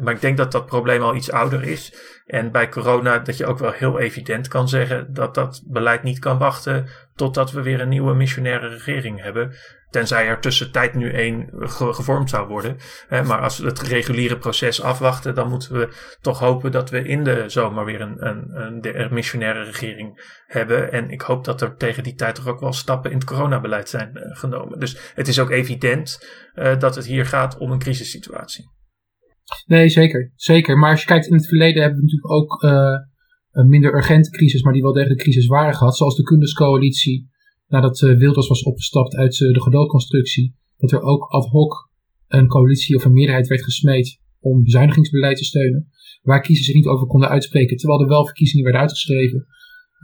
maar 0.00 0.10
ik 0.10 0.20
denk 0.20 0.36
dat 0.36 0.52
dat 0.52 0.66
probleem 0.66 1.02
al 1.02 1.14
iets 1.14 1.30
ouder 1.30 1.62
is. 1.62 1.94
En 2.26 2.50
bij 2.50 2.68
corona 2.68 3.18
dat 3.18 3.36
je 3.36 3.46
ook 3.46 3.58
wel 3.58 3.72
heel 3.72 3.98
evident 3.98 4.48
kan 4.48 4.68
zeggen 4.68 5.12
dat 5.12 5.34
dat 5.34 5.62
beleid 5.66 6.02
niet 6.02 6.18
kan 6.18 6.38
wachten 6.38 6.88
totdat 7.14 7.52
we 7.52 7.62
weer 7.62 7.80
een 7.80 7.88
nieuwe 7.88 8.14
missionaire 8.14 8.68
regering 8.68 9.22
hebben. 9.22 9.54
Tenzij 9.90 10.26
er 10.26 10.40
tussentijd 10.40 10.94
nu 10.94 11.12
één 11.12 11.48
gevormd 11.68 12.30
zou 12.30 12.48
worden. 12.48 12.76
maar 13.08 13.40
als 13.40 13.58
we 13.58 13.66
het 13.66 13.80
reguliere 13.80 14.38
proces 14.38 14.82
afwachten, 14.82 15.34
dan 15.34 15.48
moeten 15.48 15.72
we 15.78 15.88
toch 16.20 16.38
hopen 16.38 16.72
dat 16.72 16.90
we 16.90 17.04
in 17.04 17.24
de 17.24 17.44
zomer 17.46 17.84
weer 17.84 18.00
een, 18.00 18.26
een, 18.26 19.00
een 19.00 19.14
missionaire 19.14 19.62
regering 19.62 20.40
hebben. 20.46 20.92
En 20.92 21.10
ik 21.10 21.20
hoop 21.20 21.44
dat 21.44 21.60
er 21.60 21.76
tegen 21.76 22.02
die 22.02 22.14
tijd 22.14 22.34
toch 22.34 22.46
ook 22.46 22.60
wel 22.60 22.72
stappen 22.72 23.10
in 23.10 23.16
het 23.16 23.26
coronabeleid 23.26 23.88
zijn 23.88 24.10
uh, 24.14 24.36
genomen. 24.36 24.78
Dus 24.78 25.12
het 25.14 25.28
is 25.28 25.38
ook 25.38 25.50
evident 25.50 26.28
uh, 26.54 26.78
dat 26.78 26.94
het 26.94 27.06
hier 27.06 27.26
gaat 27.26 27.58
om 27.58 27.70
een 27.70 27.78
crisissituatie. 27.78 28.70
Nee, 29.66 29.88
zeker. 29.88 30.32
Zeker. 30.34 30.78
Maar 30.78 30.90
als 30.90 31.00
je 31.00 31.06
kijkt 31.06 31.26
in 31.26 31.34
het 31.34 31.46
verleden 31.46 31.82
hebben 31.82 32.00
we 32.00 32.04
natuurlijk 32.04 32.32
ook 32.32 32.62
uh, 32.62 32.98
een 33.50 33.68
minder 33.68 33.94
urgente 33.94 34.30
crisis, 34.30 34.62
maar 34.62 34.72
die 34.72 34.82
wel 34.82 34.92
degelijk 34.92 35.20
crisis 35.20 35.46
waren 35.46 35.74
gehad. 35.74 35.96
Zoals 35.96 36.16
de 36.16 36.22
Kundescoalitie 36.22 37.28
nadat 37.66 38.00
uh, 38.00 38.18
Wilders 38.18 38.48
was 38.48 38.62
opgestapt 38.62 39.14
uit 39.14 39.40
uh, 39.40 39.52
de 39.52 39.62
gedoogconstructie, 39.62 40.56
dat 40.76 40.92
er 40.92 41.02
ook 41.02 41.24
ad 41.24 41.46
hoc 41.46 41.90
een 42.28 42.46
coalitie 42.46 42.96
of 42.96 43.04
een 43.04 43.12
meerderheid 43.12 43.46
werd 43.46 43.64
gesmeed 43.64 44.20
om 44.40 44.62
bezuinigingsbeleid 44.62 45.36
te 45.36 45.44
steunen, 45.44 45.88
waar 46.22 46.40
kiezers 46.40 46.66
zich 46.66 46.74
niet 46.74 46.86
over 46.86 47.06
konden 47.06 47.28
uitspreken, 47.28 47.76
terwijl 47.76 48.00
er 48.00 48.08
wel 48.08 48.26
verkiezingen 48.26 48.64
werden 48.64 48.82
uitgeschreven. 48.82 49.46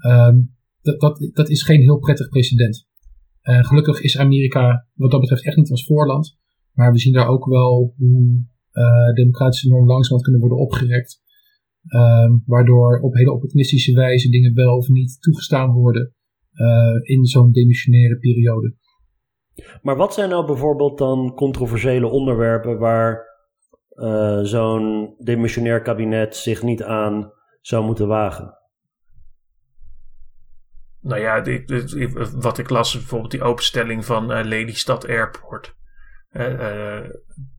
Um, 0.06 0.54
dat, 0.82 1.00
dat, 1.00 1.30
dat 1.32 1.48
is 1.48 1.62
geen 1.62 1.80
heel 1.80 1.98
prettig 1.98 2.28
precedent. 2.28 2.88
Gelukkig 3.42 4.00
is 4.00 4.18
Amerika 4.18 4.86
wat 4.94 5.10
dat 5.10 5.20
betreft 5.20 5.46
echt 5.46 5.56
niet 5.56 5.70
als 5.70 5.84
voorland, 5.84 6.38
maar 6.72 6.92
we 6.92 6.98
zien 6.98 7.12
daar 7.12 7.28
ook 7.28 7.46
wel 7.46 7.94
hoe 7.96 8.46
democratische 9.14 9.68
normen 9.68 9.88
langzamerhand 9.88 10.22
kunnen 10.22 10.40
worden 10.40 10.58
opgerekt. 10.58 11.22
Um, 11.94 12.42
waardoor 12.46 13.00
op 13.00 13.14
hele 13.14 13.32
opportunistische 13.32 13.94
wijze 13.94 14.28
dingen 14.28 14.54
wel 14.54 14.76
of 14.76 14.88
niet 14.88 15.20
toegestaan 15.20 15.72
worden 15.72 16.14
uh, 16.52 17.16
in 17.16 17.24
zo'n 17.24 17.52
demissionaire 17.52 18.18
periode. 18.18 18.74
Maar 19.82 19.96
wat 19.96 20.14
zijn 20.14 20.28
nou 20.28 20.46
bijvoorbeeld 20.46 20.98
dan 20.98 21.34
controversiële 21.34 22.06
onderwerpen 22.06 22.78
waar 22.78 23.28
uh, 23.94 24.40
zo'n 24.40 25.14
demissionair 25.18 25.82
kabinet 25.82 26.36
zich 26.36 26.62
niet 26.62 26.82
aan 26.82 27.32
zou 27.60 27.84
moeten 27.84 28.08
wagen? 28.08 28.58
Nou 31.00 31.20
ja, 31.20 31.42
wat 32.40 32.58
ik 32.58 32.70
las, 32.70 32.92
bijvoorbeeld 32.92 33.30
die 33.30 33.42
openstelling 33.42 34.04
van 34.04 34.30
uh, 34.30 34.44
Lelystad 34.44 35.08
Airport. 35.08 35.78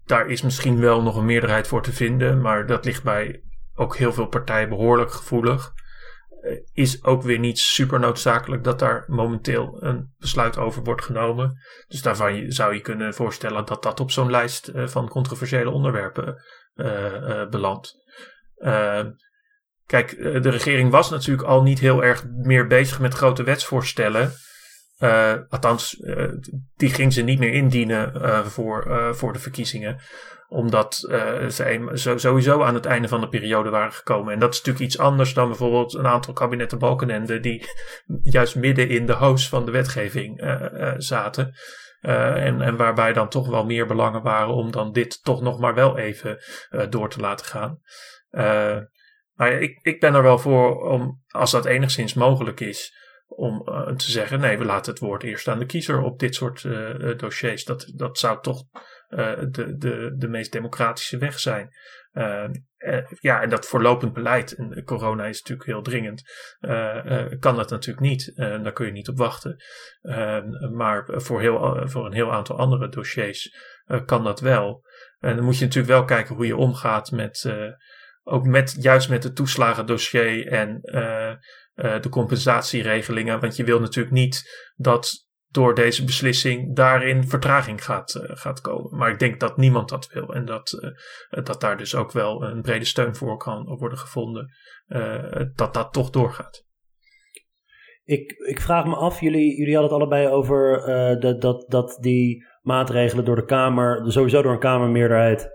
Daar 0.06 0.28
is 0.28 0.42
misschien 0.42 0.80
wel 0.80 1.02
nog 1.02 1.16
een 1.16 1.26
meerderheid 1.26 1.68
voor 1.68 1.84
te 1.84 1.94
vinden, 1.94 2.42
maar 2.42 2.66
dat 2.66 2.86
ligt 2.86 3.04
bij 3.04 3.44
ook 3.76 3.96
heel 3.96 4.14
veel 4.14 4.28
partijen 4.28 4.70
behoorlijk 4.70 5.12
gevoelig. 5.12 5.74
is 6.74 7.04
ook 7.04 7.24
weer 7.24 7.40
niet 7.40 7.60
super 7.60 8.00
noodzakelijk 8.00 8.64
dat 8.64 8.80
daar 8.80 9.04
momenteel 9.08 9.78
een 9.84 10.14
besluit 10.18 10.58
over 10.58 10.84
wordt 10.84 11.04
genomen. 11.04 11.58
Dus 11.88 12.02
daarvan 12.02 12.52
zou 12.52 12.74
je 12.74 12.82
kunnen 12.82 13.14
voorstellen 13.14 13.66
dat 13.66 13.84
dat 13.84 14.00
op 14.00 14.12
zo'n 14.12 14.32
lijst 14.32 14.72
van 14.74 15.08
controversiële 15.08 15.70
onderwerpen 15.70 16.44
belandt. 17.50 17.96
kijk, 19.86 20.18
de 20.18 20.50
regering 20.50 20.92
was 20.92 21.10
natuurlijk 21.10 21.48
al 21.48 21.62
niet 21.62 21.80
heel 21.80 22.04
erg 22.04 22.26
meer 22.28 22.68
bezig 22.68 23.00
met 23.00 23.14
grote 23.14 23.44
wetsvoorstellen. 23.44 24.32
Uh, 25.02 25.34
althans, 25.50 26.00
uh, 26.00 26.30
die 26.76 26.90
ging 26.90 27.14
ze 27.14 27.22
niet 27.22 27.40
meer 27.40 27.54
indienen 27.54 28.14
uh, 28.16 28.46
voor, 28.46 29.10
voor 29.16 29.34
de 29.34 29.40
verkiezingen. 29.40 30.00
Omdat 30.48 30.96
ze 30.96 32.14
sowieso 32.16 32.62
aan 32.62 32.74
het 32.74 32.86
einde 32.86 33.08
van 33.08 33.22
de 33.22 33.28
periode 33.28 33.70
waren 33.70 33.92
gekomen. 33.92 34.34
En 34.34 34.40
dat 34.40 34.54
is 34.54 34.58
natuurlijk 34.58 34.86
iets 34.86 34.98
anders 34.98 35.34
dan 35.34 35.48
bijvoorbeeld 35.48 35.94
een 35.94 36.08
aantal 36.08 36.34
kabinetten 36.34 36.80
Balkenende. 36.80 37.40
die 37.40 37.66
juist 38.38 38.56
midden 38.56 38.90
in 38.90 39.06
de 39.06 39.14
hoos 39.14 39.50
van 39.50 39.66
de 39.66 39.72
wetgeving 39.72 40.44
zaten. 40.98 41.54
en, 42.02 42.62
en 42.62 42.76
waarbij 42.76 43.14
dan 43.14 43.30
toch 43.30 43.50
wel 43.50 43.66
meer 43.66 43.88
belangen 43.88 44.22
waren 44.22 44.54
om 44.54 44.72
dan 44.72 44.92
dit 44.92 45.24
toch 45.24 45.42
nog 45.42 45.60
maar 45.60 45.74
wel 45.74 45.98
even 45.98 46.38
door 46.90 47.10
te 47.10 47.20
laten 47.20 47.46
gaan. 47.46 47.80
maar 49.34 49.52
ik, 49.52 49.80
ik 49.82 50.00
ben 50.00 50.14
er 50.14 50.24
wel 50.24 50.40
voor 50.40 50.90
om, 50.90 51.22
als 51.28 51.52
dat 51.52 51.66
enigszins 51.66 52.14
mogelijk 52.14 52.60
is 52.60 53.01
om 53.42 53.62
uh, 53.66 53.88
te 53.88 54.12
zeggen: 54.12 54.40
nee, 54.40 54.58
we 54.58 54.66
laten 54.66 54.92
het 54.92 55.02
woord 55.02 55.24
eerst 55.24 55.48
aan 55.48 55.60
de 55.60 55.66
kiezer 55.66 56.02
op 56.02 56.20
dit 56.20 56.36
soort 56.36 56.64
uh, 56.64 57.18
dossiers. 57.18 57.66
Dat, 57.66 57.92
dat 57.96 58.18
zou 58.18 58.42
toch 58.42 58.64
de, 59.52 59.76
de, 59.78 60.14
de 60.18 60.28
meest 60.28 60.52
democratische 60.52 61.18
weg 61.18 61.40
zijn. 61.40 61.70
ja, 63.20 63.42
en 63.42 63.50
dat 63.50 63.68
voorlopend 63.68 64.14
beleid, 64.14 64.56
en 64.56 64.84
corona 64.84 65.26
is 65.26 65.40
natuurlijk 65.40 65.68
heel 65.68 65.82
dringend, 65.82 66.22
kan 67.40 67.56
dat 67.56 67.70
natuurlijk 67.70 68.00
niet. 68.00 68.34
daar 68.36 68.72
kun 68.72 68.86
je 68.86 68.92
niet 68.92 69.10
op 69.10 69.18
wachten. 69.18 69.56
maar 70.74 71.04
voor, 71.08 71.42
heel, 71.42 71.88
voor 71.90 72.06
een 72.06 72.14
heel 72.14 72.32
aantal 72.32 72.58
andere 72.58 72.90
dossiers 72.90 73.56
kan 74.06 74.24
dat 74.24 74.40
wel. 74.40 74.86
En 75.20 75.36
dan 75.36 75.46
moet 75.46 75.58
je 75.58 75.66
natuurlijk 75.66 75.94
wel 75.94 76.06
kijken 76.06 76.36
hoe 76.36 76.46
je 76.46 76.56
omgaat 76.56 77.12
met 77.12 77.54
ook 78.24 78.46
met, 78.46 78.76
juist 78.80 79.10
met 79.10 79.24
het 79.24 79.36
toeslagendossier 79.36 80.48
en 80.48 80.82
de 81.76 82.10
compensatieregelingen. 82.10 83.40
Want 83.40 83.56
je 83.56 83.64
wil 83.64 83.80
natuurlijk 83.80 84.16
niet 84.16 84.70
dat 84.76 85.30
door 85.52 85.76
deze 85.76 86.06
beslissing 86.06 86.76
daarin 86.76 87.28
vertraging 87.28 87.84
gaat, 87.84 88.16
uh, 88.16 88.24
gaat 88.24 88.62
komen. 88.62 88.98
Maar 88.98 89.12
ik 89.12 89.20
denk 89.20 89.40
dat 89.40 89.58
niemand 89.58 89.90
dat 89.90 90.08
wil 90.08 90.34
en 90.34 90.46
dat, 90.46 90.72
uh, 91.30 91.44
dat 91.44 91.62
daar 91.62 91.78
dus 91.78 91.96
ook 91.96 92.12
wel 92.12 92.44
een 92.44 92.62
brede 92.62 92.86
steun 92.86 93.16
voor 93.16 93.38
kan 93.38 93.78
worden 93.78 93.98
gevonden. 93.98 94.54
dat 95.56 95.74
dat 95.74 95.94
toch 95.94 96.10
doorgaat. 96.10 96.66
Ik, 98.04 98.32
ik 98.32 98.62
vraag 98.62 98.86
me 98.86 98.96
af, 98.96 99.20
jullie, 99.20 99.58
jullie 99.58 99.76
hadden 99.76 99.94
het 99.94 100.02
allebei 100.02 100.28
over 100.28 100.86
dat, 101.20 101.42
dat, 101.42 101.66
dat 101.68 101.98
die 102.02 102.46
maatregelen 102.62 103.26
door 103.26 103.36
de 103.36 103.46
Kamer, 103.46 104.12
sowieso 104.12 104.42
door 104.42 104.54
een 104.54 104.60
Kamermeerderheid, 104.60 105.50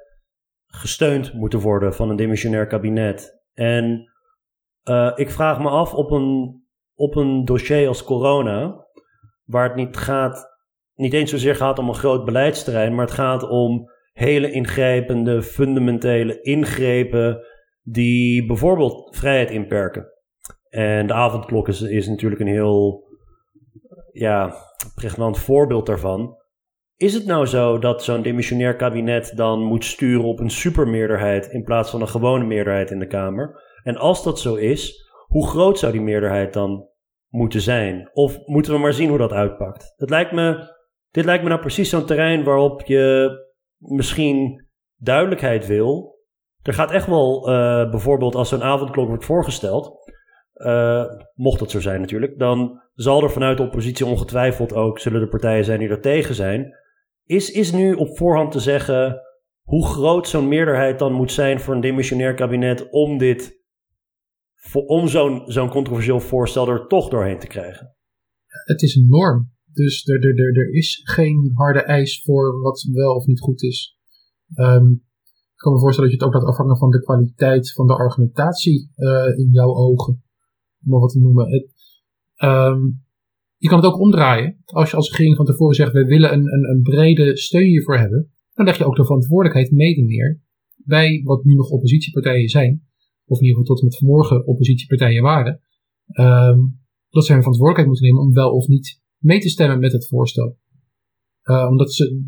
gesteund 0.66 1.33
moeten 1.33 1.61
worden 1.61 1.94
van 1.94 2.11
een 2.11 2.16
dimissionair 2.16 2.66
kabinet. 2.66 3.42
En 3.52 4.11
uh, 4.90 5.12
ik 5.14 5.31
vraag 5.31 5.61
me 5.61 5.68
af 5.68 5.94
op 5.94 6.11
een, 6.11 6.62
op 6.94 7.16
een 7.16 7.44
dossier 7.44 7.88
als 7.88 8.05
corona, 8.05 8.87
waar 9.44 9.64
het 9.64 9.75
niet 9.75 9.96
gaat, 9.96 10.46
niet 10.94 11.12
eens 11.12 11.31
zozeer 11.31 11.57
gaat 11.57 11.79
om 11.79 11.88
een 11.88 11.94
groot 11.94 12.25
beleidsterrein, 12.25 12.94
maar 12.94 13.05
het 13.05 13.14
gaat 13.14 13.49
om 13.49 13.90
hele 14.12 14.51
ingrijpende, 14.51 15.42
fundamentele 15.42 16.40
ingrepen 16.40 17.46
die 17.83 18.46
bijvoorbeeld 18.46 19.16
vrijheid 19.16 19.51
inperken. 19.51 20.07
En 20.68 21.07
de 21.07 21.12
avondklok 21.12 21.68
is, 21.68 21.81
is 21.81 22.09
natuurlijk 22.09 22.40
een 22.40 22.46
heel 22.46 23.05
ja, 24.12 24.55
pregnant 24.94 25.38
voorbeeld 25.38 25.87
daarvan. 25.87 26.37
Is 26.96 27.14
het 27.14 27.27
nou 27.27 27.46
zo 27.46 27.79
dat 27.79 28.05
zo'n 28.05 28.22
demissionair 28.22 28.77
kabinet 28.77 29.33
dan 29.37 29.62
moet 29.62 29.85
sturen 29.85 30.25
op 30.25 30.40
een 30.40 30.51
supermeerderheid 30.51 31.46
in 31.46 31.62
plaats 31.62 31.90
van 31.90 32.01
een 32.01 32.09
gewone 32.09 32.44
meerderheid 32.44 32.90
in 32.90 32.99
de 32.99 33.07
Kamer? 33.07 33.64
En 33.87 33.96
als 33.96 34.22
dat 34.22 34.40
zo 34.40 34.55
is, 34.55 35.11
hoe 35.27 35.46
groot 35.46 35.79
zou 35.79 35.92
die 35.92 36.01
meerderheid 36.01 36.53
dan 36.53 36.88
moeten 37.29 37.61
zijn? 37.61 38.11
Of 38.12 38.38
moeten 38.46 38.72
we 38.72 38.79
maar 38.79 38.92
zien 38.92 39.09
hoe 39.09 39.18
dat 39.18 39.33
uitpakt? 39.33 39.94
Dat 39.96 40.11
lijkt 40.11 40.33
me, 40.33 40.75
dit 41.11 41.25
lijkt 41.25 41.42
me 41.42 41.49
nou 41.49 41.61
precies 41.61 41.88
zo'n 41.88 42.07
terrein 42.07 42.44
waarop 42.44 42.83
je 42.83 43.31
misschien 43.79 44.66
duidelijkheid 44.96 45.66
wil. 45.66 46.18
Er 46.62 46.75
gaat 46.75 46.90
echt 46.90 47.07
wel, 47.07 47.51
uh, 47.51 47.90
bijvoorbeeld 47.90 48.35
als 48.35 48.49
zo'n 48.49 48.62
avondklok 48.62 49.09
wordt 49.09 49.25
voorgesteld, 49.25 50.12
uh, 50.55 51.05
mocht 51.35 51.59
dat 51.59 51.70
zo 51.70 51.81
zijn 51.81 52.01
natuurlijk, 52.01 52.38
dan 52.38 52.83
zal 52.94 53.22
er 53.22 53.31
vanuit 53.31 53.57
de 53.57 53.62
oppositie 53.62 54.07
ongetwijfeld 54.07 54.75
ook, 54.75 54.99
zullen 54.99 55.20
er 55.20 55.29
partijen 55.29 55.64
zijn 55.64 55.79
die 55.79 55.88
er 55.88 56.01
tegen 56.01 56.35
zijn. 56.35 56.75
Is, 57.25 57.51
is 57.51 57.72
nu 57.72 57.94
op 57.94 58.16
voorhand 58.16 58.53
te 58.53 58.61
zeggen 58.61 59.20
hoe 59.62 59.87
groot 59.87 60.29
zo'n 60.29 60.49
meerderheid 60.49 60.99
dan 60.99 61.12
moet 61.12 61.33
zijn 61.33 61.61
voor 61.61 61.75
een 61.75 61.81
demissionair 61.81 62.35
kabinet 62.35 62.90
om 62.90 63.18
dit 63.18 63.64
om 64.74 65.09
zo'n 65.09 65.42
zo'n 65.46 65.68
controversieel 65.68 66.20
voorstel 66.20 66.68
er 66.68 66.87
toch 66.87 67.09
doorheen 67.09 67.38
te 67.38 67.46
krijgen? 67.46 67.96
Het 68.46 68.83
is 68.83 68.94
een 68.94 69.09
norm. 69.09 69.55
Dus 69.72 70.09
er, 70.09 70.24
er, 70.24 70.40
er, 70.40 70.59
er 70.59 70.72
is 70.72 71.00
geen 71.05 71.50
harde 71.55 71.81
eis 71.83 72.22
voor 72.22 72.61
wat 72.61 72.88
wel 72.92 73.14
of 73.14 73.26
niet 73.26 73.40
goed 73.40 73.62
is. 73.62 73.98
Um, 74.55 75.05
ik 75.57 75.62
kan 75.62 75.72
me 75.72 75.79
voorstellen 75.79 76.11
dat 76.11 76.18
je 76.18 76.24
het 76.24 76.35
ook 76.35 76.42
laat 76.42 76.52
afhangen 76.52 76.76
van 76.76 76.90
de 76.90 77.02
kwaliteit 77.02 77.72
van 77.72 77.87
de 77.87 77.96
argumentatie 77.96 78.90
uh, 78.96 79.38
in 79.38 79.48
jouw 79.50 79.74
ogen. 79.74 80.22
Om 80.85 80.90
nog 80.90 81.00
wat 81.00 81.11
te 81.11 81.20
noemen. 81.20 81.50
Het, 81.50 81.68
um, 82.37 83.05
je 83.57 83.68
kan 83.68 83.79
het 83.79 83.87
ook 83.87 84.00
omdraaien. 84.00 84.62
Als 84.64 84.90
je 84.90 84.96
als 84.96 85.11
regering 85.11 85.37
van 85.37 85.44
tevoren 85.44 85.74
zegt, 85.74 85.92
we 85.92 86.05
willen 86.05 86.33
een, 86.33 86.52
een, 86.52 86.70
een 86.70 86.83
brede 86.83 87.37
steun 87.37 87.66
hiervoor 87.66 87.98
hebben. 87.98 88.31
Dan 88.55 88.64
leg 88.64 88.79
je 88.79 88.85
ook 88.85 88.96
de 88.96 89.05
verantwoordelijkheid 89.05 89.70
mede 89.70 90.02
neer 90.02 90.40
bij 90.74 91.22
wat 91.24 91.44
nu 91.44 91.55
nog 91.55 91.70
oppositiepartijen 91.70 92.48
zijn 92.48 92.87
of 93.27 93.39
in 93.39 93.47
ieder 93.47 93.61
geval 93.61 93.75
tot 93.75 93.81
en 93.81 93.89
met 93.89 93.97
vanmorgen 93.97 94.47
oppositiepartijen 94.47 95.23
waren, 95.23 95.61
um, 96.21 96.85
dat 97.11 97.25
zij 97.25 97.35
hun 97.35 97.45
verantwoordelijkheid 97.45 97.87
moeten 97.87 98.07
nemen 98.07 98.23
om 98.23 98.33
wel 98.33 98.51
of 98.53 98.67
niet 98.67 99.01
mee 99.19 99.41
te 99.41 99.49
stemmen 99.49 99.79
met 99.79 99.93
het 99.93 100.07
voorstel. 100.07 100.59
Uh, 101.45 101.67
omdat 101.69 101.93
ze 101.93 102.23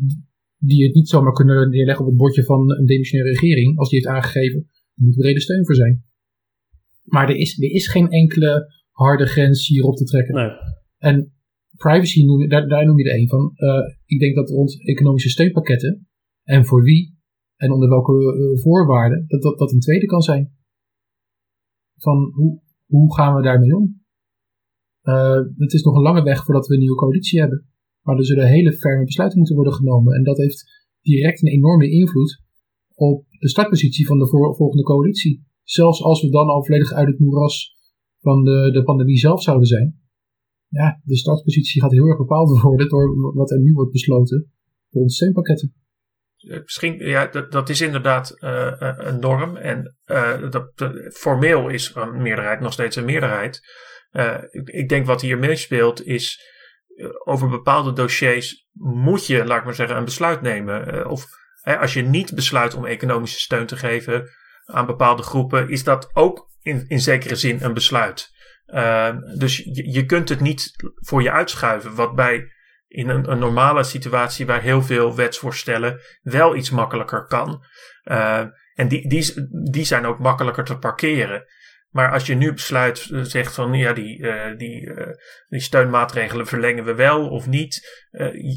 die 0.57 0.85
het 0.85 0.93
niet 0.93 1.09
zomaar 1.09 1.33
kunnen 1.33 1.69
neerleggen 1.69 2.05
op 2.05 2.09
het 2.11 2.19
bordje 2.19 2.43
van 2.43 2.71
een 2.71 2.85
demissionaire 2.85 3.39
regering, 3.39 3.77
als 3.77 3.89
die 3.89 3.99
heeft 3.99 4.11
aangegeven, 4.11 4.59
er 4.95 5.03
moet 5.03 5.15
brede 5.15 5.39
steun 5.39 5.65
voor 5.65 5.75
zijn. 5.75 6.03
Maar 7.03 7.29
er 7.29 7.35
is, 7.35 7.61
er 7.61 7.71
is 7.71 7.87
geen 7.87 8.09
enkele 8.09 8.73
harde 8.91 9.25
grens 9.25 9.67
hierop 9.67 9.95
te 9.95 10.03
trekken. 10.03 10.35
Nee. 10.35 10.49
En 10.97 11.33
privacy, 11.77 12.25
noem 12.25 12.41
je, 12.41 12.47
daar, 12.47 12.67
daar 12.67 12.85
noem 12.85 12.97
je 12.97 13.09
er 13.09 13.19
een 13.19 13.27
van. 13.27 13.51
Uh, 13.55 13.95
ik 14.05 14.19
denk 14.19 14.35
dat 14.35 14.49
rond 14.49 14.87
economische 14.87 15.29
steunpakketten, 15.29 16.07
en 16.43 16.65
voor 16.65 16.83
wie, 16.83 17.17
en 17.55 17.71
onder 17.71 17.89
welke 17.89 18.11
uh, 18.11 18.61
voorwaarden, 18.61 19.25
dat, 19.27 19.41
dat 19.41 19.57
dat 19.57 19.71
een 19.71 19.79
tweede 19.79 20.05
kan 20.05 20.21
zijn 20.21 20.57
van 21.99 22.31
hoe, 22.33 22.61
hoe 22.85 23.15
gaan 23.15 23.35
we 23.35 23.41
daarmee 23.41 23.75
om? 23.75 24.01
Uh, 25.03 25.39
het 25.57 25.73
is 25.73 25.83
nog 25.83 25.95
een 25.95 26.01
lange 26.01 26.23
weg 26.23 26.45
voordat 26.45 26.67
we 26.67 26.73
een 26.73 26.79
nieuwe 26.79 26.97
coalitie 26.97 27.39
hebben. 27.39 27.67
Maar 28.01 28.17
er 28.17 28.25
zullen 28.25 28.47
hele 28.47 28.73
ferme 28.73 29.03
besluiten 29.03 29.37
moeten 29.37 29.55
worden 29.55 29.73
genomen. 29.73 30.13
En 30.13 30.23
dat 30.23 30.37
heeft 30.37 30.87
direct 31.01 31.41
een 31.41 31.51
enorme 31.51 31.89
invloed 31.89 32.41
op 32.93 33.25
de 33.39 33.49
startpositie 33.49 34.05
van 34.05 34.19
de 34.19 34.27
volgende 34.27 34.83
coalitie. 34.83 35.47
Zelfs 35.63 36.03
als 36.03 36.21
we 36.21 36.29
dan 36.29 36.47
al 36.47 36.65
volledig 36.65 36.93
uit 36.93 37.07
het 37.07 37.19
moeras 37.19 37.75
van 38.19 38.43
de, 38.43 38.69
de 38.71 38.83
pandemie 38.83 39.17
zelf 39.17 39.41
zouden 39.41 39.67
zijn. 39.67 39.99
Ja, 40.67 41.01
de 41.03 41.17
startpositie 41.17 41.81
gaat 41.81 41.91
heel 41.91 42.05
erg 42.05 42.17
bepaald 42.17 42.61
worden 42.61 42.89
door 42.89 43.33
wat 43.33 43.51
er 43.51 43.59
nu 43.59 43.71
wordt 43.71 43.91
besloten 43.91 44.51
door 44.89 45.03
de 45.03 45.11
steunpakketten. 45.11 45.73
Eh, 46.39 46.59
misschien, 46.63 46.97
ja, 46.97 47.25
dat, 47.25 47.51
dat 47.51 47.69
is 47.69 47.81
inderdaad 47.81 48.35
uh, 48.39 48.71
een 48.79 49.19
norm. 49.19 49.57
En 49.57 49.95
dat, 50.49 50.71
formeel 51.13 51.67
is 51.67 51.91
een 51.95 52.21
meerderheid 52.21 52.59
nog 52.59 52.73
steeds 52.73 52.95
een 52.95 53.05
meerderheid. 53.05 53.61
Ik, 54.49 54.69
ik, 54.69 54.89
denk 54.89 55.05
wat 55.05 55.21
hier 55.21 55.37
meespeelt 55.37 56.05
is. 56.05 56.41
over 57.23 57.49
bepaalde 57.49 57.93
dossiers 57.93 58.67
moet 58.73 59.27
je, 59.27 59.45
laat 59.45 59.57
ik 59.57 59.65
maar 59.65 59.75
zeggen, 59.75 59.97
een 59.97 60.05
besluit 60.05 60.41
nemen. 60.41 61.07
of 61.09 61.25
als 61.63 61.93
je 61.93 62.01
niet 62.01 62.35
besluit 62.35 62.73
om 62.73 62.85
economische 62.85 63.39
steun 63.39 63.65
te 63.65 63.77
geven 63.77 64.29
aan 64.65 64.85
bepaalde 64.85 65.23
groepen, 65.23 65.69
is 65.69 65.83
dat 65.83 66.09
ook 66.13 66.49
in, 66.61 66.85
in 66.87 66.99
zekere 66.99 67.35
zin 67.35 67.61
een 67.61 67.73
besluit. 67.73 68.29
dus 69.37 69.57
je 69.71 70.05
kunt 70.05 70.29
het 70.29 70.39
niet 70.39 70.73
voor 70.95 71.21
je 71.21 71.31
uitschuiven. 71.31 71.95
Wat 71.95 72.15
bij 72.15 72.51
in 72.89 73.09
een, 73.09 73.31
een, 73.31 73.39
normale 73.39 73.83
situatie 73.83 74.45
waar 74.45 74.61
heel 74.61 74.83
veel 74.83 75.15
wetsvoorstellen 75.15 75.99
wel 76.21 76.55
iets 76.55 76.69
makkelijker 76.69 77.25
kan. 77.25 77.63
Uh, 78.03 78.45
en 78.73 78.87
die, 78.87 79.09
die, 79.09 79.47
die 79.71 79.85
zijn 79.85 80.05
ook 80.05 80.19
makkelijker 80.19 80.63
te 80.63 80.77
parkeren. 80.77 81.45
Maar 81.89 82.11
als 82.11 82.25
je 82.25 82.35
nu 82.35 82.53
besluit, 82.53 83.07
uh, 83.11 83.21
zegt 83.23 83.53
van 83.53 83.73
ja, 83.73 83.93
die, 83.93 84.19
uh, 84.19 84.57
die, 84.57 84.81
uh, 84.81 85.07
die 85.47 85.59
steunmaatregelen 85.59 86.47
verlengen 86.47 86.83
we 86.83 86.95
wel 86.95 87.29
of 87.29 87.47
niet. 87.47 88.07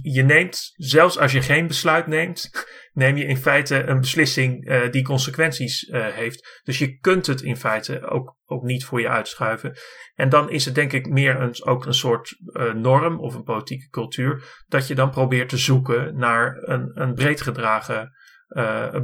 je 0.03 0.23
neemt, 0.23 0.73
zelfs 0.77 1.19
als 1.19 1.33
je 1.33 1.43
geen 1.43 1.67
besluit 1.67 2.07
neemt, 2.07 2.51
neem 2.93 3.17
je 3.17 3.25
in 3.25 3.37
feite 3.37 3.83
een 3.83 4.01
beslissing 4.01 4.81
die 4.91 5.03
consequenties 5.03 5.89
heeft. 5.93 6.61
Dus 6.63 6.79
je 6.79 6.99
kunt 6.99 7.27
het 7.27 7.43
in 7.43 7.57
feite 7.57 8.07
ook, 8.07 8.37
ook 8.45 8.63
niet 8.63 8.85
voor 8.85 9.01
je 9.01 9.09
uitschuiven. 9.09 9.77
En 10.15 10.29
dan 10.29 10.51
is 10.51 10.65
het 10.65 10.75
denk 10.75 10.93
ik 10.93 11.09
meer 11.09 11.41
een, 11.41 11.65
ook 11.65 11.87
een 11.87 11.95
soort 11.95 12.37
norm 12.75 13.21
of 13.21 13.35
een 13.35 13.43
politieke 13.43 13.89
cultuur, 13.89 14.43
dat 14.69 14.87
je 14.87 14.95
dan 14.95 15.11
probeert 15.11 15.49
te 15.49 15.57
zoeken 15.57 16.17
naar 16.17 16.57
een, 16.61 16.91
een 16.95 17.15
breed 17.15 17.41
gedragen, 17.41 18.13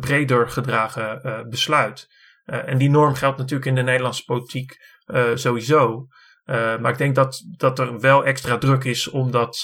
breder 0.01 0.49
gedragen 0.49 1.47
besluit. 1.49 2.09
Uh, 2.51 2.69
en 2.69 2.79
die 2.79 2.91
norm 2.91 3.15
geldt 3.15 3.39
natuurlijk 3.39 3.69
in 3.69 3.75
de 3.75 3.83
Nederlandse 3.83 4.25
politiek 4.25 4.77
uh, 5.07 5.35
sowieso. 5.35 6.07
Uh, 6.45 6.79
maar 6.79 6.93
ik 6.93 6.99
denk 6.99 7.15
dat, 7.15 7.43
dat 7.57 7.79
er 7.79 8.01
wel 8.01 8.25
extra 8.25 8.59
druk 8.59 8.85
is 8.85 9.09
om 9.09 9.31
dat 9.31 9.59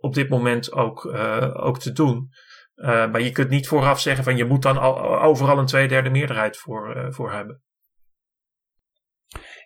op 0.00 0.14
dit 0.14 0.28
moment 0.28 0.72
ook, 0.72 1.06
ook 1.54 1.78
te 1.78 1.92
doen. 1.92 2.28
maar 2.74 3.20
je 3.20 3.32
kunt 3.32 3.48
niet 3.48 3.68
vooraf 3.68 4.00
zeggen 4.00 4.24
van 4.24 4.36
je 4.36 4.44
moet 4.44 4.62
dan 4.62 4.78
al, 4.78 5.20
overal 5.20 5.58
een 5.58 5.66
tweederde 5.66 6.10
meerderheid 6.10 6.56
voor, 6.56 7.06
voor 7.10 7.32
hebben. 7.32 7.62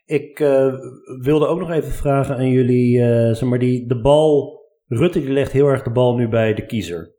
Ik 0.04 0.38
wilde 1.22 1.46
ook 1.46 1.58
nog 1.58 1.70
even 1.70 1.92
vragen 1.92 2.36
aan 2.36 2.50
jullie, 2.50 2.98
zeg 3.34 3.48
maar, 3.48 3.58
die, 3.58 3.86
de 3.86 4.00
bal, 4.00 4.60
Rutte 4.86 5.20
legt 5.20 5.52
heel 5.52 5.66
erg 5.66 5.82
de 5.82 5.92
bal 5.92 6.16
nu 6.16 6.28
bij 6.28 6.54
de 6.54 6.66
kiezer. 6.66 7.14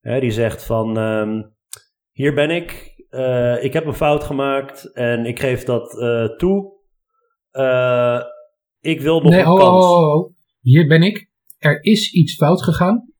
Hè, 0.00 0.20
die 0.20 0.30
zegt 0.30 0.64
van, 0.64 0.96
um, 0.96 1.56
hier 2.10 2.34
ben 2.34 2.50
ik, 2.50 2.89
uh, 3.10 3.64
ik 3.64 3.72
heb 3.72 3.86
een 3.86 3.94
fout 3.94 4.24
gemaakt 4.24 4.92
en 4.92 5.26
ik 5.26 5.40
geef 5.40 5.64
dat 5.64 5.94
uh, 5.94 6.36
toe. 6.36 6.72
Uh, 7.52 8.20
ik 8.80 9.00
wil 9.00 9.20
nog 9.20 9.30
nee, 9.32 9.40
een 9.40 9.46
oh, 9.46 9.58
kans. 9.58 9.84
Oh. 9.84 10.34
Hier 10.60 10.86
ben 10.86 11.02
ik. 11.02 11.30
Er 11.58 11.84
is 11.84 12.12
iets 12.12 12.34
fout 12.34 12.62
gegaan. 12.62 13.12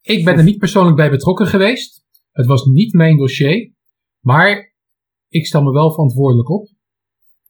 Ik 0.00 0.24
ben 0.24 0.36
er 0.36 0.44
niet 0.44 0.58
persoonlijk 0.58 0.96
bij 0.96 1.10
betrokken 1.10 1.46
geweest. 1.46 2.04
Het 2.32 2.46
was 2.46 2.64
niet 2.64 2.92
mijn 2.92 3.16
dossier. 3.16 3.74
Maar 4.20 4.74
ik 5.28 5.46
stel 5.46 5.62
me 5.62 5.72
wel 5.72 5.90
verantwoordelijk 5.90 6.50
op. 6.50 6.68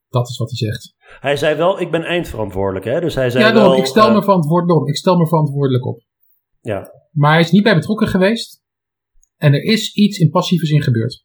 Dat 0.09 0.29
is 0.29 0.39
wat 0.39 0.49
hij 0.49 0.59
zegt. 0.59 0.95
Hij 1.21 1.37
zei 1.37 1.57
wel, 1.57 1.81
ik 1.81 1.91
ben 1.91 2.03
eindverantwoordelijk. 2.03 2.85
Hè? 2.85 3.01
Dus 3.01 3.14
hij 3.14 3.31
zei 3.31 3.45
ja, 3.45 3.53
daarom, 3.53 3.71
wel, 3.71 3.81
ik, 3.81 3.87
stel 3.87 4.12
me 4.12 4.23
verantwoordelijk 4.23 4.81
op. 4.81 4.89
ik 4.89 4.97
stel 4.97 5.16
me 5.16 5.27
verantwoordelijk 5.27 5.87
op. 5.87 6.03
Ja. 6.61 6.93
Maar 7.11 7.31
hij 7.31 7.41
is 7.41 7.51
niet 7.51 7.62
bij 7.62 7.75
betrokken 7.75 8.09
geweest. 8.09 8.60
En 9.41 9.55
er 9.55 9.62
is 9.62 9.95
iets 9.95 10.18
in 10.18 10.30
passieve 10.30 10.66
zin 10.66 10.82
gebeurd. 10.82 11.24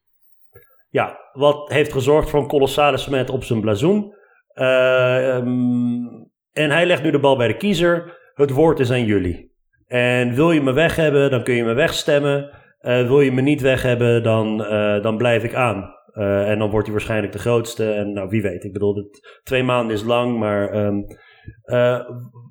Ja, 0.90 1.18
wat 1.34 1.72
heeft 1.72 1.94
gezorgd 1.94 2.30
voor 2.30 2.40
een 2.40 2.48
kolossale 2.48 2.98
smet 2.98 3.30
op 3.30 3.44
zijn 3.44 3.62
blazoen. 3.62 4.14
Uh, 4.54 5.36
um, 5.36 6.32
en 6.52 6.70
hij 6.70 6.86
legt 6.86 7.04
nu 7.04 7.12
de 7.12 7.20
bal 7.20 7.38
bij 7.38 7.48
de 7.48 7.58
kiezer. 7.58 8.18
Het 8.34 8.50
woord 8.50 8.80
is 8.80 8.92
aan 8.92 9.06
jullie. 9.06 9.54
En 9.86 10.36
wil 10.36 10.52
je 10.52 10.62
me 10.62 10.72
weg 10.74 10.96
hebben, 10.96 11.32
dan 11.32 11.44
kun 11.44 11.56
je 11.56 11.64
me 11.64 11.74
wegstemmen. 11.74 12.50
Uh, 12.82 13.08
wil 13.08 13.22
je 13.22 13.32
me 13.32 13.42
niet 13.42 13.62
weg 13.62 13.82
hebben, 13.82 14.24
dan, 14.24 14.62
uh, 14.62 15.02
dan 15.02 15.18
blijf 15.18 15.44
ik 15.44 15.54
aan. 15.54 15.94
En 16.14 16.60
dan 16.60 16.70
wordt 16.70 16.86
hij 16.86 16.96
waarschijnlijk 16.96 17.34
de 17.34 17.40
grootste. 17.40 17.92
En 17.92 18.14
nou, 18.14 18.30
wie 18.30 18.42
weet. 18.42 18.64
Ik 18.64 18.74
bedoel, 18.74 18.96
het, 18.96 19.40
twee 19.44 19.64
maanden 19.64 19.96
is 19.96 20.04
lang. 20.04 20.38
Maar 20.38 20.86
um, 20.86 21.06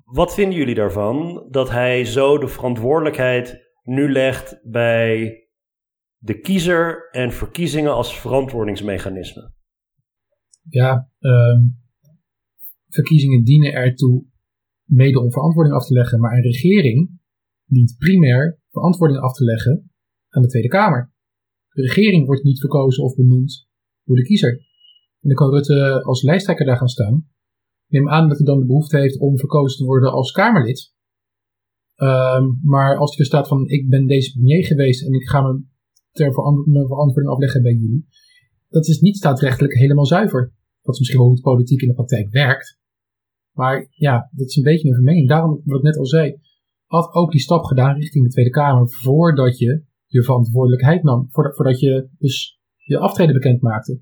wat 0.05 0.35
vinden 0.35 0.59
jullie 0.59 0.75
daarvan? 0.75 1.47
Dat 1.51 1.71
hij 1.71 2.05
zo 2.05 2.39
de 2.39 2.49
verantwoordelijkheid 2.49 3.73
nu 3.83 4.13
legt 4.13 4.61
bij 4.63 5.44
de 6.25 6.41
kiezer 6.41 7.09
en 7.11 7.33
verkiezingen 7.33 7.93
als 7.93 8.21
verantwoordingsmechanisme? 8.21 9.53
Ja, 10.69 11.11
um, 11.21 11.83
verkiezingen 12.89 13.45
dienen 13.45 13.73
ertoe 13.73 14.25
mede 14.85 15.21
om 15.21 15.33
verantwoording 15.33 15.77
af 15.77 15.87
te 15.87 15.93
leggen, 15.93 16.21
maar 16.21 16.33
een 16.33 16.43
regering 16.43 17.21
dient 17.65 17.97
primair 17.99 18.61
verantwoording 18.71 19.21
af 19.21 19.33
te 19.33 19.45
leggen 19.45 19.91
aan 20.29 20.43
de 20.43 20.49
Tweede 20.49 20.69
Kamer. 20.69 21.13
De 21.69 21.83
regering 21.83 22.27
wordt 22.27 22.43
niet 22.43 22.61
verkozen 22.61 23.05
of 23.05 23.15
benoemd 23.15 23.69
door 24.05 24.17
de 24.17 24.25
kiezer. 24.25 24.53
En 25.21 25.29
dan 25.29 25.35
kan 25.35 25.51
Rutte 25.51 26.03
als 26.03 26.23
lijsttrekker 26.23 26.67
daar 26.67 26.77
gaan 26.77 26.89
staan. 26.89 27.29
Neem 27.87 28.09
aan 28.09 28.29
dat 28.29 28.37
hij 28.37 28.47
dan 28.47 28.59
de 28.59 28.67
behoefte 28.67 28.99
heeft 28.99 29.19
om 29.19 29.39
verkozen 29.39 29.79
te 29.79 29.85
worden 29.85 30.13
als 30.13 30.33
Kamerlid. 30.33 30.93
Um, 31.97 32.61
maar 32.63 32.99
als 32.99 33.11
hij 33.11 33.19
er 33.19 33.27
staat 33.27 33.49
van 33.49 33.69
ik 33.69 33.89
ben 33.89 34.07
deze 34.07 34.33
premier 34.33 34.65
geweest 34.65 35.07
en 35.07 35.13
ik 35.13 35.29
ga 35.29 35.41
me 35.41 35.73
ter 36.15 36.33
verantwoording 36.33 37.29
afleggen 37.29 37.63
bij 37.63 37.73
jullie. 37.73 38.07
Dat 38.69 38.87
is 38.87 39.01
niet 39.01 39.17
staatsrechtelijk 39.17 39.75
helemaal 39.75 40.07
zuiver. 40.07 40.53
Dat 40.83 40.95
is 40.95 40.99
misschien 40.99 41.19
wel 41.19 41.29
hoe 41.29 41.37
het 41.37 41.45
politiek 41.45 41.81
in 41.81 41.89
de 41.89 41.95
praktijk 41.95 42.31
werkt. 42.31 42.79
Maar 43.53 43.87
ja, 43.91 44.31
dat 44.33 44.49
is 44.49 44.57
een 44.57 44.63
beetje 44.63 44.89
een 44.89 44.95
vermenging. 44.95 45.29
Daarom, 45.29 45.61
wat 45.65 45.79
ik 45.79 45.85
net 45.85 45.99
al 45.99 46.07
zei, 46.07 46.41
had 46.87 47.15
ook 47.15 47.31
die 47.31 47.41
stap 47.41 47.65
gedaan 47.65 47.99
richting 47.99 48.25
de 48.25 48.31
Tweede 48.31 48.51
Kamer 48.51 48.89
voordat 48.89 49.59
je 49.59 49.85
je 50.07 50.23
verantwoordelijkheid 50.23 51.03
nam. 51.03 51.27
Voordat 51.31 51.81
je 51.81 52.09
dus 52.19 52.61
je 52.77 52.99
aftreden 52.99 53.35
bekend 53.35 53.61
maakte. 53.61 54.01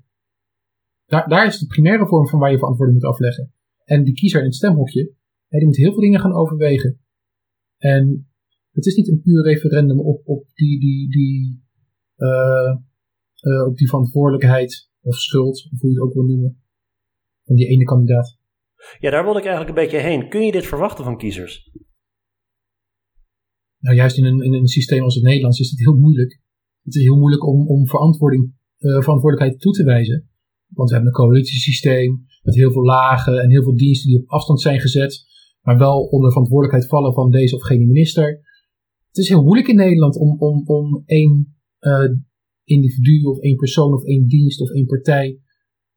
Daar, 1.05 1.29
daar 1.29 1.45
is 1.45 1.59
de 1.59 1.65
primaire 1.65 2.07
vorm 2.07 2.27
van 2.27 2.39
waar 2.39 2.51
je 2.51 2.57
verantwoording 2.57 2.99
moet 2.99 3.09
afleggen. 3.09 3.53
En 3.83 4.03
die 4.03 4.13
kiezer 4.13 4.39
in 4.39 4.45
het 4.45 4.55
stemhokje, 4.55 5.13
die 5.47 5.65
moet 5.65 5.77
heel 5.77 5.91
veel 5.91 6.01
dingen 6.01 6.19
gaan 6.19 6.33
overwegen. 6.33 6.99
En 7.77 8.27
het 8.71 8.85
is 8.85 8.95
niet 8.95 9.07
een 9.07 9.21
puur 9.21 9.43
referendum 9.43 9.99
op, 9.99 10.21
op 10.27 10.45
die, 10.53 10.79
die, 10.79 11.09
die 11.09 11.62
op 13.67 13.77
die 13.77 13.87
verantwoordelijkheid 13.87 14.89
of 15.01 15.15
schuld, 15.15 15.69
of 15.71 15.79
hoe 15.79 15.89
je 15.89 15.95
het 15.95 16.05
ook 16.05 16.13
wil 16.13 16.23
noemen, 16.23 16.63
van 17.45 17.55
die 17.55 17.67
ene 17.67 17.83
kandidaat. 17.83 18.37
Ja, 18.99 19.09
daar 19.09 19.23
wilde 19.23 19.39
ik 19.39 19.45
eigenlijk 19.45 19.77
een 19.77 19.83
beetje 19.83 20.07
heen. 20.07 20.29
Kun 20.29 20.45
je 20.45 20.51
dit 20.51 20.65
verwachten 20.65 21.03
van 21.03 21.17
kiezers? 21.17 21.71
Nou, 23.79 23.95
juist 23.95 24.17
in 24.17 24.25
een, 24.25 24.41
in 24.41 24.53
een 24.53 24.67
systeem 24.67 25.03
als 25.03 25.15
het 25.15 25.23
Nederlands 25.23 25.59
is 25.59 25.69
het 25.69 25.79
heel 25.79 25.97
moeilijk. 25.97 26.41
Het 26.83 26.95
is 26.95 27.03
heel 27.03 27.17
moeilijk 27.17 27.47
om, 27.47 27.67
om 27.67 27.87
verantwoording, 27.87 28.53
uh, 28.79 29.01
verantwoordelijkheid 29.01 29.59
toe 29.59 29.73
te 29.73 29.83
wijzen. 29.83 30.29
Want 30.67 30.89
we 30.89 30.95
hebben 30.95 31.13
een 31.13 31.19
coalitiesysteem 31.25 32.25
met 32.43 32.55
heel 32.55 32.71
veel 32.71 32.83
lagen 32.83 33.41
en 33.41 33.49
heel 33.49 33.63
veel 33.63 33.75
diensten 33.75 34.09
die 34.09 34.19
op 34.19 34.29
afstand 34.29 34.61
zijn 34.61 34.79
gezet, 34.79 35.25
maar 35.61 35.77
wel 35.77 36.03
onder 36.03 36.31
verantwoordelijkheid 36.31 36.89
vallen 36.89 37.13
van 37.13 37.31
deze 37.31 37.55
of 37.55 37.61
geen 37.61 37.87
minister. 37.87 38.27
Het 39.07 39.17
is 39.17 39.29
heel 39.29 39.43
moeilijk 39.43 39.67
in 39.67 39.75
Nederland 39.75 40.17
om, 40.17 40.39
om, 40.39 40.63
om 40.65 41.03
één 41.05 41.55
individu 42.63 43.23
of 43.23 43.39
één 43.39 43.55
persoon 43.55 43.93
of 43.93 44.03
één 44.03 44.27
dienst 44.27 44.61
of 44.61 44.69
één 44.69 44.85
partij 44.85 45.39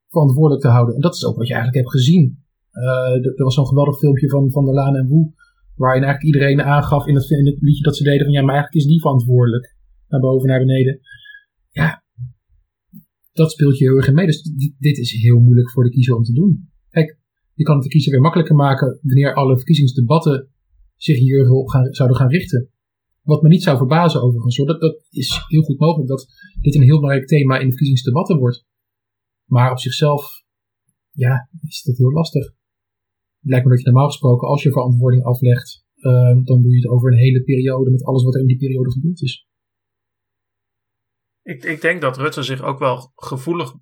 verantwoordelijk 0.09 0.63
te 0.63 0.69
houden. 0.69 0.95
En 0.95 1.01
dat 1.01 1.15
is 1.15 1.27
ook 1.27 1.37
wat 1.37 1.47
je 1.47 1.55
eigenlijk 1.55 1.83
hebt 1.83 1.97
gezien. 1.97 2.45
Uh, 2.73 3.27
er 3.39 3.45
was 3.45 3.55
zo'n 3.55 3.67
geweldig 3.67 3.99
filmpje 3.99 4.29
van 4.29 4.51
Van 4.51 4.65
der 4.65 4.75
Laan 4.75 4.97
en 4.97 5.09
Woe, 5.09 5.33
waarin 5.75 6.03
eigenlijk 6.03 6.35
iedereen 6.35 6.63
aangaf 6.63 7.07
in 7.07 7.15
het, 7.15 7.31
in 7.31 7.47
het 7.47 7.61
liedje 7.61 7.83
dat 7.83 7.97
ze 7.97 8.03
deden 8.03 8.25
van 8.25 8.35
ja, 8.35 8.43
maar 8.43 8.55
eigenlijk 8.55 8.85
is 8.85 8.91
die 8.91 9.01
verantwoordelijk. 9.01 9.75
Naar 10.09 10.21
boven, 10.21 10.49
naar 10.49 10.59
beneden. 10.59 11.01
Ja, 11.71 12.05
dat 13.33 13.51
speelt 13.51 13.79
je 13.79 13.85
heel 13.85 13.97
erg 13.97 14.09
in 14.09 14.15
mee. 14.15 14.27
Dus 14.27 14.43
dit, 14.43 14.75
dit 14.79 14.99
is 14.99 15.13
heel 15.13 15.41
moeilijk 15.41 15.71
voor 15.71 15.85
de 15.85 15.91
kiezer 15.91 16.15
om 16.15 16.23
te 16.23 16.33
doen. 16.33 16.71
Kijk, 16.91 17.19
je 17.55 17.65
kan 17.65 17.75
het 17.75 17.85
de 17.85 17.91
kiezer 17.91 18.13
weer 18.13 18.21
makkelijker 18.21 18.57
maken 18.57 18.99
wanneer 19.03 19.35
alle 19.35 19.57
verkiezingsdebatten 19.57 20.49
zich 20.97 21.19
hierop 21.19 21.69
gaan, 21.69 21.95
zouden 21.95 22.17
gaan 22.17 22.29
richten. 22.29 22.71
Wat 23.27 23.43
me 23.43 23.49
niet 23.49 23.63
zou 23.63 23.77
verbazen 23.77 24.23
overigens, 24.23 24.57
hoor. 24.57 24.67
Dat, 24.67 24.81
dat 24.81 25.07
is 25.11 25.45
heel 25.49 25.63
goed 25.63 25.79
mogelijk 25.79 26.09
dat 26.09 26.27
dit 26.61 26.75
een 26.75 26.83
heel 26.83 27.01
belangrijk 27.01 27.29
thema 27.29 27.55
in 27.59 27.65
de 27.65 27.71
verkiezingsdebatten 27.71 28.39
wordt. 28.39 28.65
Maar 29.45 29.71
op 29.71 29.79
zichzelf, 29.79 30.43
ja, 31.11 31.49
is 31.63 31.83
dat 31.83 31.97
heel 31.97 32.13
lastig. 32.13 32.45
Het 32.45 33.51
lijkt 33.51 33.65
me 33.65 33.71
dat 33.71 33.81
je 33.81 33.87
normaal 33.87 34.07
gesproken, 34.07 34.49
als 34.49 34.63
je 34.63 34.71
verantwoording 34.71 35.25
aflegt, 35.25 35.85
uh, 35.97 36.13
dan 36.45 36.63
doe 36.63 36.71
je 36.71 36.77
het 36.77 36.87
over 36.87 37.13
een 37.13 37.19
hele 37.19 37.43
periode 37.43 37.91
met 37.91 38.05
alles 38.05 38.23
wat 38.25 38.35
er 38.35 38.41
in 38.41 38.47
die 38.47 38.59
periode 38.59 38.91
gebeurd 38.91 39.21
is. 39.21 39.47
Ik, 41.43 41.65
ik 41.65 41.81
denk 41.81 42.01
dat 42.01 42.17
Rutte 42.17 42.43
zich 42.43 42.63
ook 42.63 42.79
wel 42.79 43.13
gevoelig 43.15 43.73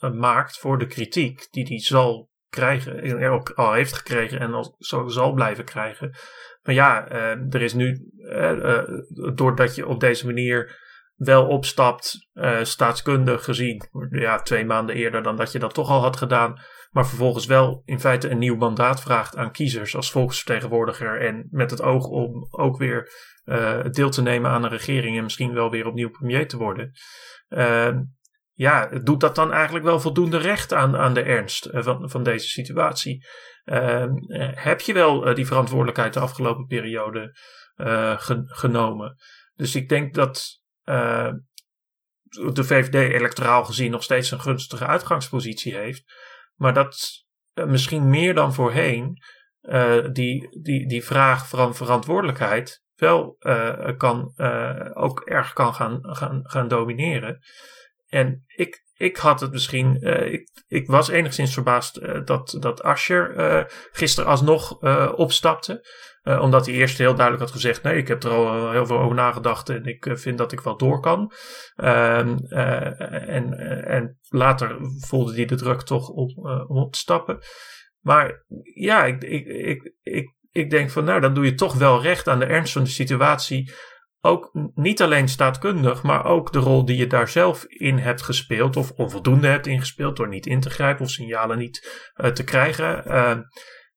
uh, 0.00 0.12
maakt 0.12 0.58
voor 0.58 0.78
de 0.78 0.86
kritiek 0.86 1.48
die 1.50 1.64
hij 1.64 1.80
zal 1.80 2.30
krijgen, 2.56 3.02
en 3.02 3.28
ook 3.28 3.50
al 3.50 3.72
heeft 3.72 3.92
gekregen 3.92 4.40
en 4.40 4.74
zal 5.06 5.32
blijven 5.32 5.64
krijgen. 5.64 6.14
Maar 6.62 6.74
ja, 6.74 7.12
uh, 7.12 7.54
er 7.54 7.62
is 7.62 7.74
nu, 7.74 8.10
uh, 8.18 8.82
doordat 9.34 9.74
je 9.74 9.86
op 9.86 10.00
deze 10.00 10.26
manier 10.26 10.84
wel 11.16 11.46
opstapt, 11.46 12.28
staatskundig 12.62 13.44
gezien, 13.44 13.82
ja, 14.10 14.42
twee 14.42 14.64
maanden 14.64 14.96
eerder 14.96 15.22
dan 15.22 15.36
dat 15.36 15.52
je 15.52 15.58
dat 15.58 15.74
toch 15.74 15.90
al 15.90 16.00
had 16.00 16.16
gedaan, 16.16 16.60
maar 16.90 17.06
vervolgens 17.06 17.46
wel 17.46 17.82
in 17.84 18.00
feite 18.00 18.28
een 18.28 18.38
nieuw 18.38 18.56
mandaat 18.56 19.00
vraagt 19.00 19.36
aan 19.36 19.52
kiezers 19.52 19.96
als 19.96 20.10
volksvertegenwoordiger 20.10 21.20
en 21.20 21.46
met 21.50 21.70
het 21.70 21.82
oog 21.82 22.06
om 22.06 22.46
ook 22.50 22.78
weer 22.78 23.10
deel 23.90 24.10
te 24.10 24.22
nemen 24.22 24.50
aan 24.50 24.64
een 24.64 24.70
regering 24.70 25.16
en 25.16 25.22
misschien 25.22 25.54
wel 25.54 25.70
weer 25.70 25.86
opnieuw 25.86 26.10
premier 26.10 26.48
te 26.48 26.56
worden. 26.56 26.92
Ehm, 28.56 28.62
ja, 28.62 28.86
doet 28.86 29.20
dat 29.20 29.34
dan 29.34 29.52
eigenlijk 29.52 29.84
wel 29.84 30.00
voldoende 30.00 30.38
recht 30.38 30.72
aan, 30.72 30.96
aan 30.96 31.14
de 31.14 31.22
ernst 31.22 31.68
van, 31.72 32.10
van 32.10 32.22
deze 32.22 32.48
situatie? 32.48 33.26
Uh, 33.64 34.06
heb 34.54 34.80
je 34.80 34.92
wel 34.92 35.28
uh, 35.28 35.34
die 35.34 35.46
verantwoordelijkheid 35.46 36.14
de 36.14 36.20
afgelopen 36.20 36.66
periode 36.66 37.36
ge 38.16 38.42
genomen? 38.46 39.16
Dus 39.54 39.74
ik 39.74 39.88
denk 39.88 40.14
dat 40.14 40.62
de 42.30 42.64
VVD 42.64 42.94
electoraal 42.94 43.64
gezien 43.64 43.90
nog 43.90 44.02
steeds 44.02 44.30
een 44.30 44.40
gunstige 44.40 44.86
uitgangspositie 44.86 45.74
heeft. 45.74 46.04
Maar 46.54 46.74
dat 46.74 46.96
misschien 47.54 48.10
meer 48.10 48.34
dan 48.34 48.54
voorheen 48.54 49.22
die, 50.12 50.60
die, 50.62 50.88
die 50.88 51.04
vraag 51.04 51.48
van 51.48 51.74
verantwoordelijkheid 51.74 52.82
wel 52.94 53.36
kan, 53.96 54.32
ook 54.94 55.20
erg 55.20 55.52
kan 55.52 55.74
gaan, 55.74 55.98
gaan, 56.02 56.40
gaan 56.42 56.68
domineren. 56.68 57.40
En 58.16 58.44
ik, 58.46 58.84
ik 58.94 59.16
had 59.16 59.40
het 59.40 59.52
misschien. 59.52 59.98
Uh, 60.00 60.32
ik, 60.32 60.48
ik 60.66 60.86
was 60.86 61.08
enigszins 61.08 61.54
verbaasd 61.54 61.98
uh, 61.98 62.24
dat, 62.24 62.56
dat 62.60 62.82
Asher 62.82 63.36
uh, 63.36 63.64
gisteren 63.92 64.30
alsnog 64.30 64.80
opstapte. 65.16 65.86
omdat 66.22 66.66
hij 66.66 66.74
eerst 66.74 66.98
heel 66.98 67.14
duidelijk 67.14 67.44
had 67.44 67.52
gezegd: 67.52 67.82
nee, 67.82 67.96
ik 67.96 68.08
heb 68.08 68.22
er 68.22 68.30
al 68.30 68.70
heel 68.70 68.86
veel 68.86 68.98
over 68.98 69.16
nagedacht 69.16 69.68
en 69.68 69.84
ik 69.84 70.08
vind 70.12 70.38
dat 70.38 70.52
ik 70.52 70.60
wel 70.60 70.76
door 70.76 71.00
kan. 71.00 71.32
Ehm, 71.74 72.36
en, 73.26 73.52
en 73.84 74.18
later 74.28 74.76
voelde 75.06 75.34
hij 75.34 75.44
de 75.44 75.56
druk 75.56 75.82
toch 75.82 76.08
op, 76.08 76.36
om 76.68 76.76
op 76.76 76.92
te 76.92 76.98
stappen. 76.98 77.38
Maar 78.00 78.44
ja, 78.74 79.04
ik, 79.04 79.24
ik, 79.24 79.46
ik, 79.46 79.92
ik, 80.02 80.34
ik 80.50 80.70
denk 80.70 80.90
van 80.90 81.04
nou, 81.04 81.20
dan 81.20 81.34
doe 81.34 81.44
je 81.44 81.54
toch 81.54 81.74
wel 81.74 82.02
recht 82.02 82.28
aan 82.28 82.38
de 82.38 82.44
ernst 82.44 82.72
van 82.72 82.84
de 82.84 82.90
situatie 82.90 83.72
ook 84.26 84.50
niet 84.74 85.02
alleen 85.02 85.28
staatkundig, 85.28 86.02
maar 86.02 86.24
ook 86.24 86.52
de 86.52 86.58
rol 86.58 86.84
die 86.84 86.96
je 86.96 87.06
daar 87.06 87.28
zelf 87.28 87.64
in 87.64 87.98
hebt 87.98 88.22
gespeeld, 88.22 88.76
of 88.76 88.90
onvoldoende 88.90 89.46
hebt 89.46 89.66
ingespeeld 89.66 90.16
door 90.16 90.28
niet 90.28 90.46
in 90.46 90.60
te 90.60 90.70
grijpen 90.70 91.04
of 91.04 91.10
signalen 91.10 91.58
niet 91.58 92.10
uh, 92.16 92.30
te 92.30 92.44
krijgen. 92.44 93.02
Uh, 93.06 93.36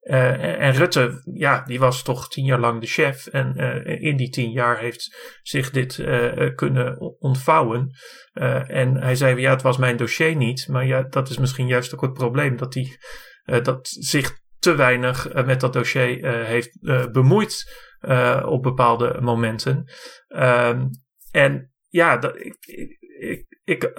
uh, 0.02 0.62
en 0.62 0.74
Rutte, 0.74 1.22
ja, 1.34 1.64
die 1.66 1.80
was 1.80 2.04
toch 2.04 2.30
tien 2.30 2.46
jaar 2.46 2.60
lang 2.60 2.82
de 2.82 2.88
chef. 2.88 3.28
En 3.28 3.56
in 4.00 4.18
die 4.18 4.30
tien 4.30 4.52
jaar 4.52 4.80
heeft 4.80 5.38
zich 5.42 5.70
dit 5.70 6.04
kunnen 6.56 7.00
ontvouwen. 7.20 7.92
en 8.68 8.98
hij 8.98 9.16
zei, 9.16 9.42
ja, 9.42 9.50
het 9.50 9.62
was 9.62 9.78
mijn 9.78 9.98
dossier 9.98 10.36
niet. 10.36 10.68
Maar 10.68 10.86
ja, 10.86 11.02
dat 11.02 11.30
is 11.30 11.38
misschien 11.38 11.68
juist 11.68 11.94
ook 11.94 12.02
het 12.02 12.14
probleem. 12.14 12.58
Dat 12.58 12.74
hij 12.74 12.98
dat 13.62 13.88
zich 13.88 14.40
te 14.60 14.76
weinig 14.76 15.34
met 15.46 15.60
dat 15.60 15.74
dossier 15.74 16.46
heeft 16.46 16.78
bemoeid. 17.12 17.88
Uh, 18.02 18.44
op 18.46 18.64
bepaalde 18.64 19.18
momenten. 19.22 19.90
Um, 20.28 20.90
en 21.32 21.74
ja, 21.88 22.18
dat, 22.18 22.36
ik, 22.36 22.56
ik, 23.20 23.46
ik, 23.64 23.92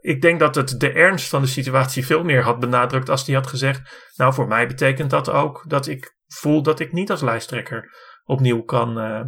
ik, 0.00 0.22
denk 0.22 0.40
dat 0.40 0.54
het 0.54 0.80
de 0.80 0.92
ernst 0.92 1.28
van 1.28 1.42
de 1.42 1.48
situatie 1.48 2.06
veel 2.06 2.24
meer 2.24 2.42
had 2.42 2.60
benadrukt 2.60 3.08
als 3.08 3.26
hij 3.26 3.34
had 3.34 3.46
gezegd: 3.46 4.12
Nou, 4.16 4.34
voor 4.34 4.48
mij 4.48 4.66
betekent 4.66 5.10
dat 5.10 5.30
ook 5.30 5.64
dat 5.66 5.86
ik 5.86 6.16
voel 6.26 6.62
dat 6.62 6.80
ik 6.80 6.92
niet 6.92 7.10
als 7.10 7.20
lijsttrekker 7.20 7.94
opnieuw 8.24 8.62
kan, 8.62 8.98
uh, 8.98 9.20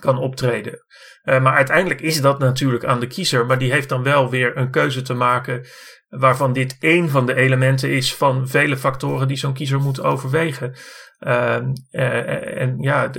kan 0.00 0.18
optreden. 0.18 0.84
Uh, 1.24 1.42
maar 1.42 1.54
uiteindelijk 1.54 2.00
is 2.00 2.20
dat 2.20 2.38
natuurlijk 2.38 2.84
aan 2.84 3.00
de 3.00 3.06
kiezer, 3.06 3.46
maar 3.46 3.58
die 3.58 3.72
heeft 3.72 3.88
dan 3.88 4.02
wel 4.02 4.30
weer 4.30 4.56
een 4.56 4.70
keuze 4.70 5.02
te 5.02 5.14
maken 5.14 5.66
waarvan 6.08 6.52
dit 6.52 6.76
één 6.80 7.08
van 7.08 7.26
de 7.26 7.34
elementen 7.34 7.90
is 7.90 8.14
van 8.14 8.48
vele 8.48 8.76
factoren 8.76 9.28
die 9.28 9.36
zo'n 9.36 9.52
kiezer 9.52 9.80
moet 9.80 10.00
overwegen. 10.00 10.74
Uh, 11.20 11.54
en 12.60 12.76
ja, 12.78 13.10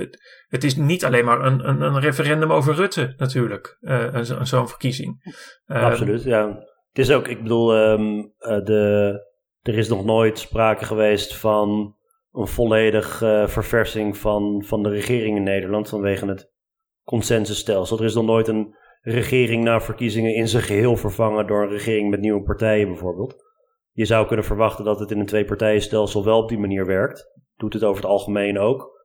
het 0.48 0.64
is 0.64 0.76
niet 0.76 1.04
alleen 1.04 1.24
maar 1.24 1.44
een, 1.44 1.68
een, 1.68 1.80
een 1.80 2.00
referendum 2.00 2.52
over 2.52 2.74
Rutte 2.74 3.14
natuurlijk, 3.16 3.76
uh, 3.80 4.18
zo'n 4.42 4.68
verkiezing. 4.68 5.34
Ehm, 5.66 5.84
Absoluut, 5.84 6.22
ja. 6.22 6.46
Het 6.88 6.98
is 6.98 7.10
ook, 7.10 7.28
ik 7.28 7.42
bedoel, 7.42 7.76
um, 7.76 8.32
de, 8.38 9.12
er 9.60 9.78
is 9.78 9.88
nog 9.88 10.04
nooit 10.04 10.38
sprake 10.38 10.84
geweest 10.84 11.36
van 11.36 11.96
een 12.32 12.46
volledige 12.46 13.44
verversing 13.48 14.16
van, 14.16 14.64
van 14.66 14.82
de 14.82 14.88
regering 14.88 15.36
in 15.36 15.42
Nederland 15.42 15.88
vanwege 15.88 16.26
het 16.26 16.52
consensusstelsel. 17.04 17.98
Er 17.98 18.04
is 18.04 18.14
nog 18.14 18.24
nooit 18.24 18.48
een 18.48 18.76
regering 19.00 19.64
na 19.64 19.80
verkiezingen 19.80 20.34
in 20.34 20.48
zijn 20.48 20.62
geheel 20.62 20.96
vervangen 20.96 21.46
door 21.46 21.62
een 21.62 21.68
regering 21.68 22.10
met 22.10 22.20
nieuwe 22.20 22.42
partijen 22.42 22.88
bijvoorbeeld. 22.88 23.51
Je 23.92 24.04
zou 24.04 24.26
kunnen 24.26 24.44
verwachten 24.44 24.84
dat 24.84 24.98
het 25.00 25.10
in 25.10 25.18
een 25.18 25.26
twee-partijenstelsel 25.26 26.24
wel 26.24 26.42
op 26.42 26.48
die 26.48 26.58
manier 26.58 26.86
werkt. 26.86 27.40
Doet 27.56 27.72
het 27.72 27.84
over 27.84 28.02
het 28.02 28.10
algemeen 28.10 28.58
ook. 28.58 29.00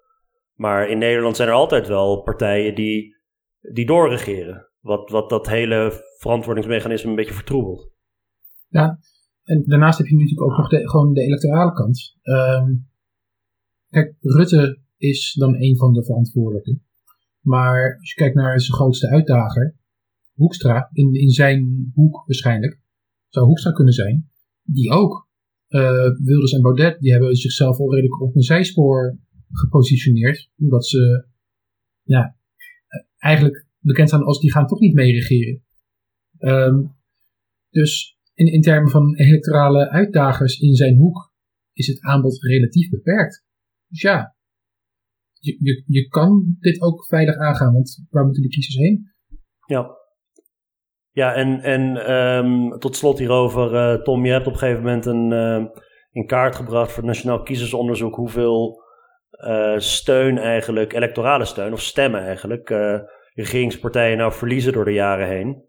Maar 0.54 0.90
in 0.90 0.98
Nederland 0.98 1.36
zijn 1.36 1.48
er 1.48 1.54
altijd 1.54 1.88
wel 1.88 2.22
partijen 2.22 2.76
die, 2.76 3.16
die 3.74 3.86
doorregeren. 3.86 4.70
Wat, 4.80 5.10
wat 5.10 5.30
dat 5.30 5.48
hele 5.48 6.04
verantwoordingsmechanisme 6.18 7.10
een 7.10 7.16
beetje 7.16 7.34
vertroebelt. 7.34 7.92
Ja, 8.68 9.00
en 9.44 9.64
daarnaast 9.66 9.98
heb 9.98 10.08
je 10.08 10.16
natuurlijk 10.16 10.52
ook 10.52 10.58
nog 10.58 10.70
de, 10.70 10.90
gewoon 10.90 11.14
de 11.14 11.22
electorale 11.22 11.74
kant. 11.74 12.16
Um, 12.24 12.90
kijk, 13.90 14.16
Rutte 14.20 14.82
is 14.98 15.34
dan 15.34 15.56
een 15.56 15.78
van 15.78 15.94
de 15.94 16.04
verantwoordelijken. 16.04 16.86
Maar 17.40 17.98
als 18.00 18.10
je 18.10 18.16
kijkt 18.16 18.36
naar 18.36 18.60
zijn 18.60 18.78
grootste 18.78 19.10
uitdager, 19.10 19.76
Hoekstra, 20.34 20.90
in, 20.94 21.14
in 21.14 21.30
zijn 21.30 21.92
hoek 21.94 22.24
waarschijnlijk, 22.26 22.80
zou 23.28 23.46
Hoekstra 23.46 23.72
kunnen 23.72 23.94
zijn, 23.94 24.30
die 24.74 24.92
ook. 24.92 25.28
Uh, 25.70 26.18
Wilders 26.24 26.54
en 26.54 26.62
Baudet, 26.62 27.00
die 27.00 27.12
hebben 27.12 27.36
zichzelf 27.36 27.80
al 27.80 27.94
redelijk 27.94 28.22
op 28.22 28.36
een 28.36 28.42
zijspoor 28.42 29.20
gepositioneerd. 29.52 30.50
Omdat 30.58 30.88
ze 30.88 31.28
ja, 32.04 32.38
eigenlijk 33.18 33.68
bekend 33.80 34.10
zijn 34.10 34.22
als 34.22 34.40
die 34.40 34.52
gaan 34.52 34.68
toch 34.68 34.80
niet 34.80 34.94
mee 34.94 35.12
regeren. 35.12 35.64
Um, 36.40 36.96
dus 37.70 38.18
in, 38.34 38.52
in 38.52 38.62
termen 38.62 38.90
van 38.90 39.16
electorale 39.16 39.90
uitdagers 39.90 40.60
in 40.60 40.76
zijn 40.76 40.98
hoek 40.98 41.34
is 41.74 41.88
het 41.88 42.02
aanbod 42.02 42.44
relatief 42.44 42.90
beperkt. 42.90 43.46
Dus 43.88 44.02
ja, 44.02 44.36
je, 45.40 45.58
je, 45.60 45.84
je 45.86 46.08
kan 46.08 46.56
dit 46.60 46.82
ook 46.82 47.06
veilig 47.06 47.36
aangaan, 47.36 47.74
want 47.74 48.06
waar 48.10 48.24
moeten 48.24 48.44
de 48.44 48.50
kiezers 48.50 48.76
heen? 48.76 49.12
Ja, 49.66 49.97
ja, 51.18 51.34
en, 51.34 51.62
en 51.62 52.12
um, 52.14 52.80
tot 52.80 52.96
slot 52.96 53.20
hierover, 53.20 53.74
uh, 53.74 54.02
Tom, 54.02 54.26
je 54.26 54.32
hebt 54.32 54.48
op 54.48 54.54
een 54.54 54.60
gegeven 54.60 54.84
moment 54.84 55.06
een, 55.06 55.32
uh, 55.32 55.66
in 56.12 56.26
kaart 56.26 56.56
gebracht 56.56 56.92
voor 56.92 57.04
het 57.04 57.12
Nationaal 57.12 57.44
Kiezersonderzoek 57.44 58.16
hoeveel 58.16 58.84
uh, 59.32 59.74
steun 59.78 60.38
eigenlijk, 60.38 60.94
electorale 60.94 61.46
steun 61.46 61.74
of 61.74 61.82
stemmen 61.82 62.22
eigenlijk, 62.22 62.70
regeringspartijen 63.34 64.18
nou 64.18 64.32
verliezen 64.32 64.74
door 64.74 64.86
de 64.86 64.94
jaren 64.94 65.28
heen. 65.28 65.64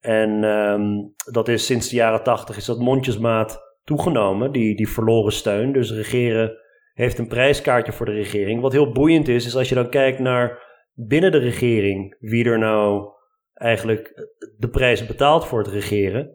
En 0.00 0.44
um, 0.44 1.14
dat 1.32 1.48
is 1.48 1.66
sinds 1.66 1.88
de 1.88 1.96
jaren 1.96 2.22
tachtig 2.22 2.56
is 2.56 2.64
dat 2.64 2.78
mondjesmaat 2.78 3.60
toegenomen, 3.84 4.52
die, 4.52 4.76
die 4.76 4.88
verloren 4.88 5.32
steun. 5.32 5.72
Dus 5.72 5.92
regeren 5.92 6.58
heeft 6.92 7.18
een 7.18 7.28
prijskaartje 7.28 7.92
voor 7.92 8.06
de 8.06 8.12
regering. 8.12 8.60
Wat 8.60 8.72
heel 8.72 8.92
boeiend 8.92 9.28
is, 9.28 9.46
is 9.46 9.56
als 9.56 9.68
je 9.68 9.74
dan 9.74 9.90
kijkt 9.90 10.18
naar 10.18 10.62
binnen 10.94 11.32
de 11.32 11.38
regering, 11.38 12.16
wie 12.18 12.44
er 12.44 12.58
nou 12.58 13.16
eigenlijk 13.58 14.30
de 14.56 14.68
prijs 14.68 15.06
betaalt 15.06 15.46
voor 15.46 15.58
het 15.58 15.68
regeren, 15.68 16.30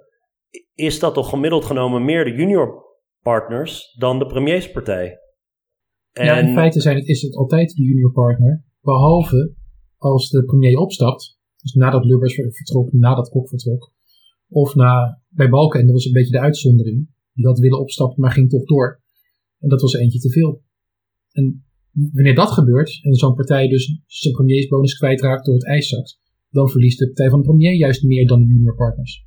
is 0.73 0.99
dat 0.99 1.13
toch 1.13 1.29
gemiddeld 1.29 1.65
genomen 1.65 2.05
meer 2.05 2.23
de 2.23 2.31
junior 2.31 2.85
partners 3.21 3.95
dan 3.97 4.19
de 4.19 4.25
premierspartij. 4.25 5.19
En... 6.11 6.25
Ja, 6.25 6.37
in 6.37 6.53
feite 6.53 6.81
zijn 6.81 6.95
het, 6.95 7.07
is 7.07 7.21
het 7.21 7.35
altijd 7.35 7.75
de 7.75 7.83
junior 7.83 8.11
partner, 8.11 8.63
behalve 8.81 9.53
als 9.97 10.29
de 10.29 10.43
premier 10.43 10.77
opstapt, 10.77 11.39
dus 11.61 11.73
nadat 11.73 12.05
Lubbers 12.05 12.33
vertrok, 12.33 12.91
nadat 12.91 13.29
Kok 13.29 13.49
vertrok, 13.49 13.91
of 14.49 14.75
na, 14.75 15.21
bij 15.29 15.49
Balken, 15.49 15.79
en 15.79 15.85
dat 15.85 15.95
was 15.95 16.05
een 16.05 16.11
beetje 16.11 16.31
de 16.31 16.39
uitzondering, 16.39 17.09
die 17.33 17.45
had 17.45 17.59
willen 17.59 17.79
opstappen, 17.79 18.21
maar 18.21 18.31
ging 18.31 18.49
toch 18.49 18.63
door. 18.63 19.01
En 19.59 19.69
dat 19.69 19.81
was 19.81 19.93
eentje 19.93 20.19
te 20.19 20.31
veel. 20.31 20.63
En 21.31 21.65
wanneer 21.91 22.35
dat 22.35 22.51
gebeurt, 22.51 22.99
en 23.03 23.13
zo'n 23.13 23.35
partij 23.35 23.67
dus 23.67 24.01
zijn 24.05 24.33
premiersbonus 24.33 24.97
kwijtraakt 24.97 25.45
door 25.45 25.55
het 25.55 25.65
ijszakt, 25.65 26.21
dan 26.53 26.69
verliest 26.69 26.99
de 26.99 27.05
Partij 27.05 27.29
van 27.29 27.39
de 27.39 27.45
Premier 27.45 27.75
juist 27.75 28.03
meer 28.03 28.27
dan 28.27 28.41
de 28.41 28.47
junior 28.53 28.75
partners. 28.75 29.25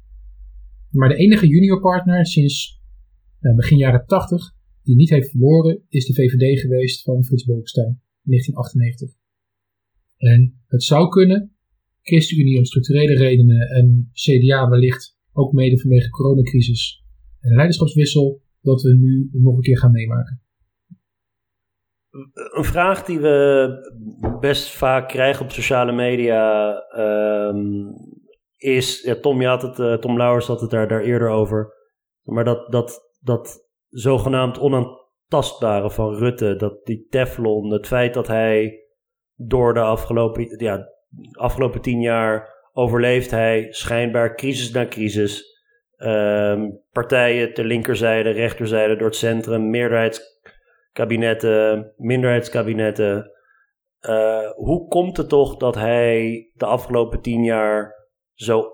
Maar 0.90 1.08
de 1.08 1.16
enige 1.16 1.46
junior 1.46 1.80
partner 1.80 2.26
sinds 2.26 2.80
begin 3.56 3.78
jaren 3.78 4.06
80 4.06 4.54
die 4.82 4.96
niet 4.96 5.10
heeft 5.10 5.30
verloren, 5.30 5.82
is 5.88 6.06
de 6.06 6.14
VVD 6.14 6.60
geweest 6.60 7.02
van 7.02 7.24
Frits 7.24 7.44
Bolkestein 7.44 8.00
in 8.24 8.30
1998. 8.30 9.20
En 10.16 10.60
het 10.66 10.82
zou 10.82 11.08
kunnen, 11.08 11.52
ChristenUnie 12.02 12.58
om 12.58 12.64
structurele 12.64 13.14
redenen 13.14 13.68
en 13.68 14.10
CDA 14.12 14.68
wellicht 14.68 15.18
ook 15.32 15.52
mede 15.52 15.78
vanwege 15.78 16.08
coronacrisis 16.10 17.04
en 17.40 17.54
leiderschapswissel, 17.54 18.42
dat 18.60 18.82
we 18.82 18.94
nu 18.94 19.28
nog 19.32 19.56
een 19.56 19.62
keer 19.62 19.78
gaan 19.78 19.90
meemaken. 19.90 20.40
Een 22.34 22.64
vraag 22.64 23.04
die 23.04 23.20
we 23.20 23.68
best 24.40 24.70
vaak 24.70 25.08
krijgen 25.08 25.44
op 25.44 25.50
sociale 25.50 25.92
media 25.92 26.74
um, 26.98 27.94
is, 28.56 29.02
ja, 29.02 29.14
Tom, 29.20 29.40
je 29.40 29.46
had 29.46 29.62
het, 29.62 29.78
uh, 29.78 29.94
Tom 29.94 30.16
Lauwers 30.16 30.46
had 30.46 30.60
het 30.60 30.70
daar, 30.70 30.88
daar 30.88 31.00
eerder 31.00 31.28
over, 31.28 31.74
maar 32.22 32.44
dat, 32.44 32.72
dat, 32.72 33.00
dat 33.20 33.68
zogenaamd 33.88 34.58
onaantastbare 34.58 35.90
van 35.90 36.14
Rutte, 36.14 36.56
dat 36.56 36.84
die 36.84 37.06
Teflon, 37.10 37.72
het 37.72 37.86
feit 37.86 38.14
dat 38.14 38.26
hij 38.26 38.84
door 39.34 39.74
de 39.74 39.80
afgelopen, 39.80 40.64
ja, 40.64 40.88
afgelopen 41.32 41.80
tien 41.80 42.00
jaar 42.00 42.54
overleeft 42.72 43.30
hij 43.30 43.66
schijnbaar 43.70 44.34
crisis 44.34 44.70
na 44.70 44.86
crisis. 44.86 45.54
Um, 45.98 46.80
partijen 46.92 47.54
ter 47.54 47.64
linkerzijde, 47.64 48.30
rechterzijde, 48.30 48.96
door 48.96 49.06
het 49.06 49.16
centrum, 49.16 49.70
meerderheids 49.70 50.35
kabinetten, 50.96 51.92
minderheidskabinetten. 51.96 53.30
Uh, 54.00 54.50
hoe 54.50 54.88
komt 54.88 55.16
het 55.16 55.28
toch 55.28 55.56
dat 55.56 55.74
hij 55.74 56.50
de 56.54 56.66
afgelopen 56.66 57.20
tien 57.20 57.44
jaar 57.44 57.94
zo, 58.34 58.70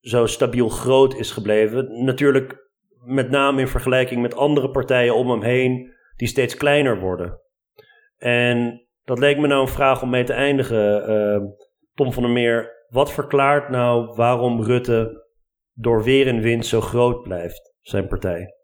zo 0.00 0.26
stabiel 0.26 0.68
groot 0.68 1.14
is 1.14 1.30
gebleven. 1.30 2.04
Natuurlijk 2.04 2.70
met 3.04 3.30
name 3.30 3.60
in 3.60 3.68
vergelijking 3.68 4.22
met 4.22 4.34
andere 4.34 4.70
partijen 4.70 5.14
om 5.14 5.30
hem 5.30 5.42
heen 5.42 5.92
die 6.16 6.28
steeds 6.28 6.56
kleiner 6.56 7.00
worden. 7.00 7.40
En 8.16 8.86
dat 9.04 9.18
leek 9.18 9.38
me 9.38 9.46
nou 9.46 9.60
een 9.60 9.68
vraag 9.68 10.02
om 10.02 10.10
mee 10.10 10.24
te 10.24 10.32
eindigen. 10.32 11.10
Uh, 11.10 11.50
Tom 11.94 12.12
van 12.12 12.22
der 12.22 12.32
Meer, 12.32 12.84
wat 12.88 13.12
verklaart 13.12 13.68
nou 13.68 14.14
waarom 14.14 14.62
Rutte 14.62 15.26
door 15.72 16.02
weer 16.02 16.26
en 16.26 16.40
wind 16.40 16.66
zo 16.66 16.80
groot 16.80 17.22
blijft, 17.22 17.74
zijn 17.80 18.08
partij? 18.08 18.54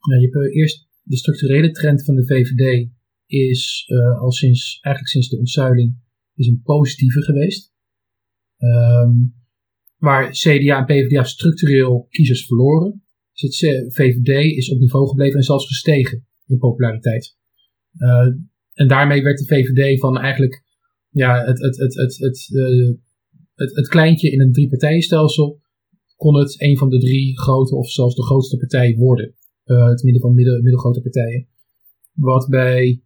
Nou, 0.00 0.20
je 0.20 0.28
hebt 0.30 0.54
eerst 0.54 0.85
de 1.06 1.16
structurele 1.16 1.70
trend 1.70 2.04
van 2.04 2.14
de 2.14 2.26
VVD 2.26 2.88
is 3.26 3.84
uh, 3.88 4.20
al 4.20 4.32
sinds, 4.32 4.78
eigenlijk 4.80 5.14
sinds 5.14 5.28
de 5.28 5.38
ontzuiling, 5.38 5.96
is 6.34 6.46
een 6.46 6.60
positieve 6.62 7.22
geweest. 7.22 7.74
Um, 8.58 9.34
waar 9.96 10.30
CDA 10.30 10.78
en 10.78 10.84
PvdA 10.84 11.22
structureel 11.22 12.06
kiezers 12.10 12.46
verloren. 12.46 13.04
Dus 13.32 13.60
het 13.60 13.94
VVD 13.94 14.56
is 14.56 14.70
op 14.70 14.78
niveau 14.78 15.08
gebleven 15.08 15.36
en 15.36 15.42
zelfs 15.42 15.66
gestegen 15.66 16.26
in 16.46 16.58
populariteit. 16.58 17.36
Uh, 17.98 18.26
en 18.72 18.88
daarmee 18.88 19.22
werd 19.22 19.38
de 19.38 19.44
VVD 19.44 20.00
van 20.00 20.18
eigenlijk 20.18 20.62
ja, 21.08 21.44
het, 21.44 21.60
het, 21.60 21.76
het, 21.76 21.94
het, 21.94 22.16
het, 22.16 22.48
uh, 22.52 22.94
het, 23.54 23.76
het 23.76 23.88
kleintje 23.88 24.30
in 24.30 24.40
een 24.40 24.52
driepartijenstelsel 24.52 25.60
kon 26.16 26.38
het 26.38 26.60
een 26.60 26.76
van 26.76 26.88
de 26.88 26.98
drie 26.98 27.38
grote 27.38 27.76
of 27.76 27.90
zelfs 27.90 28.14
de 28.14 28.22
grootste 28.22 28.56
partij 28.56 28.94
worden. 28.96 29.34
Uh, 29.66 29.88
het 29.88 30.02
midden 30.02 30.22
van 30.22 30.34
middelgrote 30.34 31.00
partijen. 31.00 31.48
Wat 32.12 32.48
bij, 32.48 33.02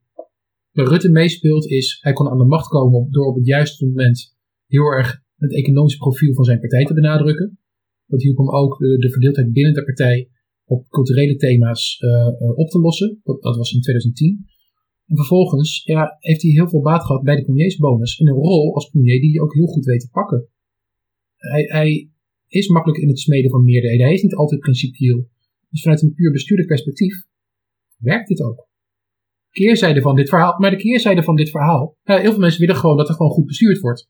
Rutte 0.73 1.11
meespeelt 1.11 1.67
is, 1.67 1.99
hij 2.01 2.13
kon 2.13 2.29
aan 2.29 2.39
de 2.39 2.45
macht 2.45 2.69
komen 2.69 3.11
door 3.11 3.27
op 3.27 3.35
het 3.35 3.47
juiste 3.47 3.87
moment 3.87 4.37
heel 4.67 4.85
erg 4.85 5.23
het 5.37 5.55
economisch 5.55 5.97
profiel 5.97 6.35
van 6.35 6.45
zijn 6.45 6.61
partij 6.61 6.85
te 6.85 6.95
benadrukken. 6.95 7.59
Dat 8.07 8.23
hielp 8.23 8.37
hem 8.37 8.51
ook 8.51 8.79
de, 8.79 8.99
de 8.99 9.11
verdeeldheid 9.11 9.53
binnen 9.53 9.75
de 9.75 9.85
partij 9.85 10.29
op 10.65 10.89
culturele 10.89 11.37
thema's 11.37 11.99
uh, 12.01 12.59
op 12.59 12.69
te 12.69 12.81
lossen. 12.81 13.21
Dat, 13.23 13.43
dat, 13.43 13.57
was 13.57 13.73
in 13.73 13.81
2010. 13.81 14.47
En 15.07 15.17
vervolgens 15.17 15.83
heeft 16.19 16.43
hij 16.43 16.51
heel 16.51 16.69
veel 16.69 16.81
baat 16.81 17.05
gehad 17.05 17.23
bij 17.23 17.37
de 17.37 17.45
premiersbonus. 17.45 18.19
En 18.19 18.27
een 18.27 18.33
rol 18.33 18.75
als 18.75 18.89
premier 18.89 19.21
die 19.21 19.31
hij 19.31 19.41
ook 19.41 19.55
heel 19.55 19.67
goed 19.67 19.85
weet 19.85 20.01
te 20.01 20.11
pakken. 20.11 20.49
Hij, 21.37 21.63
hij 21.63 22.11
is 22.47 22.69
makkelijk 22.69 23.01
in 23.01 23.09
het 23.09 23.19
smeden 23.19 23.51
van 23.51 23.65
meerderheden. 23.65 24.07
Hij 24.07 24.15
is 24.15 24.23
niet 24.23 24.35
altijd 24.35 24.61
principieel. 24.61 25.29
Dus 25.71 25.83
vanuit 25.83 26.03
een 26.03 26.15
puur 26.15 26.33
bestuurlijk 26.33 26.69
perspectief 26.69 27.25
werkt 27.97 28.29
dit 28.29 28.43
ook. 28.43 28.69
Keerzijde 29.51 30.01
van 30.01 30.17
dit 30.17 30.29
verhaal. 30.29 30.59
Maar 30.59 30.71
de 30.71 30.77
keerzijde 30.77 31.23
van 31.23 31.37
dit 31.37 31.51
verhaal. 31.51 31.97
Heel 32.03 32.31
veel 32.31 32.39
mensen 32.39 32.61
willen 32.61 32.77
gewoon 32.77 32.97
dat 32.97 33.09
er 33.09 33.15
gewoon 33.15 33.33
goed 33.33 33.47
bestuurd 33.47 33.81
wordt. 33.81 34.09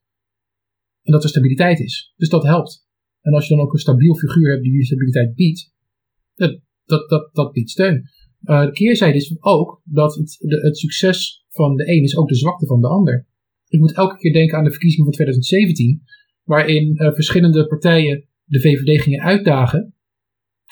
En 1.03 1.13
dat 1.13 1.23
er 1.23 1.29
stabiliteit 1.29 1.81
is. 1.81 2.13
Dus 2.17 2.29
dat 2.29 2.43
helpt. 2.43 2.89
En 3.21 3.33
als 3.33 3.49
je 3.49 3.55
dan 3.55 3.65
ook 3.65 3.73
een 3.73 3.79
stabiel 3.79 4.15
figuur 4.15 4.51
hebt 4.51 4.63
die 4.63 4.73
je 4.73 4.85
stabiliteit 4.85 5.35
biedt, 5.35 5.73
dat, 6.35 6.61
dat, 6.85 7.09
dat, 7.09 7.35
dat 7.35 7.53
biedt 7.53 7.71
steun. 7.71 8.09
Uh, 8.43 8.65
de 8.65 8.73
keerzijde 8.73 9.17
is 9.17 9.37
ook 9.41 9.81
dat 9.85 10.15
het, 10.15 10.37
de, 10.39 10.61
het 10.61 10.79
succes 10.79 11.45
van 11.49 11.77
de 11.77 11.89
een 11.89 12.03
is 12.03 12.17
ook 12.17 12.29
de 12.29 12.37
zwakte 12.37 12.67
van 12.67 12.81
de 12.81 12.89
ander. 12.89 13.27
Ik 13.69 13.81
moet 13.81 13.95
elke 13.95 14.17
keer 14.17 14.33
denken 14.33 14.59
aan 14.59 14.65
de 14.65 14.71
verkiezingen 14.71 15.05
van 15.05 15.15
2017, 15.15 16.03
waarin 16.45 16.93
uh, 16.95 17.13
verschillende 17.13 17.67
partijen 17.67 18.29
de 18.45 18.61
VVD 18.61 19.03
gingen 19.03 19.21
uitdagen. 19.21 19.95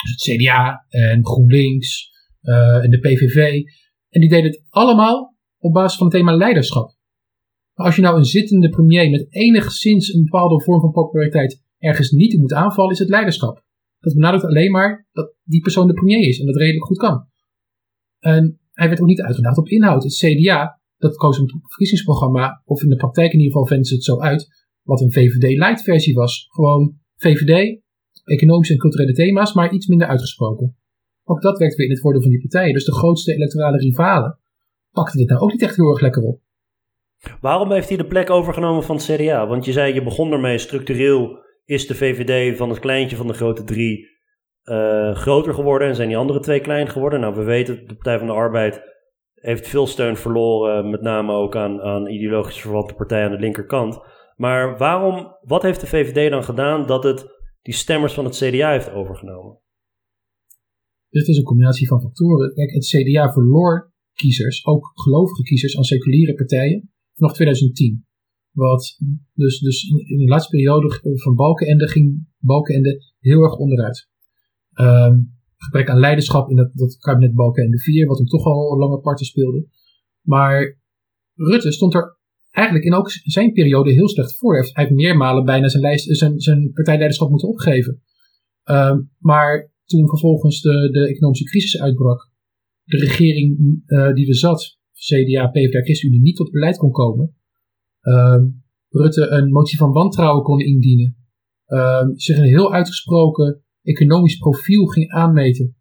Dus 0.03 0.11
het 0.11 0.37
CDA 0.37 0.85
en 0.89 1.27
GroenLinks 1.27 2.11
uh, 2.43 2.85
en 2.85 2.91
de 2.91 2.99
PVV. 2.99 3.63
En 4.09 4.21
die 4.21 4.29
deden 4.29 4.51
het 4.51 4.65
allemaal 4.69 5.37
op 5.59 5.73
basis 5.73 5.99
van 5.99 6.07
het 6.07 6.17
thema 6.17 6.37
leiderschap. 6.37 6.97
Maar 7.75 7.87
als 7.87 7.97
je 7.97 8.03
nou 8.03 8.17
een 8.17 8.25
zittende 8.25 8.69
premier 8.69 9.11
met 9.11 9.27
enigszins 9.35 10.13
een 10.13 10.25
bepaalde 10.25 10.63
vorm 10.63 10.81
van 10.81 10.91
populariteit 10.91 11.63
ergens 11.79 12.11
niet 12.11 12.39
moet 12.39 12.53
aanvallen, 12.53 12.93
is 12.93 12.99
het 12.99 13.09
leiderschap. 13.09 13.65
Dat 13.99 14.15
benadrukt 14.15 14.45
alleen 14.45 14.71
maar 14.71 15.07
dat 15.13 15.35
die 15.45 15.61
persoon 15.61 15.87
de 15.87 15.93
premier 15.93 16.29
is 16.29 16.41
en 16.41 16.47
dat 16.47 16.57
redelijk 16.57 16.85
goed 16.85 16.99
kan. 16.99 17.27
En 18.19 18.61
hij 18.73 18.89
werd 18.89 19.01
ook 19.01 19.07
niet 19.07 19.23
uitgedaagd 19.23 19.59
op 19.59 19.69
inhoud. 19.69 20.03
Het 20.03 20.15
CDA, 20.15 20.81
dat 20.97 21.17
koos 21.17 21.39
een 21.39 21.63
verkiezingsprogramma, 21.63 22.63
of 22.65 22.83
in 22.83 22.89
de 22.89 22.97
praktijk 22.97 23.33
in 23.33 23.39
ieder 23.39 23.53
geval 23.53 23.67
venden 23.67 23.87
ze 23.87 23.95
het 23.95 24.05
zo 24.05 24.21
uit, 24.21 24.67
wat 24.83 25.01
een 25.01 25.13
VVD-light 25.13 25.83
versie 25.83 26.15
was. 26.15 26.47
Gewoon 26.49 26.99
VVD, 27.17 27.81
economische 28.29 28.73
en 28.73 28.79
culturele 28.79 29.13
thema's, 29.13 29.55
maar 29.55 29.73
iets 29.73 29.87
minder 29.87 30.07
uitgesproken. 30.07 30.77
Ook 31.25 31.41
dat 31.41 31.59
werkt 31.59 31.77
weer 31.77 31.87
in 31.87 31.93
het 31.93 32.01
voordeel 32.01 32.23
van 32.23 32.31
die 32.31 32.41
partijen. 32.41 32.73
Dus 32.73 32.85
de 32.85 32.95
grootste 32.95 33.35
electorale 33.35 33.79
rivalen 33.79 34.39
pakten 34.91 35.19
dit 35.19 35.29
nou 35.29 35.41
ook 35.41 35.53
niet 35.53 35.63
echt 35.63 35.77
heel 35.77 35.91
erg 35.91 36.01
lekker 36.01 36.23
op. 36.23 36.41
Waarom 37.41 37.73
heeft 37.73 37.89
hij 37.89 37.97
de 37.97 38.07
plek 38.07 38.31
overgenomen 38.31 38.83
van 38.83 38.97
het 38.97 39.05
CDA? 39.05 39.47
Want 39.47 39.65
je 39.65 39.73
zei, 39.73 39.95
je 39.95 40.03
begon 40.03 40.33
ermee 40.33 40.59
structureel 40.59 41.47
is 41.65 41.87
de 41.87 41.95
VVD 41.95 42.57
van 42.57 42.69
het 42.69 42.79
kleintje 42.79 43.17
van 43.17 43.27
de 43.27 43.33
grote 43.33 43.65
drie 43.65 44.09
uh, 44.65 45.15
groter 45.15 45.55
geworden 45.55 45.89
en 45.89 45.95
zijn 45.95 46.09
die 46.09 46.17
andere 46.17 46.41
twee 46.41 46.61
klein 46.61 46.89
geworden. 46.89 47.21
Nou, 47.21 47.35
we 47.35 47.43
weten, 47.43 47.87
de 47.87 47.95
Partij 47.95 48.19
van 48.19 48.27
de 48.27 48.33
Arbeid 48.33 48.83
heeft 49.35 49.69
veel 49.69 49.87
steun 49.87 50.17
verloren, 50.17 50.91
met 50.91 51.01
name 51.01 51.33
ook 51.33 51.57
aan, 51.57 51.81
aan 51.81 52.07
ideologisch 52.07 52.61
verwante 52.61 52.95
partijen 52.95 53.25
aan 53.25 53.37
de 53.37 53.39
linkerkant. 53.39 54.01
Maar 54.37 54.77
waarom, 54.77 55.37
wat 55.41 55.63
heeft 55.63 55.81
de 55.81 55.87
VVD 55.87 56.31
dan 56.31 56.45
gedaan 56.45 56.87
dat 56.87 57.05
het 57.05 57.38
die 57.69 57.77
stemmers 57.77 58.15
van 58.15 58.25
het 58.25 58.37
CDA 58.37 58.71
heeft 58.71 58.91
overgenomen? 58.91 59.59
Dit 61.09 61.29
is 61.29 61.37
een 61.37 61.45
combinatie 61.45 61.89
van 61.89 62.01
factoren. 62.01 62.55
Kijk, 62.55 62.71
het 62.71 62.87
CDA 62.87 63.33
verloor 63.33 63.93
kiezers, 64.13 64.67
ook 64.67 64.91
gelovige 64.95 65.43
kiezers, 65.43 65.77
aan 65.77 65.85
seculiere 65.85 66.35
partijen, 66.35 66.91
nog 67.15 67.35
2010. 67.35 68.07
Wat 68.51 68.99
dus, 69.35 69.59
dus 69.59 69.83
in, 69.89 70.19
de 70.19 70.25
laatste 70.25 70.57
periode 70.57 71.01
van 71.15 71.35
Balkenende 71.35 71.89
ging 71.89 72.27
Balkenende 72.39 73.03
heel 73.19 73.43
erg 73.43 73.57
onderuit. 73.57 74.09
Um, 74.75 75.39
gebrek 75.57 75.89
aan 75.89 75.99
leiderschap 75.99 76.51
in 76.51 76.57
dat, 76.57 76.71
dat 76.75 76.97
kabinet 76.97 77.35
Balkenende 77.35 77.79
4, 77.79 78.07
wat 78.07 78.19
hem 78.19 78.27
toch 78.27 78.45
al 78.45 78.79
lange 78.79 79.01
parten 79.01 79.27
speelde. 79.27 79.69
Maar 80.21 80.81
Rutte 81.35 81.73
stond 81.73 81.95
er 81.95 82.18
eigenlijk 82.59 82.87
in 82.87 82.95
ook 82.95 83.11
zijn 83.11 83.53
periode 83.53 83.93
heel 83.93 84.09
slecht 84.09 84.37
voor. 84.37 84.57
Heeft, 84.57 84.75
hij 84.75 84.85
heeft 84.85 84.97
meermalen 84.97 85.45
bijna 85.45 85.69
zijn, 85.69 85.83
lijst, 85.83 86.17
zijn, 86.17 86.41
zijn 86.41 86.73
partijleiderschap 86.73 87.31
moeten 87.31 87.49
opgeven. 87.49 88.03
Um, 88.65 89.11
maar 89.19 89.73
toen 89.85 90.09
vervolgens 90.09 90.61
de, 90.61 90.89
de 90.91 91.09
economische 91.09 91.45
crisis 91.45 91.81
uitbrak, 91.81 92.31
de 92.85 92.99
regering 92.99 93.59
uh, 93.87 94.13
die 94.13 94.29
er 94.29 94.35
zat, 94.35 94.79
CDA, 94.93 95.47
PvdA, 95.47 95.83
ChristenUnie, 95.83 96.21
niet 96.21 96.37
tot 96.37 96.51
beleid 96.51 96.77
kon 96.77 96.91
komen, 96.91 97.37
um, 98.01 98.63
Rutte 98.89 99.29
een 99.29 99.51
motie 99.51 99.79
van 99.79 99.93
wantrouwen 99.93 100.43
kon 100.43 100.61
indienen, 100.61 101.17
um, 101.67 102.19
zich 102.19 102.39
een 102.39 102.45
heel 102.45 102.73
uitgesproken 102.73 103.63
economisch 103.83 104.37
profiel 104.37 104.87
ging 104.87 105.11
aanmeten. 105.11 105.77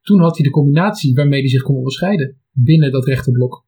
Toen 0.00 0.20
had 0.20 0.36
hij 0.36 0.46
de 0.46 0.52
combinatie 0.52 1.14
waarmee 1.14 1.40
hij 1.40 1.48
zich 1.48 1.62
kon 1.62 1.76
onderscheiden 1.76 2.40
binnen 2.52 2.92
dat 2.92 3.06
rechterblok. 3.06 3.66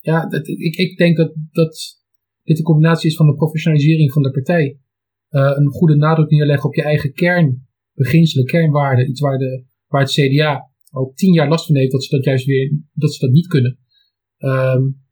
Ja, 0.00 0.26
dat, 0.26 0.48
ik, 0.48 0.76
ik 0.76 0.96
denk 0.96 1.16
dat, 1.16 1.32
dat 1.50 2.00
dit 2.42 2.58
een 2.58 2.64
combinatie 2.64 3.10
is 3.10 3.16
van 3.16 3.26
de 3.26 3.34
professionalisering 3.34 4.12
van 4.12 4.22
de 4.22 4.30
partij. 4.30 4.78
Uh, 5.30 5.52
een 5.54 5.70
goede 5.70 5.96
nadruk 5.96 6.30
neerleggen 6.30 6.68
op 6.68 6.74
je 6.74 6.82
eigen 6.82 7.12
kern, 7.12 7.66
beginselen, 7.92 8.46
kernwaarden. 8.46 9.08
Iets 9.08 9.20
waar, 9.20 9.38
de, 9.38 9.64
waar 9.86 10.00
het 10.00 10.10
CDA 10.10 10.70
al 10.90 11.12
tien 11.14 11.32
jaar 11.32 11.48
last 11.48 11.66
van 11.66 11.76
heeft 11.76 11.92
dat 11.92 12.04
ze 12.04 12.16
dat 12.16 12.24
juist 12.24 12.46
weer 12.46 12.72
dat 12.92 13.12
ze 13.12 13.26
dat 13.26 13.34
niet 13.34 13.46
kunnen. 13.46 13.78
Um, 14.38 15.02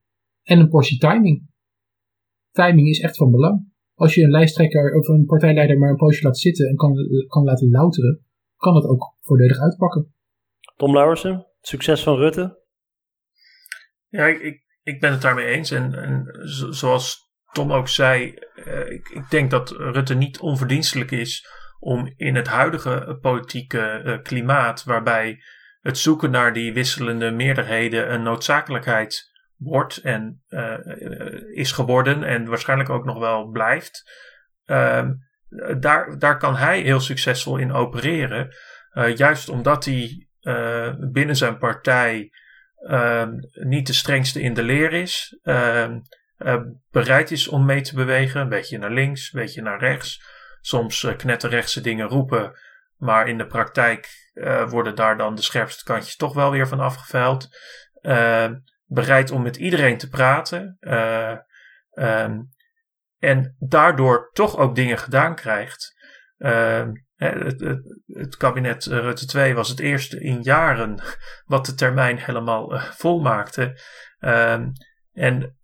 en 0.43 0.59
een 0.59 0.69
portie 0.69 0.99
timing. 0.99 1.47
Timing 2.51 2.89
is 2.89 3.01
echt 3.01 3.17
van 3.17 3.31
belang. 3.31 3.73
Als 3.95 4.15
je 4.15 4.23
een 4.23 4.31
lijsttrekker 4.31 4.95
of 4.95 5.09
een 5.09 5.25
partijleider 5.25 5.79
maar 5.79 5.91
een 5.91 5.97
poosje 5.97 6.25
laat 6.25 6.39
zitten 6.39 6.69
en 6.69 6.77
kan, 6.77 6.95
kan 7.27 7.45
laten 7.45 7.71
louteren, 7.71 8.25
kan 8.57 8.75
het 8.75 8.85
ook 8.85 9.15
voordelig 9.21 9.59
uitpakken. 9.59 10.13
Tom 10.77 10.93
Lauwersen, 10.93 11.47
succes 11.61 12.03
van 12.03 12.17
Rutte? 12.17 12.59
Ja, 14.09 14.27
ik, 14.27 14.41
ik 14.41 14.68
ben 15.01 15.11
het 15.11 15.23
daarmee 15.23 15.47
eens. 15.47 15.71
En, 15.71 15.95
en 15.95 16.29
zoals 16.75 17.29
Tom 17.53 17.73
ook 17.73 17.89
zei, 17.89 18.35
uh, 18.67 18.91
ik, 18.91 19.09
ik, 19.09 19.31
denk 19.31 19.51
dat 19.51 19.71
Rutte 19.71 20.15
niet 20.15 20.39
onverdienstelijk 20.39 21.11
is 21.11 21.47
om 21.79 22.13
in 22.17 22.35
het 22.35 22.47
huidige 22.47 23.19
politieke 23.21 24.03
uh, 24.05 24.23
klimaat, 24.23 24.85
waarbij 24.85 25.43
het 25.81 25.99
zoeken 25.99 26.31
naar 26.31 26.53
die 26.53 26.73
wisselende 26.73 27.31
meerderheden 27.31 28.13
een 28.13 28.23
noodzakelijkheid 28.23 29.37
wordt 29.57 29.97
en 29.97 30.43
is 31.55 31.73
geworden 31.73 32.25
en 32.25 32.47
waarschijnlijk 32.47 32.91
ook 32.91 33.05
nog 33.05 33.19
wel 33.19 33.47
blijft. 33.47 34.13
Uh, 34.67 35.09
daar, 35.79 36.19
daar 36.19 36.39
kan 36.39 36.57
hij 36.57 36.81
heel 36.81 37.01
succesvol 37.01 37.57
in 37.57 37.73
opereren. 37.73 38.55
Juist 39.15 39.49
omdat 39.49 39.85
hij 39.85 40.29
binnen 41.13 41.37
zijn 41.37 41.59
partij 41.59 42.15
ehm, 42.15 42.48
niet 43.53 43.87
de 43.87 43.93
strengste 43.93 44.41
in 44.41 44.55
de 44.55 44.63
leer 44.63 44.93
is. 44.93 45.39
Ehm, 45.43 46.01
bereid 46.91 47.31
is 47.31 47.49
om 47.49 47.65
mee 47.65 47.81
te 47.81 47.95
bewegen. 47.95 48.41
Een 48.41 48.49
beetje 48.49 48.79
naar 48.79 48.91
links, 48.91 49.33
een 49.33 49.41
beetje 49.41 49.63
naar 49.63 49.79
rechts. 49.79 50.23
Soms 50.61 51.07
knetterrechtse 51.17 51.81
dingen 51.81 52.09
roepen. 52.09 52.59
Maar 52.97 53.29
in 53.29 53.39
de 53.39 53.47
praktijk 53.47 54.09
worden 54.69 54.95
daar 54.95 55.17
dan 55.17 55.35
de 55.35 55.43
scherpste 55.43 55.85
kantjes 55.85 56.17
toch 56.17 56.35
wel 56.35 56.51
weer 56.51 56.69
van 56.69 56.81
afgeveild. 56.81 57.49
Uh, 58.03 58.51
bereid 58.85 59.31
om 59.31 59.43
met 59.43 59.57
iedereen 59.57 59.99
te 59.99 60.09
praten. 60.09 60.79
En 63.19 63.57
daardoor 63.59 64.31
toch 64.33 64.57
ook 64.57 64.75
dingen 64.75 64.99
gedaan 64.99 65.35
krijgt. 65.35 65.97
Het, 67.19 68.37
kabinet 68.37 68.85
Rutte 68.85 69.27
2 69.27 69.55
was 69.55 69.69
het 69.69 69.81
eerste 69.81 70.21
in 70.21 70.43
jaren 70.43 71.01
wat 71.45 71.67
de 71.67 71.75
termijn 71.75 72.19
helemaal 72.19 72.75
uh, 72.75 72.83
volmaakte. 72.83 73.81
Ehm, 74.19 74.69
en 75.13 75.57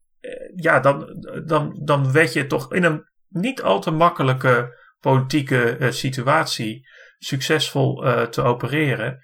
ja, 0.57 0.81
dan, 0.81 1.27
dan, 1.47 1.81
dan 1.85 2.13
weet 2.13 2.33
je 2.33 2.47
toch 2.47 2.73
in 2.73 2.85
een 2.85 3.09
niet 3.29 3.63
al 3.63 3.81
te 3.81 3.91
makkelijke 3.91 4.79
politieke 5.01 5.77
situatie 5.91 6.89
succesvol 7.19 8.05
te 8.31 8.43
opereren. 8.43 9.19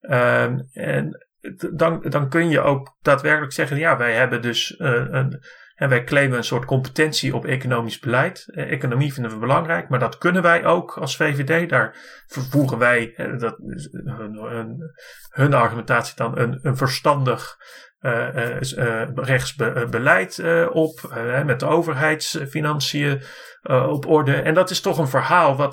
Ehm, 0.00 0.58
en 0.72 1.26
dan, 1.74 2.02
dan 2.08 2.28
kun 2.28 2.48
je 2.48 2.60
ook 2.60 2.96
daadwerkelijk 3.00 3.52
zeggen: 3.52 3.78
ja, 3.78 3.96
wij 3.96 4.14
hebben 4.14 4.42
dus 4.42 4.74
een 4.78 5.42
en 5.76 5.88
wij 5.88 6.04
claimen 6.04 6.38
een 6.38 6.44
soort 6.44 6.64
competentie 6.64 7.34
op 7.34 7.44
economisch 7.44 7.98
beleid. 7.98 8.46
Eh, 8.46 8.72
economie 8.72 9.12
vinden 9.12 9.32
we 9.32 9.38
belangrijk, 9.38 9.88
maar 9.88 9.98
dat 9.98 10.18
kunnen 10.18 10.42
wij 10.42 10.64
ook 10.64 10.98
als 10.98 11.16
VVD. 11.16 11.68
Daar 11.68 11.96
vervoeren 12.26 12.78
wij, 12.78 13.12
eh, 13.16 13.38
dat 13.38 13.56
hun, 14.04 14.92
hun, 15.30 15.54
argumentatie 15.54 16.16
dan, 16.16 16.38
een, 16.38 16.58
een 16.62 16.76
verstandig 16.76 17.56
uh, 18.00 19.08
rechtsbeleid 19.14 20.42
op. 20.70 21.18
met 21.44 21.60
de 21.60 21.66
overheidsfinanciën 21.66 23.22
op 23.62 24.06
orde. 24.06 24.34
En 24.34 24.54
dat 24.54 24.70
is 24.70 24.80
toch 24.80 24.98
een 24.98 25.08
verhaal 25.08 25.56
wat 25.56 25.72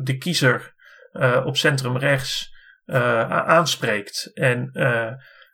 de 0.00 0.16
kiezer 0.18 0.74
op 1.44 1.56
centrum 1.56 1.96
rechts 1.96 2.54
aanspreekt. 3.46 4.30
En 4.34 4.70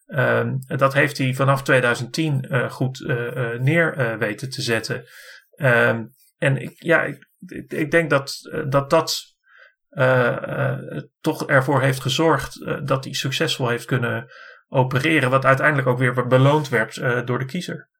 Um, 0.06 0.58
dat 0.66 0.92
heeft 0.92 1.18
hij 1.18 1.34
vanaf 1.34 1.62
2010 1.62 2.46
uh, 2.50 2.64
eh, 2.64 2.70
goed 2.70 3.00
uh, 3.00 3.58
neer 3.58 4.18
weten 4.18 4.50
te 4.50 4.62
zetten. 4.62 5.04
Um, 5.56 6.10
en 6.38 6.56
ik, 6.56 6.72
ja, 6.76 7.02
ik, 7.02 7.28
ik, 7.68 7.90
denk 7.90 8.10
dat 8.10 8.38
dat, 8.68 8.90
dat 8.90 9.36
toch 11.20 11.46
ervoor 11.46 11.80
heeft 11.80 12.00
gezorgd 12.00 12.66
dat 12.86 13.04
hij 13.04 13.12
succesvol 13.12 13.68
heeft 13.68 13.84
kunnen 13.84 14.26
opereren. 14.68 15.30
Wat 15.30 15.44
uiteindelijk 15.44 15.88
ook 15.88 15.98
weer 15.98 16.26
beloond 16.26 16.68
werd 16.68 17.26
door 17.26 17.38
de 17.38 17.44
kiezer. 17.44 17.90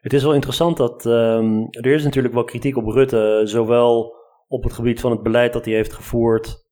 Het 0.00 0.12
is 0.12 0.22
wel 0.22 0.34
interessant 0.34 0.76
dat 0.76 1.04
um, 1.04 1.68
er 1.70 1.86
is 1.86 2.04
natuurlijk 2.04 2.34
wel 2.34 2.44
kritiek 2.44 2.76
op 2.76 2.86
Rutte, 2.86 3.42
zowel 3.44 4.14
op 4.46 4.62
het 4.62 4.72
gebied 4.72 5.00
van 5.00 5.10
het 5.10 5.22
beleid 5.22 5.52
dat 5.52 5.64
hij 5.64 5.74
heeft 5.74 5.92
gevoerd, 5.92 6.64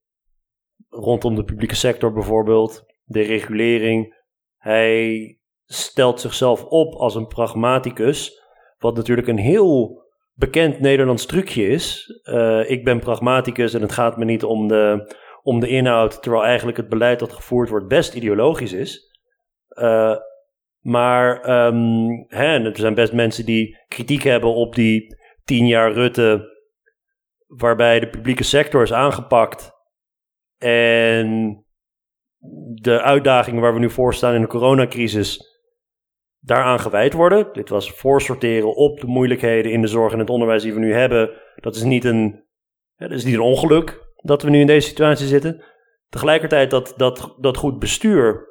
rondom 0.89 1.35
de 1.35 1.45
publieke 1.45 1.75
sector 1.75 2.13
bijvoorbeeld, 2.13 2.85
de 3.11 3.21
regulering. 3.21 4.19
Hij 4.57 5.39
stelt 5.67 6.21
zichzelf 6.21 6.65
op 6.65 6.95
als 6.95 7.15
een 7.15 7.27
pragmaticus, 7.27 8.43
wat 8.79 8.97
natuurlijk 8.97 9.29
een 9.29 9.39
heel 9.39 10.05
bekend 10.33 10.81
Nederlands 10.81 11.27
trucje 11.27 11.67
is. 11.67 12.07
Uh, 12.25 12.71
ik 12.71 12.85
ben 12.85 13.01
pragmaticus 13.01 13.75
en 13.75 13.81
het 13.81 13.93
gaat 13.93 14.17
me 14.17 14.25
niet 14.25 14.45
om 14.45 14.69
de, 14.69 15.15
om 15.43 15.61
de 15.61 15.69
inhoud, 15.69 16.23
terwijl 16.23 16.45
eigenlijk 16.45 16.77
het 16.77 16.89
beleid 16.89 17.19
dat 17.19 17.33
gevoerd 17.33 17.69
wordt 17.69 17.89
best 17.89 18.15
ideologisch 18.15 18.73
is. 18.73 19.19
Uh, 19.69 20.17
maar 20.81 21.51
um, 21.67 22.25
hè, 22.29 22.65
er 22.65 22.77
zijn 22.77 22.95
best 22.95 23.13
mensen 23.13 23.45
die 23.45 23.79
kritiek 23.89 24.23
hebben 24.23 24.55
op 24.55 24.75
die 24.75 25.17
tien 25.45 25.67
jaar 25.67 25.93
Rutte, 25.93 26.59
waarbij 27.47 28.01
de 28.01 28.09
publieke 28.09 28.45
sector 28.45 28.83
is 28.83 28.93
aangepakt 28.93 29.71
en 30.59 31.65
de 32.73 33.03
uitdagingen 33.03 33.63
waar 33.63 33.75
we 33.75 33.79
nu 33.79 33.91
voor 33.91 34.15
staan 34.15 34.35
in 34.35 34.41
de 34.41 34.47
coronacrisis 34.47 35.59
daaraan 36.39 36.81
gewijd 36.81 37.13
worden. 37.13 37.49
Dit 37.53 37.69
was 37.69 37.91
voorsorteren 37.91 38.75
op 38.75 39.01
de 39.01 39.07
moeilijkheden 39.07 39.73
in 39.73 39.81
de 39.81 39.87
zorg 39.87 40.13
en 40.13 40.19
het 40.19 40.31
onderwijs 40.31 40.63
die 40.63 40.75
we 40.75 40.81
nu 40.81 40.93
hebben. 40.95 41.31
Dat 41.57 41.75
is 41.75 41.83
niet 41.83 42.05
een, 42.05 42.45
dat 42.97 43.11
is 43.11 43.25
niet 43.25 43.35
een 43.35 43.41
ongeluk 43.41 44.09
dat 44.17 44.43
we 44.43 44.51
nu 44.51 44.61
in 44.61 44.67
deze 44.67 44.89
situatie 44.89 45.27
zitten. 45.27 45.65
Tegelijkertijd 46.09 46.71
dat, 46.71 46.95
dat, 46.97 47.35
dat 47.39 47.57
goed 47.57 47.79
bestuur. 47.79 48.49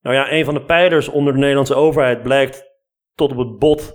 Nou 0.00 0.16
ja, 0.16 0.32
een 0.32 0.44
van 0.44 0.54
de 0.54 0.64
pijlers 0.64 1.08
onder 1.08 1.32
de 1.32 1.38
Nederlandse 1.38 1.74
overheid 1.74 2.22
blijkt 2.22 2.64
tot 3.14 3.30
op 3.30 3.38
het 3.38 3.58
bot 3.58 3.92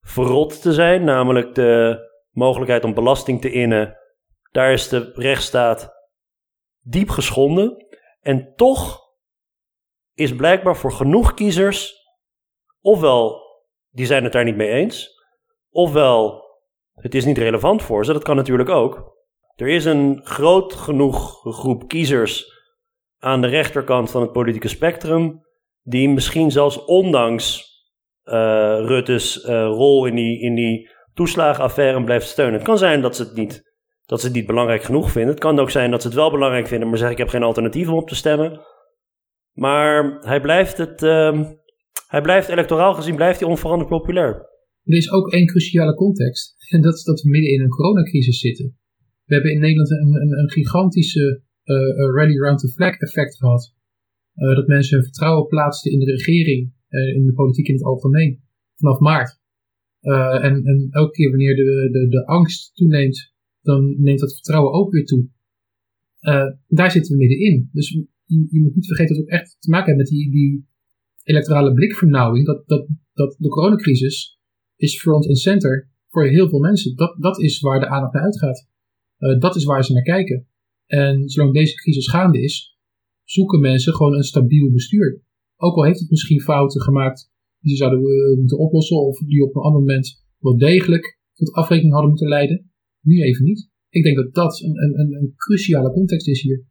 verrot 0.00 0.62
te 0.62 0.72
zijn. 0.72 1.04
Namelijk 1.04 1.54
de 1.54 1.98
mogelijkheid 2.30 2.84
om 2.84 2.94
belasting 2.94 3.40
te 3.40 3.52
innen. 3.52 3.96
Daar 4.50 4.72
is 4.72 4.88
de 4.88 5.12
rechtsstaat 5.14 5.92
diep 6.80 7.08
geschonden. 7.08 7.86
En 8.22 8.52
toch 8.56 9.00
is 10.14 10.36
blijkbaar 10.36 10.76
voor 10.76 10.92
genoeg 10.92 11.34
kiezers, 11.34 11.94
ofwel 12.80 13.40
die 13.90 14.06
zijn 14.06 14.24
het 14.24 14.32
daar 14.32 14.44
niet 14.44 14.56
mee 14.56 14.70
eens, 14.70 15.10
ofwel 15.70 16.44
het 16.92 17.14
is 17.14 17.24
niet 17.24 17.38
relevant 17.38 17.82
voor 17.82 18.04
ze, 18.04 18.12
dat 18.12 18.22
kan 18.22 18.36
natuurlijk 18.36 18.68
ook. 18.68 19.10
Er 19.54 19.68
is 19.68 19.84
een 19.84 20.20
groot 20.24 20.72
genoeg 20.72 21.40
groep 21.54 21.88
kiezers 21.88 22.44
aan 23.18 23.40
de 23.40 23.46
rechterkant 23.46 24.10
van 24.10 24.22
het 24.22 24.32
politieke 24.32 24.68
spectrum, 24.68 25.40
die 25.82 26.08
misschien 26.08 26.50
zelfs 26.50 26.84
ondanks 26.84 27.70
uh, 28.24 28.34
Rutte's 28.84 29.36
uh, 29.36 29.64
rol 29.64 30.06
in 30.06 30.14
die, 30.14 30.40
in 30.40 30.54
die 30.54 30.90
toeslagenaffaire 31.14 32.04
blijft 32.04 32.28
steunen. 32.28 32.54
Het 32.54 32.62
kan 32.62 32.78
zijn 32.78 33.00
dat 33.00 33.16
ze 33.16 33.22
het 33.22 33.34
niet 33.34 33.71
dat 34.06 34.20
ze 34.20 34.26
het 34.26 34.34
niet 34.34 34.46
belangrijk 34.46 34.82
genoeg 34.82 35.10
vinden. 35.10 35.30
Het 35.30 35.42
kan 35.42 35.58
ook 35.58 35.70
zijn 35.70 35.90
dat 35.90 36.00
ze 36.02 36.06
het 36.06 36.16
wel 36.16 36.30
belangrijk 36.30 36.66
vinden, 36.66 36.88
maar 36.88 36.96
zeggen 36.96 37.16
ik 37.16 37.22
heb 37.22 37.32
geen 37.32 37.42
alternatief 37.42 37.88
om 37.88 37.94
op 37.94 38.08
te 38.08 38.14
stemmen. 38.14 38.60
Maar 39.52 40.18
hij 40.20 40.40
blijft 40.40 40.78
het, 40.78 41.02
uh, 41.02 41.50
hij 42.06 42.20
blijft 42.20 42.48
electoraal 42.48 42.94
gezien 42.94 43.16
blijft 43.16 43.40
hij 43.40 43.48
onveranderd 43.48 43.90
populair. 43.90 44.50
Er 44.84 44.96
is 44.96 45.12
ook 45.12 45.32
één 45.32 45.46
cruciale 45.46 45.94
context. 45.94 46.54
En 46.68 46.80
dat 46.80 46.94
is 46.94 47.02
dat 47.02 47.20
we 47.20 47.30
midden 47.30 47.52
in 47.52 47.60
een 47.60 47.68
coronacrisis 47.68 48.40
zitten. 48.40 48.76
We 49.24 49.34
hebben 49.34 49.52
in 49.52 49.60
Nederland 49.60 49.90
een, 49.90 50.14
een, 50.14 50.38
een 50.38 50.50
gigantische 50.50 51.42
uh, 51.64 51.76
rally 52.14 52.38
round 52.38 52.58
the 52.58 52.68
flag 52.68 52.96
effect 52.96 53.36
gehad. 53.36 53.74
Uh, 54.34 54.54
dat 54.54 54.66
mensen 54.66 54.94
hun 54.94 55.04
vertrouwen 55.04 55.46
plaatsten 55.46 55.92
in 55.92 55.98
de 55.98 56.04
regering, 56.04 56.72
in 56.88 57.26
de 57.26 57.32
politiek 57.32 57.68
in 57.68 57.74
het 57.74 57.84
algemeen, 57.84 58.42
vanaf 58.76 58.98
maart. 58.98 59.40
en, 60.00 60.64
en 60.64 60.88
elke 60.90 61.10
keer 61.10 61.30
wanneer 61.30 61.56
de, 61.56 61.88
de, 61.92 62.08
de 62.08 62.26
angst 62.26 62.74
toeneemt 62.74 63.31
dan 63.62 63.94
neemt 63.98 64.20
dat 64.20 64.34
vertrouwen 64.34 64.72
ook 64.72 64.92
weer 64.92 65.04
toe. 65.04 65.28
Uh, 66.20 66.52
daar 66.68 66.90
zitten 66.90 67.12
we 67.12 67.18
middenin. 67.18 67.68
Dus 67.72 67.90
je, 67.90 68.46
je, 68.50 68.60
moet 68.60 68.74
niet 68.74 68.86
vergeten 68.86 69.16
dat 69.16 69.24
we 69.24 69.30
echt 69.30 69.56
te 69.58 69.70
maken 69.70 69.86
hebben 69.86 70.04
met 70.04 70.12
die, 70.12 70.30
die 70.30 70.66
electorale 71.22 71.72
blikvernauwing. 71.72 72.46
Dat, 72.46 72.68
dat, 72.68 72.88
dat 73.12 73.36
de 73.38 73.48
coronacrisis 73.48 74.40
is 74.76 75.00
front 75.00 75.28
en 75.28 75.34
center 75.34 75.90
voor 76.08 76.26
heel 76.26 76.48
veel 76.48 76.60
mensen. 76.60 76.96
Dat, 76.96 77.16
dat 77.18 77.40
is 77.40 77.60
waar 77.60 77.80
de 77.80 77.88
aandacht 77.88 78.12
naar 78.12 78.22
uitgaat. 78.22 78.68
Uh, 79.18 79.38
dat 79.38 79.56
is 79.56 79.64
waar 79.64 79.84
ze 79.84 79.92
naar 79.92 80.02
kijken. 80.02 80.46
En 80.86 81.28
zolang 81.28 81.54
deze 81.54 81.74
crisis 81.74 82.08
gaande 82.08 82.42
is, 82.42 82.78
zoeken 83.24 83.60
mensen 83.60 83.94
gewoon 83.94 84.14
een 84.14 84.22
stabiel 84.22 84.70
bestuur. 84.70 85.22
Ook 85.56 85.76
al 85.76 85.84
heeft 85.84 86.00
het 86.00 86.10
misschien 86.10 86.40
fouten 86.40 86.80
gemaakt 86.80 87.30
die 87.60 87.70
ze 87.70 87.76
zouden 87.76 88.00
uh, 88.00 88.38
moeten 88.38 88.58
oplossen, 88.58 88.96
of 88.96 89.18
die 89.18 89.44
op 89.44 89.54
een 89.54 89.62
ander 89.62 89.80
moment 89.80 90.24
wel 90.38 90.58
degelijk 90.58 91.18
tot 91.34 91.52
afrekening 91.52 91.92
hadden 91.92 92.10
moeten 92.10 92.28
leiden 92.28 92.71
nu 93.02 93.22
even 93.22 93.44
niet. 93.44 93.68
Ik 93.88 94.02
denk 94.02 94.16
dat 94.16 94.34
dat 94.34 94.60
een, 94.60 94.76
een, 94.76 95.16
een 95.20 95.32
cruciale 95.36 95.92
context 95.92 96.28
is 96.28 96.42
hier. 96.42 96.64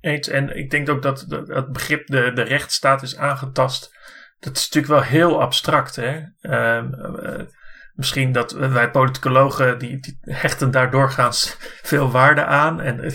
Eens, 0.00 0.28
en 0.28 0.56
ik 0.56 0.70
denk 0.70 0.88
ook 0.88 1.02
dat 1.02 1.20
het 1.46 1.72
begrip 1.72 2.06
de, 2.06 2.32
de 2.34 2.42
rechtsstaat 2.42 3.02
is 3.02 3.16
aangetast. 3.16 3.98
Dat 4.38 4.56
is 4.56 4.64
natuurlijk 4.64 4.92
wel 4.92 5.02
heel 5.02 5.40
abstract. 5.40 5.96
Hè? 5.96 6.20
Ehm, 6.40 6.94
eh, 6.94 7.46
misschien 7.94 8.32
dat 8.32 8.52
wij 8.52 8.90
politicologen 8.90 9.78
die, 9.78 10.00
die, 10.00 10.18
hechten 10.20 10.70
daar 10.70 10.90
doorgaans 10.90 11.56
veel 11.82 12.10
waarde 12.10 12.44
aan. 12.44 12.80
En 12.80 13.04
uh, 13.04 13.10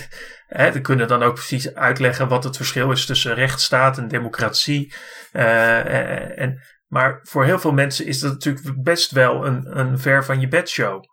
hè, 0.48 0.72
we 0.72 0.82
kunnen 0.82 1.08
dan 1.08 1.24
ook 1.24 1.34
precies 1.34 1.74
uitleggen 1.74 2.28
wat 2.28 2.44
het 2.44 2.56
verschil 2.56 2.92
is 2.92 3.06
tussen 3.06 3.34
rechtsstaat 3.34 3.98
en 3.98 4.08
democratie. 4.08 4.94
Uh, 5.34 6.40
en, 6.40 6.62
maar 6.88 7.20
voor 7.24 7.46
heel 7.46 7.60
veel 7.60 7.74
mensen 7.74 8.06
is 8.06 8.20
dat 8.20 8.32
natuurlijk 8.32 8.84
best 8.84 9.12
wel 9.12 9.46
een, 9.46 9.80
een 9.80 10.00
ver 10.00 10.26
van 10.26 10.40
je 10.40 10.48
bedshow. 10.48 11.04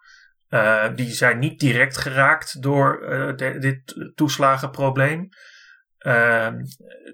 Uh, 0.52 0.88
die 0.94 1.10
zijn 1.10 1.38
niet 1.38 1.60
direct 1.60 1.96
geraakt 1.96 2.62
door 2.62 3.02
uh, 3.02 3.36
dit 3.60 4.10
toeslagenprobleem. 4.14 5.28
Uh, 5.98 6.48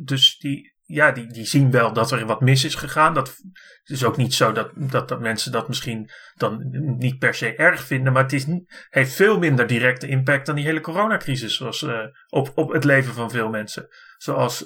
dus 0.02 0.38
die, 0.38 0.74
ja, 0.82 1.12
die, 1.12 1.26
die 1.26 1.44
zien 1.44 1.70
wel 1.70 1.92
dat 1.92 2.10
er 2.10 2.26
wat 2.26 2.40
mis 2.40 2.64
is 2.64 2.74
gegaan. 2.74 3.14
Dat 3.14 3.28
het 3.28 3.96
is 3.96 4.04
ook 4.04 4.16
niet 4.16 4.34
zo 4.34 4.52
dat, 4.52 4.70
dat, 4.74 5.08
dat 5.08 5.20
mensen 5.20 5.52
dat 5.52 5.68
misschien 5.68 6.10
dan 6.34 6.68
niet 6.98 7.18
per 7.18 7.34
se 7.34 7.54
erg 7.54 7.82
vinden. 7.82 8.12
Maar 8.12 8.22
het 8.22 8.32
is 8.32 8.46
heeft 8.88 9.14
veel 9.14 9.38
minder 9.38 9.66
directe 9.66 10.08
impact 10.08 10.46
dan 10.46 10.54
die 10.54 10.64
hele 10.64 10.80
coronacrisis. 10.80 11.56
Zoals, 11.56 11.82
uh, 11.82 12.06
op, 12.28 12.52
op 12.54 12.72
het 12.72 12.84
leven 12.84 13.14
van 13.14 13.30
veel 13.30 13.48
mensen. 13.48 13.88
Zoals 14.16 14.64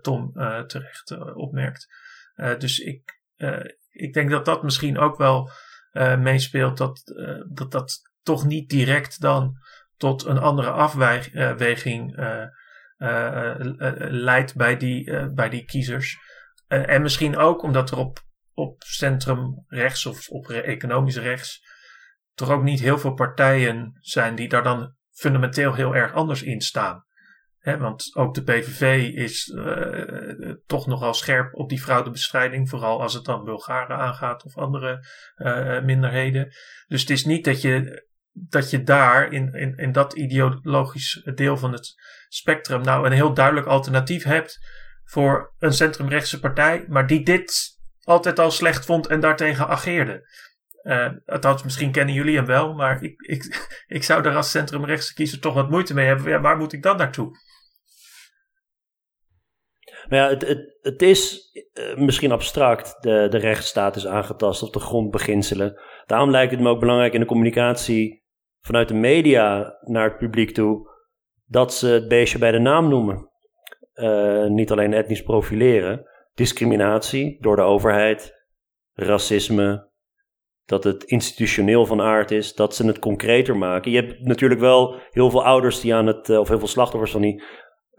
Tom 0.00 0.32
terecht 0.66 1.34
opmerkt. 1.34 1.86
dus 2.58 2.78
ik, 2.78 3.20
ik 3.90 4.12
denk 4.12 4.30
dat 4.30 4.44
dat 4.44 4.62
misschien 4.62 4.98
ook 4.98 5.16
wel 5.16 5.50
meespeelt. 6.18 6.76
Dat, 6.76 7.02
dat 7.48 7.70
dat 7.70 8.10
toch 8.22 8.44
niet 8.44 8.68
direct 8.68 9.20
dan 9.20 9.56
tot 9.96 10.24
een 10.24 10.38
andere 10.38 10.70
afweging 10.70 12.18
uh, 12.18 12.44
uh, 12.98 13.54
leidt 14.08 14.56
bij 14.56 14.76
die, 14.76 15.30
bij 15.30 15.48
die 15.48 15.64
kiezers. 15.64 16.18
en 16.66 17.02
misschien 17.02 17.36
ook 17.36 17.62
omdat 17.62 17.90
er 17.90 17.98
op, 17.98 18.18
op 18.54 18.82
centrum 18.82 19.64
rechts 19.66 20.06
of 20.06 20.28
op 20.28 20.50
economisch 20.50 21.16
rechts 21.16 21.70
toch 22.34 22.50
ook 22.50 22.62
niet 22.62 22.80
heel 22.80 22.98
veel 22.98 23.14
partijen 23.14 23.98
zijn 24.00 24.34
die 24.34 24.48
daar 24.48 24.62
dan 24.62 24.94
fundamenteel 25.10 25.74
heel 25.74 25.94
erg 25.94 26.12
anders 26.12 26.42
in 26.42 26.60
staan. 26.60 27.04
want 27.60 28.16
ook 28.16 28.34
de 28.34 28.42
PVV 28.42 29.12
is 29.14 29.54
toch 30.66 30.86
nogal 30.86 31.14
scherp 31.14 31.54
op 31.54 31.68
die 31.68 31.82
fraudebestrijding, 31.82 32.68
vooral 32.68 33.02
als 33.02 33.14
het 33.14 33.24
dan 33.24 33.44
Bulgaren 33.44 33.96
aangaat 33.96 34.44
of 34.44 34.56
andere 34.56 35.06
minderheden. 35.84 36.52
Dus 36.86 37.00
het 37.00 37.10
is 37.10 37.24
niet 37.24 37.44
dat 37.44 37.60
je, 37.60 38.04
dat 38.32 38.70
je 38.70 38.82
daar 38.82 39.32
in, 39.32 39.52
in, 39.54 39.76
in 39.76 39.92
dat 39.92 40.12
ideologisch 40.12 41.30
deel 41.34 41.56
van 41.56 41.72
het 41.72 41.94
spectrum 42.28 42.82
nou 42.82 43.06
een 43.06 43.12
heel 43.12 43.34
duidelijk 43.34 43.66
alternatief 43.66 44.24
hebt 44.24 44.58
voor 45.04 45.54
een 45.58 45.72
centrumrechtse 45.72 46.40
partij, 46.40 46.84
maar 46.88 47.06
die 47.06 47.24
dit 47.24 47.78
altijd 48.02 48.38
al 48.38 48.50
slecht 48.50 48.84
vond 48.84 49.06
en 49.06 49.20
daartegen 49.20 49.68
ageerde. 49.68 50.30
Uh, 50.82 51.62
misschien 51.64 51.92
kennen 51.92 52.14
jullie 52.14 52.36
hem 52.36 52.46
wel, 52.46 52.74
maar 52.74 53.02
ik, 53.02 53.20
ik, 53.20 53.68
ik 53.96 54.02
zou 54.02 54.22
daar 54.22 54.36
als 54.36 54.50
centrumrechtse 54.50 55.14
kiezer 55.14 55.40
toch 55.40 55.54
wat 55.54 55.70
moeite 55.70 55.94
mee 55.94 56.06
hebben. 56.06 56.42
Waar 56.42 56.56
moet 56.56 56.72
ik 56.72 56.82
dan 56.82 56.96
naartoe? 56.96 57.30
Nou 60.08 60.22
ja, 60.22 60.28
het, 60.28 60.46
het, 60.46 60.78
het 60.80 61.02
is 61.02 61.50
uh, 61.74 61.96
misschien 61.96 62.32
abstract, 62.32 62.96
de, 63.00 63.26
de 63.30 63.38
rechtsstaat 63.38 63.96
is 63.96 64.06
aangetast 64.06 64.62
of 64.62 64.70
de 64.70 64.80
grondbeginselen. 64.80 65.80
Daarom 66.06 66.30
lijkt 66.30 66.52
het 66.52 66.60
me 66.60 66.68
ook 66.68 66.80
belangrijk 66.80 67.12
in 67.12 67.20
de 67.20 67.26
communicatie 67.26 68.21
vanuit 68.62 68.88
de 68.88 68.94
media 68.94 69.78
naar 69.80 70.04
het 70.04 70.18
publiek 70.18 70.50
toe, 70.50 70.90
dat 71.44 71.74
ze 71.74 71.86
het 71.86 72.08
beestje 72.08 72.38
bij 72.38 72.50
de 72.50 72.58
naam 72.58 72.88
noemen. 72.88 73.30
Uh, 73.94 74.46
niet 74.46 74.70
alleen 74.70 74.92
etnisch 74.92 75.22
profileren, 75.22 76.06
discriminatie 76.34 77.36
door 77.40 77.56
de 77.56 77.62
overheid, 77.62 78.34
racisme, 78.92 79.90
dat 80.64 80.84
het 80.84 81.04
institutioneel 81.04 81.86
van 81.86 82.00
aard 82.00 82.30
is, 82.30 82.54
dat 82.54 82.74
ze 82.74 82.86
het 82.86 82.98
concreter 82.98 83.56
maken. 83.56 83.90
Je 83.90 84.00
hebt 84.00 84.20
natuurlijk 84.20 84.60
wel 84.60 85.00
heel 85.10 85.30
veel 85.30 85.44
ouders 85.44 85.80
die 85.80 85.94
aan 85.94 86.06
het, 86.06 86.30
of 86.30 86.48
heel 86.48 86.58
veel 86.58 86.68
slachtoffers 86.68 87.12
van 87.12 87.20
die 87.20 87.42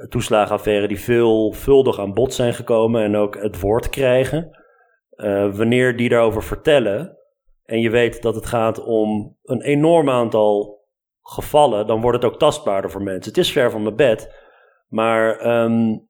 toeslagenaffaire, 0.09 0.87
die 0.87 0.99
veelvuldig 0.99 1.99
aan 1.99 2.13
bod 2.13 2.33
zijn 2.33 2.53
gekomen 2.53 3.03
en 3.03 3.15
ook 3.15 3.35
het 3.41 3.59
woord 3.59 3.89
krijgen. 3.89 4.57
Wanneer 5.51 5.97
die 5.97 6.09
daarover 6.09 6.43
vertellen 6.43 7.17
en 7.65 7.79
je 7.79 7.89
weet 7.89 8.21
dat 8.21 8.35
het 8.35 8.45
gaat 8.45 8.83
om 8.83 9.37
een 9.43 9.61
enorm 9.61 10.09
aantal 10.09 10.81
gevallen, 11.21 11.87
dan 11.87 12.01
wordt 12.01 12.23
het 12.23 12.31
ook 12.31 12.39
tastbaarder 12.39 12.91
voor 12.91 13.03
mensen. 13.03 13.31
Het 13.31 13.37
is 13.37 13.51
ver 13.51 13.71
van 13.71 13.83
mijn 13.83 13.95
bed, 13.95 14.35
maar 14.87 15.45
um, 15.63 16.07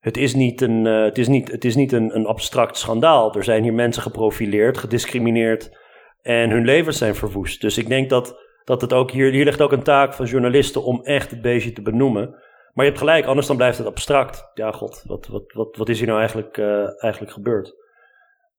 het 0.00 0.16
is 0.16 0.34
niet, 0.34 0.60
een, 0.60 0.84
uh, 0.84 1.04
het 1.04 1.18
is 1.18 1.28
niet, 1.28 1.50
het 1.50 1.64
is 1.64 1.74
niet 1.74 1.92
een, 1.92 2.16
een 2.16 2.26
abstract 2.26 2.76
schandaal. 2.76 3.34
Er 3.34 3.44
zijn 3.44 3.62
hier 3.62 3.74
mensen 3.74 4.02
geprofileerd, 4.02 4.78
gediscrimineerd 4.78 5.78
en 6.22 6.50
hun 6.50 6.64
levens 6.64 6.98
zijn 6.98 7.14
verwoest. 7.14 7.60
Dus 7.60 7.78
ik 7.78 7.88
denk 7.88 8.10
dat, 8.10 8.38
dat 8.64 8.80
het 8.80 8.92
ook 8.92 9.10
hier, 9.10 9.30
hier 9.30 9.44
ligt 9.44 9.62
ook 9.62 9.72
een 9.72 9.82
taak 9.82 10.14
van 10.14 10.26
journalisten 10.26 10.84
om 10.84 11.02
echt 11.02 11.30
het 11.30 11.42
beestje 11.42 11.72
te 11.72 11.82
benoemen. 11.82 12.28
Maar 12.72 12.84
je 12.84 12.90
hebt 12.90 12.98
gelijk, 12.98 13.26
anders 13.26 13.46
dan 13.46 13.56
blijft 13.56 13.78
het 13.78 13.86
abstract. 13.86 14.50
Ja, 14.54 14.72
god, 14.72 15.02
wat, 15.06 15.26
wat, 15.26 15.52
wat, 15.52 15.76
wat 15.76 15.88
is 15.88 15.98
hier 15.98 16.06
nou 16.06 16.18
eigenlijk, 16.18 16.56
uh, 16.56 17.02
eigenlijk 17.02 17.32
gebeurd? 17.32 17.74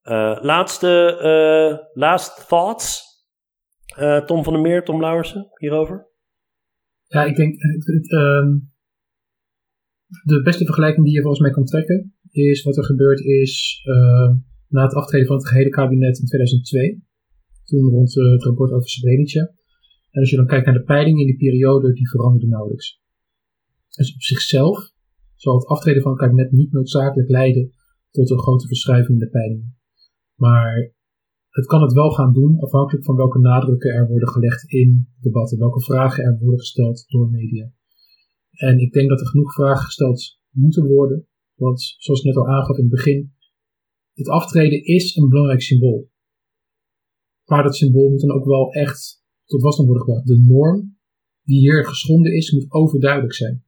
Uh, 0.04 0.38
laatste, 0.40 1.18
uh, 1.22 1.86
last 1.92 2.48
thoughts? 2.48 3.10
Tom 4.26 4.44
van 4.44 4.52
der 4.52 4.62
Meer, 4.62 4.84
Tom 4.84 5.00
Lauwersen, 5.00 5.48
hierover? 5.56 6.10
Ja, 7.04 7.24
ik 7.24 7.36
denk, 7.36 7.54
het, 7.62 8.12
um, 8.12 8.72
de 10.24 10.42
beste 10.42 10.64
vergelijking 10.64 11.04
die 11.04 11.14
je 11.14 11.20
volgens 11.20 11.42
mij 11.42 11.50
kan 11.50 11.64
trekken, 11.64 12.14
is 12.30 12.62
wat 12.62 12.76
er 12.76 12.84
gebeurd 12.84 13.20
is 13.20 13.82
na 14.68 14.82
het 14.82 14.94
aftreden 14.94 15.26
van 15.26 15.36
het 15.36 15.48
gehele 15.48 15.68
kabinet 15.68 16.18
in 16.18 16.26
2002 16.26 17.02
toen 17.64 17.90
rond 17.90 18.14
het 18.14 18.44
rapport 18.44 18.72
over 18.72 18.88
Srebrenica. 18.88 19.40
En 20.10 20.20
als 20.20 20.30
je 20.30 20.36
dan 20.36 20.46
kijkt 20.46 20.66
naar 20.66 20.74
de 20.74 20.82
peilingen 20.82 21.20
in 21.20 21.26
die 21.26 21.36
periode, 21.36 21.92
die 21.92 22.08
veranderden 22.08 22.48
nauwelijks. 22.48 23.00
Dus 23.96 24.14
op 24.14 24.22
zichzelf 24.22 24.90
zal 25.36 25.54
het 25.54 25.66
aftreden 25.66 26.02
van 26.02 26.10
het 26.12 26.20
kabinet 26.20 26.52
niet 26.52 26.72
noodzakelijk 26.72 27.28
leiden 27.28 27.72
tot 28.10 28.30
een 28.30 28.38
grote 28.38 28.66
verschuiving 28.66 29.12
in 29.12 29.24
de 29.24 29.30
peilingen. 29.30 29.76
Maar 30.46 30.94
het 31.48 31.66
kan 31.66 31.82
het 31.82 31.92
wel 31.92 32.10
gaan 32.10 32.32
doen, 32.32 32.58
afhankelijk 32.58 33.04
van 33.04 33.16
welke 33.16 33.38
nadrukken 33.38 33.94
er 33.94 34.08
worden 34.08 34.28
gelegd 34.28 34.72
in 34.72 35.08
debatten, 35.20 35.58
welke 35.58 35.80
vragen 35.80 36.24
er 36.24 36.38
worden 36.38 36.58
gesteld 36.58 37.04
door 37.08 37.30
media. 37.30 37.72
En 38.50 38.78
ik 38.78 38.92
denk 38.92 39.08
dat 39.08 39.20
er 39.20 39.26
genoeg 39.26 39.52
vragen 39.52 39.84
gesteld 39.84 40.38
moeten 40.50 40.86
worden, 40.86 41.26
want 41.54 41.94
zoals 41.98 42.20
ik 42.20 42.26
net 42.26 42.36
al 42.36 42.48
aangaf 42.48 42.76
in 42.76 42.82
het 42.82 42.92
begin, 42.92 43.34
het 44.12 44.28
aftreden 44.28 44.84
is 44.84 45.16
een 45.16 45.28
belangrijk 45.28 45.62
symbool. 45.62 46.10
Maar 47.44 47.62
dat 47.62 47.76
symbool 47.76 48.10
moet 48.10 48.20
dan 48.20 48.36
ook 48.36 48.44
wel 48.44 48.72
echt 48.72 49.24
tot 49.44 49.62
wasdom 49.62 49.86
worden 49.86 50.04
gebracht. 50.04 50.26
De 50.26 50.38
norm 50.38 50.98
die 51.42 51.58
hier 51.58 51.86
geschonden 51.86 52.34
is, 52.34 52.52
moet 52.52 52.72
overduidelijk 52.72 53.34
zijn. 53.34 53.64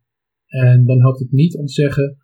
En 0.46 0.86
dan 0.86 1.00
helpt 1.00 1.18
het 1.18 1.32
niet 1.32 1.56
om 1.56 1.66
te 1.66 1.72
zeggen: 1.72 2.18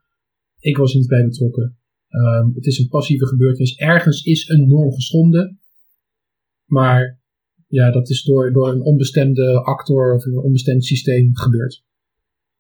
ik 0.59 0.77
was 0.77 0.95
niet 0.95 1.07
bij 1.07 1.25
betrokken. 1.25 1.80
Um, 2.11 2.53
het 2.55 2.67
is 2.67 2.79
een 2.79 2.89
passieve 2.89 3.27
gebeurtenis. 3.27 3.77
Ergens 3.77 4.23
is 4.23 4.49
een 4.49 4.69
norm 4.69 4.93
geschonden. 4.93 5.61
Maar 6.65 7.21
ja, 7.67 7.91
dat 7.91 8.11
is 8.11 8.23
door, 8.23 8.53
door 8.53 8.69
een 8.69 8.83
onbestemde 8.83 9.63
actor 9.63 10.15
of 10.15 10.25
een 10.25 10.39
onbestemd 10.39 10.85
systeem 10.85 11.37
gebeurd. 11.37 11.85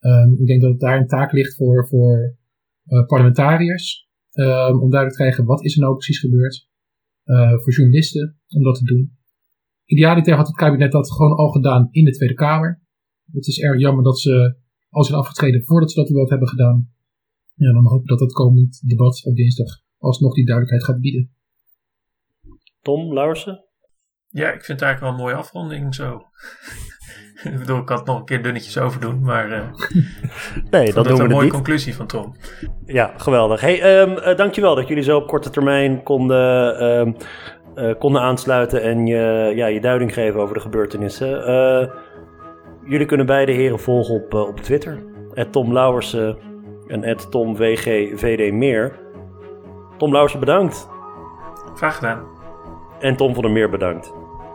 Um, 0.01 0.37
ik 0.41 0.47
denk 0.47 0.61
dat 0.61 0.71
het 0.71 0.81
daar 0.81 1.01
een 1.01 1.07
taak 1.07 1.33
ligt 1.33 1.55
voor, 1.55 1.89
voor 1.89 2.37
uh, 2.87 3.07
parlementariërs. 3.07 4.09
Um, 4.33 4.81
om 4.81 4.91
duidelijk 4.91 5.11
te 5.11 5.23
krijgen 5.23 5.45
wat 5.45 5.65
is 5.65 5.75
er 5.75 5.81
nou 5.81 5.95
precies 5.95 6.19
gebeurd. 6.19 6.69
Uh, 7.25 7.59
voor 7.59 7.73
journalisten 7.73 8.41
om 8.49 8.63
dat 8.63 8.75
te 8.75 8.85
doen. 8.85 9.19
Idealiter 9.85 10.35
had 10.35 10.47
het 10.47 10.57
kabinet 10.57 10.93
dat 10.93 11.13
gewoon 11.13 11.37
al 11.37 11.49
gedaan 11.49 11.89
in 11.91 12.05
de 12.05 12.11
Tweede 12.11 12.35
Kamer. 12.35 12.83
Het 13.33 13.47
is 13.47 13.61
erg 13.61 13.81
jammer 13.81 14.05
dat 14.05 14.19
ze 14.21 14.57
al 14.89 15.05
zijn 15.05 15.19
afgetreden 15.19 15.65
voordat 15.65 15.91
ze 15.91 15.97
dat 15.97 16.05
überhaupt 16.05 16.31
hebben 16.31 16.49
gedaan. 16.49 16.93
Ja, 17.61 17.73
dan 17.73 17.87
hoop 17.87 18.01
ik 18.01 18.09
dat 18.09 18.21
het 18.21 18.33
komend 18.33 18.89
debat 18.89 19.25
op 19.25 19.37
dinsdag 19.37 19.67
alsnog 19.99 20.35
die 20.35 20.47
duidelijkheid 20.47 20.85
gaat 20.85 21.01
bieden. 21.01 21.31
Tom 22.83 23.13
Larsen? 23.13 23.65
Ja, 24.29 24.47
ik 24.47 24.65
vind 24.65 24.81
het 24.81 24.83
eigenlijk 24.83 25.01
wel 25.01 25.11
een 25.11 25.17
mooie 25.17 25.43
afronding 25.43 25.95
zo. 25.95 26.23
ik 27.53 27.59
bedoel, 27.59 27.79
ik 27.79 27.87
kan 27.87 27.97
het 27.97 28.07
nog 28.07 28.19
een 28.19 28.25
keer 28.25 28.43
dunnetjes 28.43 28.79
over 28.79 29.01
doen, 29.01 29.21
maar 29.21 29.51
uh, 29.51 29.73
nee, 30.71 30.93
dat 30.93 31.05
doen 31.05 31.17
we 31.17 31.23
een 31.23 31.31
mooie 31.31 31.43
niet. 31.43 31.53
conclusie 31.53 31.95
van 31.95 32.07
Tom. 32.07 32.35
Ja, 32.85 33.15
geweldig. 33.17 33.61
Hey, 33.61 34.01
um, 34.01 34.11
uh, 34.11 34.37
dankjewel 34.37 34.75
dat 34.75 34.89
jullie 34.89 35.03
zo 35.03 35.19
op 35.19 35.27
korte 35.27 35.51
termijn 35.51 36.03
konden, 36.03 36.85
um, 36.85 37.17
uh, 37.75 37.95
konden 37.99 38.23
aansluiten 38.23 38.83
en 38.83 39.07
je, 39.07 39.53
ja, 39.55 39.67
je 39.67 39.81
duiding 39.81 40.15
geven 40.15 40.41
over 40.41 40.55
de 40.55 40.61
gebeurtenissen. 40.61 41.29
jullie 42.85 43.07
kunnen 43.07 43.27
beide 43.27 43.53
heren 43.53 43.81
volgen 43.81 44.15
op, 44.15 44.35
op 44.35 44.61
Twitter. 44.61 45.09
Tom 45.51 45.73
Lauwersen 45.73 46.50
en 46.91 47.03
Tom 47.31 47.57
VG 47.57 48.53
Meer. 48.53 48.99
Tom 49.97 50.11
Lauwersen 50.11 50.41
bedankt. 50.41 50.89
Graag 51.75 51.95
gedaan. 51.95 52.23
En 52.99 53.17
Tom 53.17 53.35
van 53.35 53.43
der 53.43 53.53
Meer 53.53 53.71
bedankt. 53.71 54.15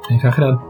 En 0.09 0.19
graag 0.19 0.33
gedaan. 0.33 0.61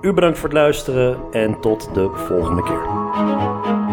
U 0.00 0.12
bedankt 0.12 0.38
voor 0.38 0.48
het 0.48 0.58
luisteren 0.58 1.18
en 1.30 1.60
tot 1.60 1.94
de 1.94 2.10
volgende 2.14 2.62
keer. 2.62 3.83